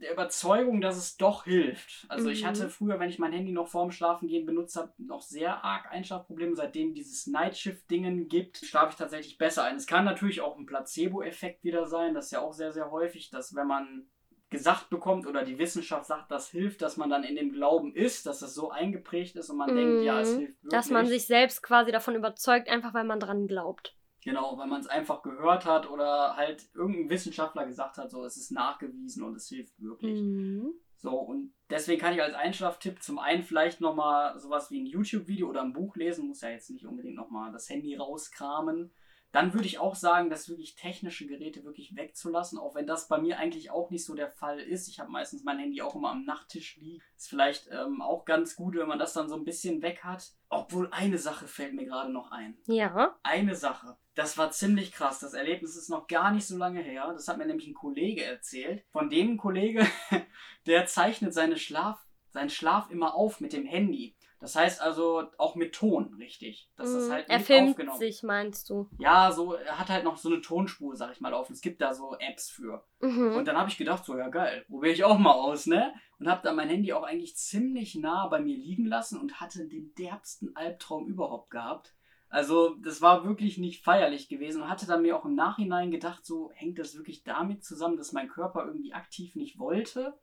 [0.00, 2.06] der Überzeugung, dass es doch hilft.
[2.08, 2.32] Also mhm.
[2.32, 2.70] ich hatte mhm.
[2.70, 6.56] früher, wenn ich mein Handy noch vorm Schlafen gehen benutzt habe, noch sehr arg Einschlafprobleme.
[6.56, 9.76] Seitdem dieses Nightshift-Dingen gibt, schlafe ich tatsächlich besser ein.
[9.76, 12.14] Es kann natürlich auch ein Placebo-Effekt wieder sein.
[12.14, 14.08] Das ist ja auch sehr, sehr häufig, dass wenn man
[14.50, 18.26] gesagt bekommt oder die Wissenschaft sagt, das hilft, dass man dann in dem Glauben ist,
[18.26, 20.38] dass das so eingeprägt ist und man mm, denkt, ja, es mhm.
[20.38, 20.70] hilft wirklich.
[20.70, 23.94] Dass man sich selbst quasi davon überzeugt, einfach weil man dran glaubt.
[24.22, 28.36] Genau, weil man es einfach gehört hat oder halt irgendein Wissenschaftler gesagt hat, so es
[28.36, 30.20] ist nachgewiesen und es hilft wirklich.
[30.20, 30.68] Mm.
[30.96, 35.48] So, und deswegen kann ich als Einschlaftipp zum einen vielleicht nochmal sowas wie ein YouTube-Video
[35.48, 38.92] oder ein Buch lesen, muss ja jetzt nicht unbedingt nochmal das Handy rauskramen
[39.30, 43.18] dann würde ich auch sagen, dass wirklich technische Geräte wirklich wegzulassen, auch wenn das bei
[43.18, 44.88] mir eigentlich auch nicht so der Fall ist.
[44.88, 47.02] Ich habe meistens mein Handy auch immer am Nachttisch liegen.
[47.16, 50.32] Ist vielleicht ähm, auch ganz gut, wenn man das dann so ein bisschen weg hat.
[50.48, 52.56] Obwohl eine Sache fällt mir gerade noch ein.
[52.66, 53.18] Ja.
[53.22, 53.98] Eine Sache.
[54.14, 55.20] Das war ziemlich krass.
[55.20, 57.12] Das Erlebnis ist noch gar nicht so lange her.
[57.12, 58.82] Das hat mir nämlich ein Kollege erzählt.
[58.90, 59.86] Von dem Kollege,
[60.66, 64.16] der zeichnet seine Schlaf, seinen Schlaf immer auf mit dem Handy.
[64.40, 66.70] Das heißt also auch mit Ton, richtig.
[66.76, 67.12] Dass das mhm.
[67.12, 67.98] halt er filmt aufgenommen.
[67.98, 68.88] sich, meinst du?
[68.98, 71.50] Ja, so, er hat halt noch so eine Tonspur, sag ich mal, auf.
[71.50, 72.84] Es gibt da so Apps für.
[73.00, 73.34] Mhm.
[73.34, 75.92] Und dann habe ich gedacht, so, ja geil, probiere ich auch mal aus, ne?
[76.20, 79.66] Und habe dann mein Handy auch eigentlich ziemlich nah bei mir liegen lassen und hatte
[79.66, 81.94] den derbsten Albtraum überhaupt gehabt.
[82.28, 86.24] Also, das war wirklich nicht feierlich gewesen und hatte dann mir auch im Nachhinein gedacht,
[86.24, 90.16] so hängt das wirklich damit zusammen, dass mein Körper irgendwie aktiv nicht wollte,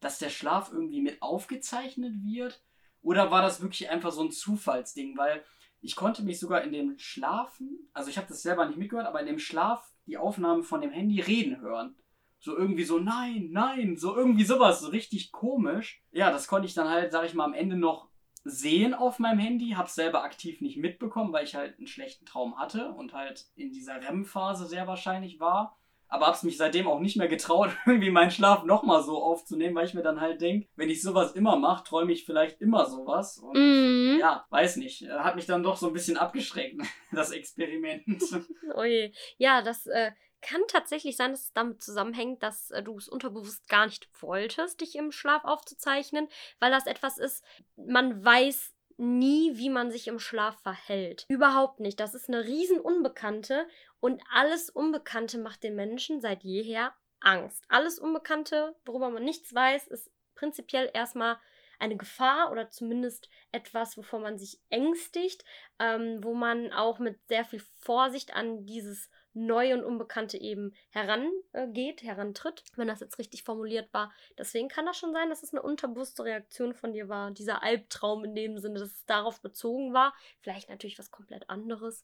[0.00, 2.62] dass der Schlaf irgendwie mit aufgezeichnet wird
[3.02, 5.16] oder war das wirklich einfach so ein Zufallsding?
[5.16, 5.44] Weil
[5.80, 9.20] ich konnte mich sogar in dem Schlafen, also ich habe das selber nicht mitgehört, aber
[9.20, 11.96] in dem Schlaf die Aufnahme von dem Handy reden hören.
[12.38, 16.02] So irgendwie so, nein, nein, so irgendwie sowas, so richtig komisch.
[16.10, 18.08] Ja, das konnte ich dann halt, sag ich mal, am Ende noch
[18.44, 22.58] sehen auf meinem Handy, hab's selber aktiv nicht mitbekommen, weil ich halt einen schlechten Traum
[22.58, 25.78] hatte und halt in dieser REM-Phase sehr wahrscheinlich war
[26.12, 29.86] aber hab's mich seitdem auch nicht mehr getraut, irgendwie meinen Schlaf nochmal so aufzunehmen, weil
[29.86, 33.38] ich mir dann halt denke, wenn ich sowas immer mache, träume ich vielleicht immer sowas.
[33.38, 34.18] Und mm.
[34.20, 35.08] ja, weiß nicht.
[35.08, 36.82] Hat mich dann doch so ein bisschen abgeschreckt,
[37.12, 38.04] das Experiment.
[38.74, 39.12] Oje.
[39.38, 43.66] Ja, das äh, kann tatsächlich sein, dass es damit zusammenhängt, dass äh, du es unterbewusst
[43.70, 47.42] gar nicht wolltest, dich im Schlaf aufzuzeichnen, weil das etwas ist,
[47.76, 51.26] man weiß nie, wie man sich im Schlaf verhält.
[51.28, 52.00] Überhaupt nicht.
[52.00, 53.66] Das ist eine riesen Unbekannte
[54.00, 57.64] und alles Unbekannte macht den Menschen seit jeher Angst.
[57.68, 61.38] Alles Unbekannte, worüber man nichts weiß, ist prinzipiell erstmal
[61.78, 65.44] eine Gefahr oder zumindest etwas, wovor man sich ängstigt,
[65.78, 72.02] ähm, wo man auch mit sehr viel Vorsicht an dieses Neue und Unbekannte eben herangeht,
[72.02, 74.12] äh, herantritt, wenn das jetzt richtig formuliert war.
[74.38, 78.24] Deswegen kann das schon sein, dass es eine unterbewusste Reaktion von dir war, dieser Albtraum
[78.24, 80.14] in dem Sinne, dass es darauf bezogen war.
[80.40, 82.02] Vielleicht natürlich was komplett anderes.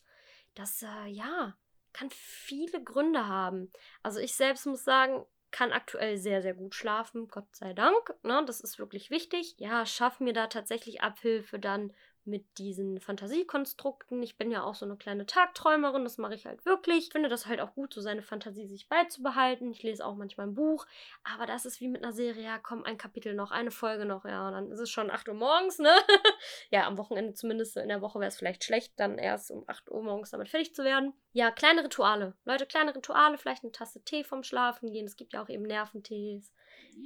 [0.54, 1.56] Das, äh, ja,
[1.92, 3.70] kann viele Gründe haben.
[4.02, 8.14] Also ich selbst muss sagen, kann aktuell sehr, sehr gut schlafen, Gott sei Dank.
[8.22, 8.42] Ne?
[8.46, 9.54] Das ist wirklich wichtig.
[9.58, 11.92] Ja, schaff mir da tatsächlich Abhilfe dann
[12.28, 14.22] mit diesen Fantasiekonstrukten.
[14.22, 17.06] Ich bin ja auch so eine kleine Tagträumerin, das mache ich halt wirklich.
[17.06, 19.70] Ich finde das halt auch gut, so seine Fantasie sich beizubehalten.
[19.70, 20.86] Ich lese auch manchmal ein Buch,
[21.24, 24.24] aber das ist wie mit einer Serie, ja, komm, ein Kapitel noch, eine Folge noch,
[24.24, 25.90] ja, dann ist es schon 8 Uhr morgens, ne?
[26.70, 29.90] ja, am Wochenende zumindest, in der Woche wäre es vielleicht schlecht, dann erst um 8
[29.90, 31.14] Uhr morgens damit fertig zu werden.
[31.32, 32.34] Ja, kleine Rituale.
[32.44, 35.06] Leute, kleine Rituale, vielleicht eine Tasse Tee vom Schlafen gehen.
[35.06, 36.52] Es gibt ja auch eben Nerventees.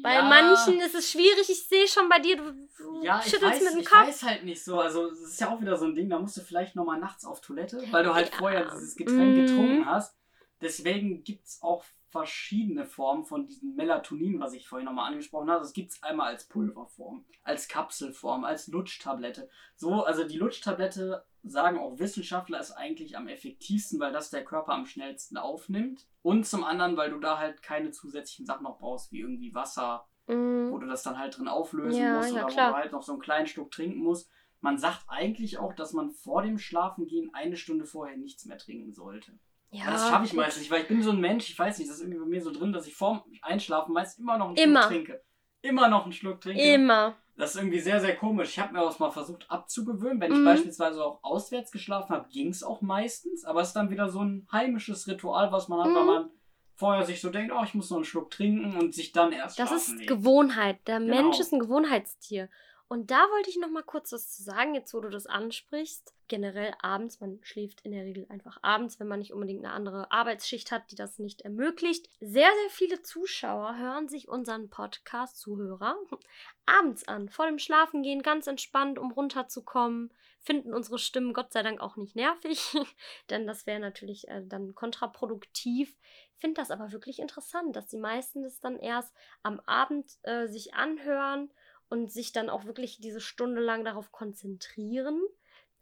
[0.03, 0.23] Bei ja.
[0.23, 1.49] manchen ist es schwierig.
[1.49, 4.03] Ich sehe schon bei dir, du, ja, schüttelst weiß, mit dem Kopf.
[4.03, 4.81] Ich weiß halt nicht so.
[4.81, 7.25] Also, es ist ja auch wieder so ein Ding, da musst du vielleicht nochmal nachts
[7.25, 8.39] auf Toilette, weil du halt ja.
[8.39, 9.47] vorher dieses Getränk mm.
[9.47, 10.17] getrunken hast.
[10.63, 15.63] Deswegen gibt es auch verschiedene Formen von diesem Melatonin, was ich vorhin nochmal angesprochen habe.
[15.63, 19.49] Das gibt es einmal als Pulverform, als Kapselform, als Lutschtablette.
[19.77, 24.73] So, also die Lutschtablette sagen auch Wissenschaftler ist eigentlich am effektivsten, weil das der Körper
[24.73, 26.07] am schnellsten aufnimmt.
[26.21, 30.07] Und zum anderen, weil du da halt keine zusätzlichen Sachen noch brauchst, wie irgendwie Wasser,
[30.27, 30.71] mm.
[30.71, 32.69] wo du das dann halt drin auflösen ja, musst ja, oder klar.
[32.69, 34.31] wo du halt noch so einen kleinen Schluck trinken musst.
[34.61, 38.93] Man sagt eigentlich auch, dass man vor dem Schlafengehen eine Stunde vorher nichts mehr trinken
[38.93, 39.33] sollte.
[39.73, 41.91] Ja, das schaffe ich meistens nicht, weil ich bin so ein Mensch, ich weiß nicht,
[41.91, 44.57] das ist irgendwie bei mir so drin, dass ich vorm Einschlafen meist immer noch einen
[44.57, 44.83] immer.
[44.83, 45.25] Schluck trinke.
[45.63, 46.61] Immer noch einen Schluck trinke.
[46.61, 47.17] Immer.
[47.37, 48.51] Das ist irgendwie sehr, sehr komisch.
[48.51, 50.21] Ich habe mir auch mal versucht abzugewöhnen.
[50.21, 50.45] Wenn ich mhm.
[50.45, 53.47] beispielsweise auch auswärts geschlafen habe, ging es auch meistens.
[53.47, 55.95] Aber es ist dann wieder so ein heimisches Ritual, was man hat, mhm.
[55.95, 56.31] weil man
[56.75, 59.59] vorher sich so denkt, oh, ich muss noch einen Schluck trinken und sich dann erst
[59.59, 60.09] Das ist legt.
[60.09, 60.81] Gewohnheit.
[60.87, 61.15] Der genau.
[61.15, 62.51] Mensch ist ein Gewohnheitstier.
[62.93, 66.13] Und da wollte ich noch mal kurz was zu sagen, jetzt wo du das ansprichst.
[66.29, 70.13] Generell abends, man schläft in der Regel einfach abends, wenn man nicht unbedingt eine andere
[70.13, 72.11] Arbeitsschicht hat, die das nicht ermöglicht.
[72.21, 75.97] Sehr, sehr viele Zuschauer hören sich unseren Podcast, Zuhörer,
[76.67, 81.81] abends an, vor dem Schlafengehen, ganz entspannt, um runterzukommen, finden unsere Stimmen Gott sei Dank
[81.81, 82.77] auch nicht nervig,
[83.31, 85.97] denn das wäre natürlich äh, dann kontraproduktiv.
[86.37, 90.75] Finde das aber wirklich interessant, dass die meisten das dann erst am Abend äh, sich
[90.75, 91.51] anhören
[91.93, 95.21] und sich dann auch wirklich diese Stunde lang darauf konzentrieren.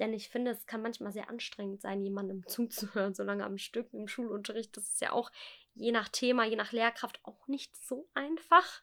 [0.00, 3.94] Denn ich finde, es kann manchmal sehr anstrengend sein, jemandem zuzuhören, so lange am Stück
[3.94, 4.76] im Schulunterricht.
[4.76, 5.30] Das ist ja auch
[5.74, 8.82] je nach Thema, je nach Lehrkraft auch nicht so einfach.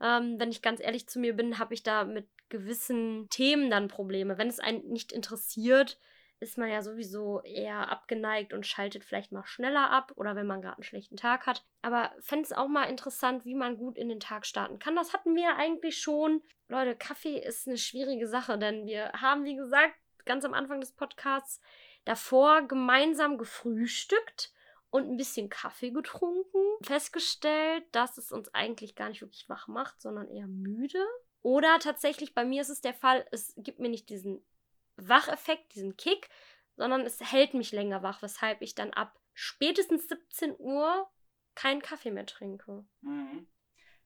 [0.00, 3.88] Ähm, wenn ich ganz ehrlich zu mir bin, habe ich da mit gewissen Themen dann
[3.88, 4.38] Probleme.
[4.38, 5.98] Wenn es einen nicht interessiert,
[6.40, 10.62] ist man ja sowieso eher abgeneigt und schaltet vielleicht mal schneller ab oder wenn man
[10.62, 11.64] gerade einen schlechten Tag hat.
[11.82, 14.96] Aber fände es auch mal interessant, wie man gut in den Tag starten kann.
[14.96, 16.42] Das hatten wir eigentlich schon.
[16.68, 19.94] Leute, Kaffee ist eine schwierige Sache, denn wir haben, wie gesagt,
[20.24, 21.60] ganz am Anfang des Podcasts
[22.06, 24.52] davor gemeinsam gefrühstückt
[24.88, 26.58] und ein bisschen Kaffee getrunken.
[26.82, 31.04] Festgestellt, dass es uns eigentlich gar nicht wirklich wach macht, sondern eher müde.
[31.42, 34.42] Oder tatsächlich, bei mir ist es der Fall, es gibt mir nicht diesen
[35.08, 36.28] Wacheffekt, diesen Kick,
[36.76, 41.08] sondern es hält mich länger wach, weshalb ich dann ab spätestens 17 Uhr
[41.54, 42.84] keinen Kaffee mehr trinke.
[43.00, 43.46] Mhm.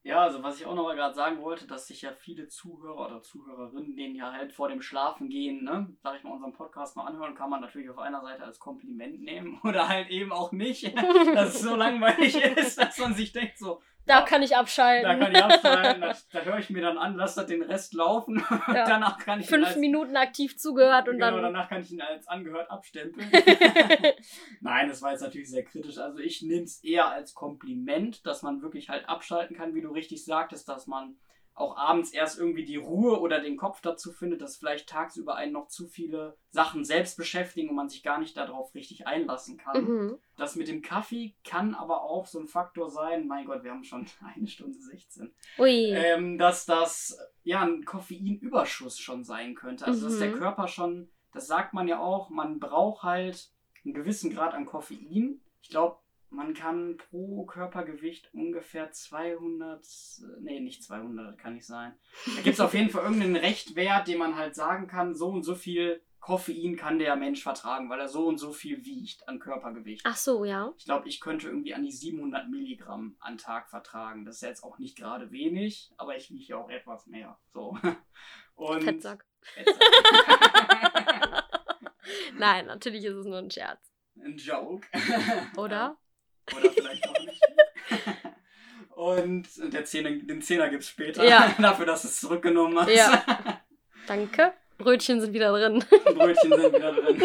[0.05, 3.07] Ja, also was ich auch noch mal gerade sagen wollte, dass sich ja viele Zuhörer
[3.07, 6.95] oder Zuhörerinnen, denen ja halt vor dem Schlafen gehen, ne, sag ich mal, unseren Podcast
[6.95, 10.51] mal anhören, kann man natürlich auf einer Seite als Kompliment nehmen oder halt eben auch
[10.51, 10.95] nicht,
[11.33, 15.03] dass es so langweilig ist, dass man sich denkt so, da kann ich abschalten.
[15.03, 16.01] Da kann ich abschalten.
[16.01, 18.43] Da, da höre ich mir dann an, lass das den Rest laufen.
[18.67, 18.85] Ja.
[18.87, 21.43] danach kann ich Fünf als, Minuten aktiv zugehört und genau, dann.
[21.43, 23.29] danach kann ich ihn als angehört abstempeln.
[24.61, 25.97] Nein, das war jetzt natürlich sehr kritisch.
[25.97, 29.89] Also ich nehme es eher als Kompliment, dass man wirklich halt abschalten kann, wie du
[29.89, 31.17] richtig sagtest, dass man
[31.55, 35.53] auch abends erst irgendwie die Ruhe oder den Kopf dazu findet, dass vielleicht tagsüber einen
[35.53, 39.85] noch zu viele Sachen selbst beschäftigen und man sich gar nicht darauf richtig einlassen kann.
[39.85, 40.17] Mhm.
[40.35, 43.85] Das mit dem Kaffee kann aber auch so ein Faktor sein, mein Gott, wir haben
[43.85, 44.05] schon
[44.35, 45.91] eine Stunde 16, Ui.
[45.91, 49.85] Ähm, dass das ja ein Koffeinüberschuss schon sein könnte.
[49.85, 50.09] Also mhm.
[50.09, 50.37] dass der mhm.
[50.37, 53.49] Körper schon, das sagt man ja auch, man braucht halt
[53.85, 55.41] einen gewissen Grad an Koffein.
[55.61, 55.99] Ich glaube,
[56.35, 59.85] man kann pro Körpergewicht ungefähr 200,
[60.41, 61.93] nee, nicht 200, kann nicht sein.
[62.25, 65.43] Da gibt es auf jeden Fall irgendeinen Rechtwert, den man halt sagen kann, so und
[65.43, 69.37] so viel Koffein kann der Mensch vertragen, weil er so und so viel wiegt an
[69.37, 70.01] Körpergewicht.
[70.05, 70.73] Ach so, ja.
[70.75, 74.25] Ich glaube, ich könnte irgendwie an die 700 Milligramm an Tag vertragen.
[74.25, 77.37] Das ist jetzt auch nicht gerade wenig, aber ich wiege ja auch etwas mehr.
[77.53, 77.77] So.
[78.55, 79.23] Und Fettsack.
[79.41, 79.77] Fettsack.
[82.39, 83.93] Nein, natürlich ist es nur ein Scherz.
[84.15, 84.87] Ein Joke.
[85.57, 85.97] Oder?
[86.53, 87.41] Oder vielleicht auch nicht.
[88.95, 91.25] Und der Zehner, den Zehner gibt es später.
[91.25, 91.53] Ja.
[91.61, 92.89] Dafür, dass du es zurückgenommen hast.
[92.89, 93.23] Ja.
[94.07, 94.53] Danke.
[94.77, 95.83] Brötchen sind wieder drin.
[96.03, 97.23] Brötchen sind wieder drin.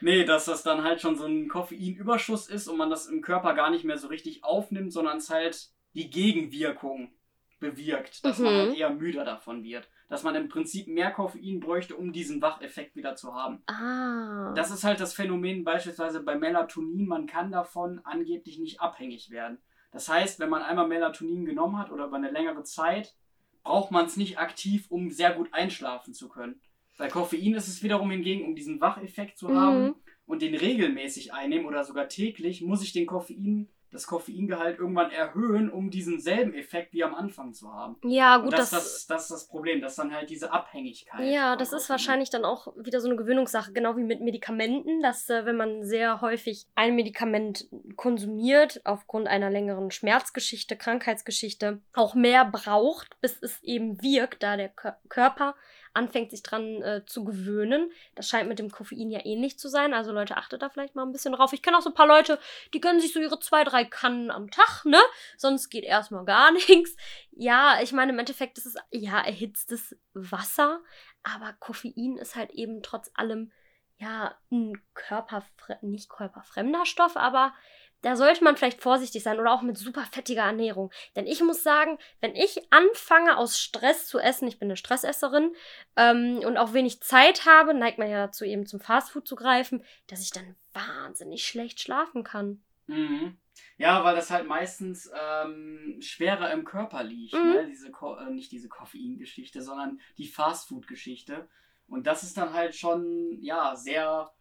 [0.00, 3.54] nee, dass das dann halt schon so ein Koffeinüberschuss ist und man das im Körper
[3.54, 7.12] gar nicht mehr so richtig aufnimmt, sondern es halt die Gegenwirkung
[7.60, 8.44] bewirkt, dass mhm.
[8.44, 12.42] man halt eher müder davon wird dass man im Prinzip mehr Koffein bräuchte, um diesen
[12.42, 13.62] Wacheffekt wieder zu haben.
[13.68, 14.52] Ah.
[14.54, 17.06] Das ist halt das Phänomen beispielsweise bei Melatonin.
[17.06, 19.58] Man kann davon angeblich nicht abhängig werden.
[19.92, 23.14] Das heißt, wenn man einmal Melatonin genommen hat oder über eine längere Zeit,
[23.62, 26.60] braucht man es nicht aktiv, um sehr gut einschlafen zu können.
[26.98, 29.60] Bei Koffein ist es wiederum hingegen, um diesen Wacheffekt zu mhm.
[29.60, 29.94] haben
[30.26, 35.70] und den regelmäßig einnehmen oder sogar täglich, muss ich den Koffein das Koffeingehalt irgendwann erhöhen,
[35.70, 37.96] um diesen selben Effekt wie am Anfang zu haben.
[38.04, 41.32] Ja, gut, das, das, das, das ist das Problem, dass dann halt diese Abhängigkeit.
[41.32, 45.28] Ja, das ist wahrscheinlich dann auch wieder so eine Gewöhnungssache, genau wie mit Medikamenten, dass
[45.28, 52.44] äh, wenn man sehr häufig ein Medikament konsumiert, aufgrund einer längeren Schmerzgeschichte, Krankheitsgeschichte, auch mehr
[52.44, 54.70] braucht, bis es eben wirkt, da der
[55.08, 55.54] Körper
[55.92, 57.90] anfängt, sich dran äh, zu gewöhnen.
[58.14, 59.94] Das scheint mit dem Koffein ja ähnlich zu sein.
[59.94, 61.52] Also Leute, achtet da vielleicht mal ein bisschen drauf.
[61.52, 62.38] Ich kenne auch so ein paar Leute,
[62.74, 65.00] die gönnen sich so ihre zwei, drei Kannen am Tag, ne?
[65.36, 66.96] Sonst geht erstmal gar nichts.
[67.32, 70.80] Ja, ich meine, im Endeffekt ist es ja erhitztes Wasser,
[71.22, 73.52] aber Koffein ist halt eben trotz allem
[73.98, 77.52] ja ein körperfre nicht körperfremder Stoff, aber
[78.02, 80.90] da sollte man vielleicht vorsichtig sein oder auch mit super fettiger Ernährung.
[81.16, 85.54] Denn ich muss sagen, wenn ich anfange aus Stress zu essen, ich bin eine Stressesserin
[85.96, 89.84] ähm, und auch wenig Zeit habe, neigt man ja dazu eben zum Fastfood zu greifen,
[90.06, 92.62] dass ich dann wahnsinnig schlecht schlafen kann.
[92.86, 93.36] Mhm.
[93.76, 97.34] Ja, weil das halt meistens ähm, schwerer im Körper liegt.
[97.34, 97.50] Mhm.
[97.50, 97.66] Ne?
[97.66, 101.48] Diese Ko äh, nicht diese Koffeingeschichte, sondern die Fastfood-Geschichte.
[101.86, 104.32] Und das ist dann halt schon, ja, sehr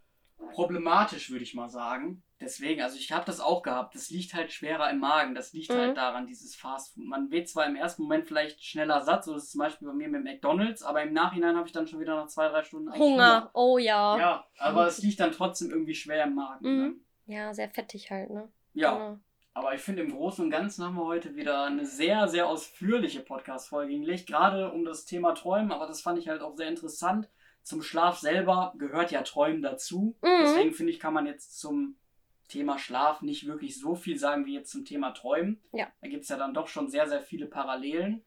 [0.51, 2.23] problematisch, würde ich mal sagen.
[2.41, 3.95] Deswegen, also ich habe das auch gehabt.
[3.95, 5.35] Das liegt halt schwerer im Magen.
[5.35, 5.77] Das liegt Mhm.
[5.77, 7.03] halt daran, dieses Fastfood.
[7.05, 9.93] Man wird zwar im ersten Moment vielleicht schneller satt, so ist es zum Beispiel bei
[9.93, 12.87] mir mit McDonalds, aber im Nachhinein habe ich dann schon wieder nach zwei, drei Stunden
[12.89, 14.13] eigentlich Hunger, oh ja.
[14.13, 14.21] Hunger.
[14.21, 16.63] Ja, aber es liegt dann trotzdem irgendwie schwer im Magen.
[16.77, 16.83] Ne?
[16.89, 17.01] Mhm.
[17.25, 18.49] Ja, sehr fettig halt, ne?
[18.73, 19.19] Ja, Genau.
[19.53, 23.19] aber ich finde, im Großen und Ganzen haben wir heute wieder eine sehr, sehr ausführliche
[23.19, 27.29] Podcast-Folge hingelegt, gerade um das Thema Träumen, aber das fand ich halt auch sehr interessant.
[27.63, 30.15] Zum Schlaf selber gehört ja Träumen dazu.
[30.21, 30.39] Mhm.
[30.41, 31.95] Deswegen finde ich, kann man jetzt zum
[32.47, 35.61] Thema Schlaf nicht wirklich so viel sagen wie jetzt zum Thema Träumen.
[35.71, 35.87] Ja.
[36.01, 38.23] Da gibt es ja dann doch schon sehr, sehr viele Parallelen.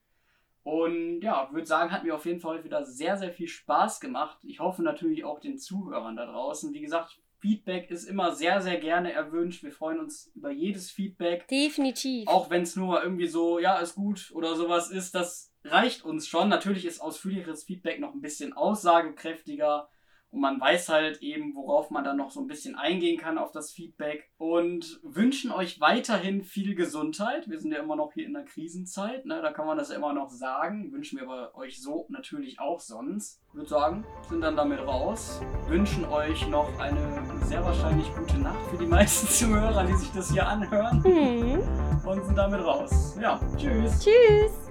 [0.63, 3.99] Und ja, würde sagen, hat mir auf jeden Fall heute wieder sehr, sehr viel Spaß
[3.99, 4.37] gemacht.
[4.43, 6.73] Ich hoffe natürlich auch den Zuhörern da draußen.
[6.73, 9.63] Wie gesagt, Feedback ist immer sehr, sehr gerne erwünscht.
[9.63, 11.45] Wir freuen uns über jedes Feedback.
[11.49, 12.29] Definitiv.
[12.29, 16.03] Auch wenn es nur mal irgendwie so, ja, ist gut oder sowas ist, das reicht
[16.03, 16.49] uns schon.
[16.49, 19.87] Natürlich ist ausführlicheres Feedback noch ein bisschen aussagekräftiger
[20.31, 23.51] und man weiß halt eben, worauf man dann noch so ein bisschen eingehen kann auf
[23.51, 24.31] das Feedback.
[24.37, 27.47] Und wünschen euch weiterhin viel Gesundheit.
[27.47, 29.43] Wir sind ja immer noch hier in der Krisenzeit, ne?
[29.43, 30.91] da kann man das ja immer noch sagen.
[30.91, 33.41] Wünschen wir aber euch so natürlich auch sonst.
[33.49, 35.39] Ich würde sagen, sind dann damit raus.
[35.67, 40.31] Wünschen euch noch eine sehr wahrscheinlich gute Nacht für die meisten Zuhörer, die sich das
[40.31, 42.07] hier anhören Mhm.
[42.07, 43.15] und sind damit raus.
[43.21, 43.99] Ja, tschüss.
[44.03, 44.62] Tschüss.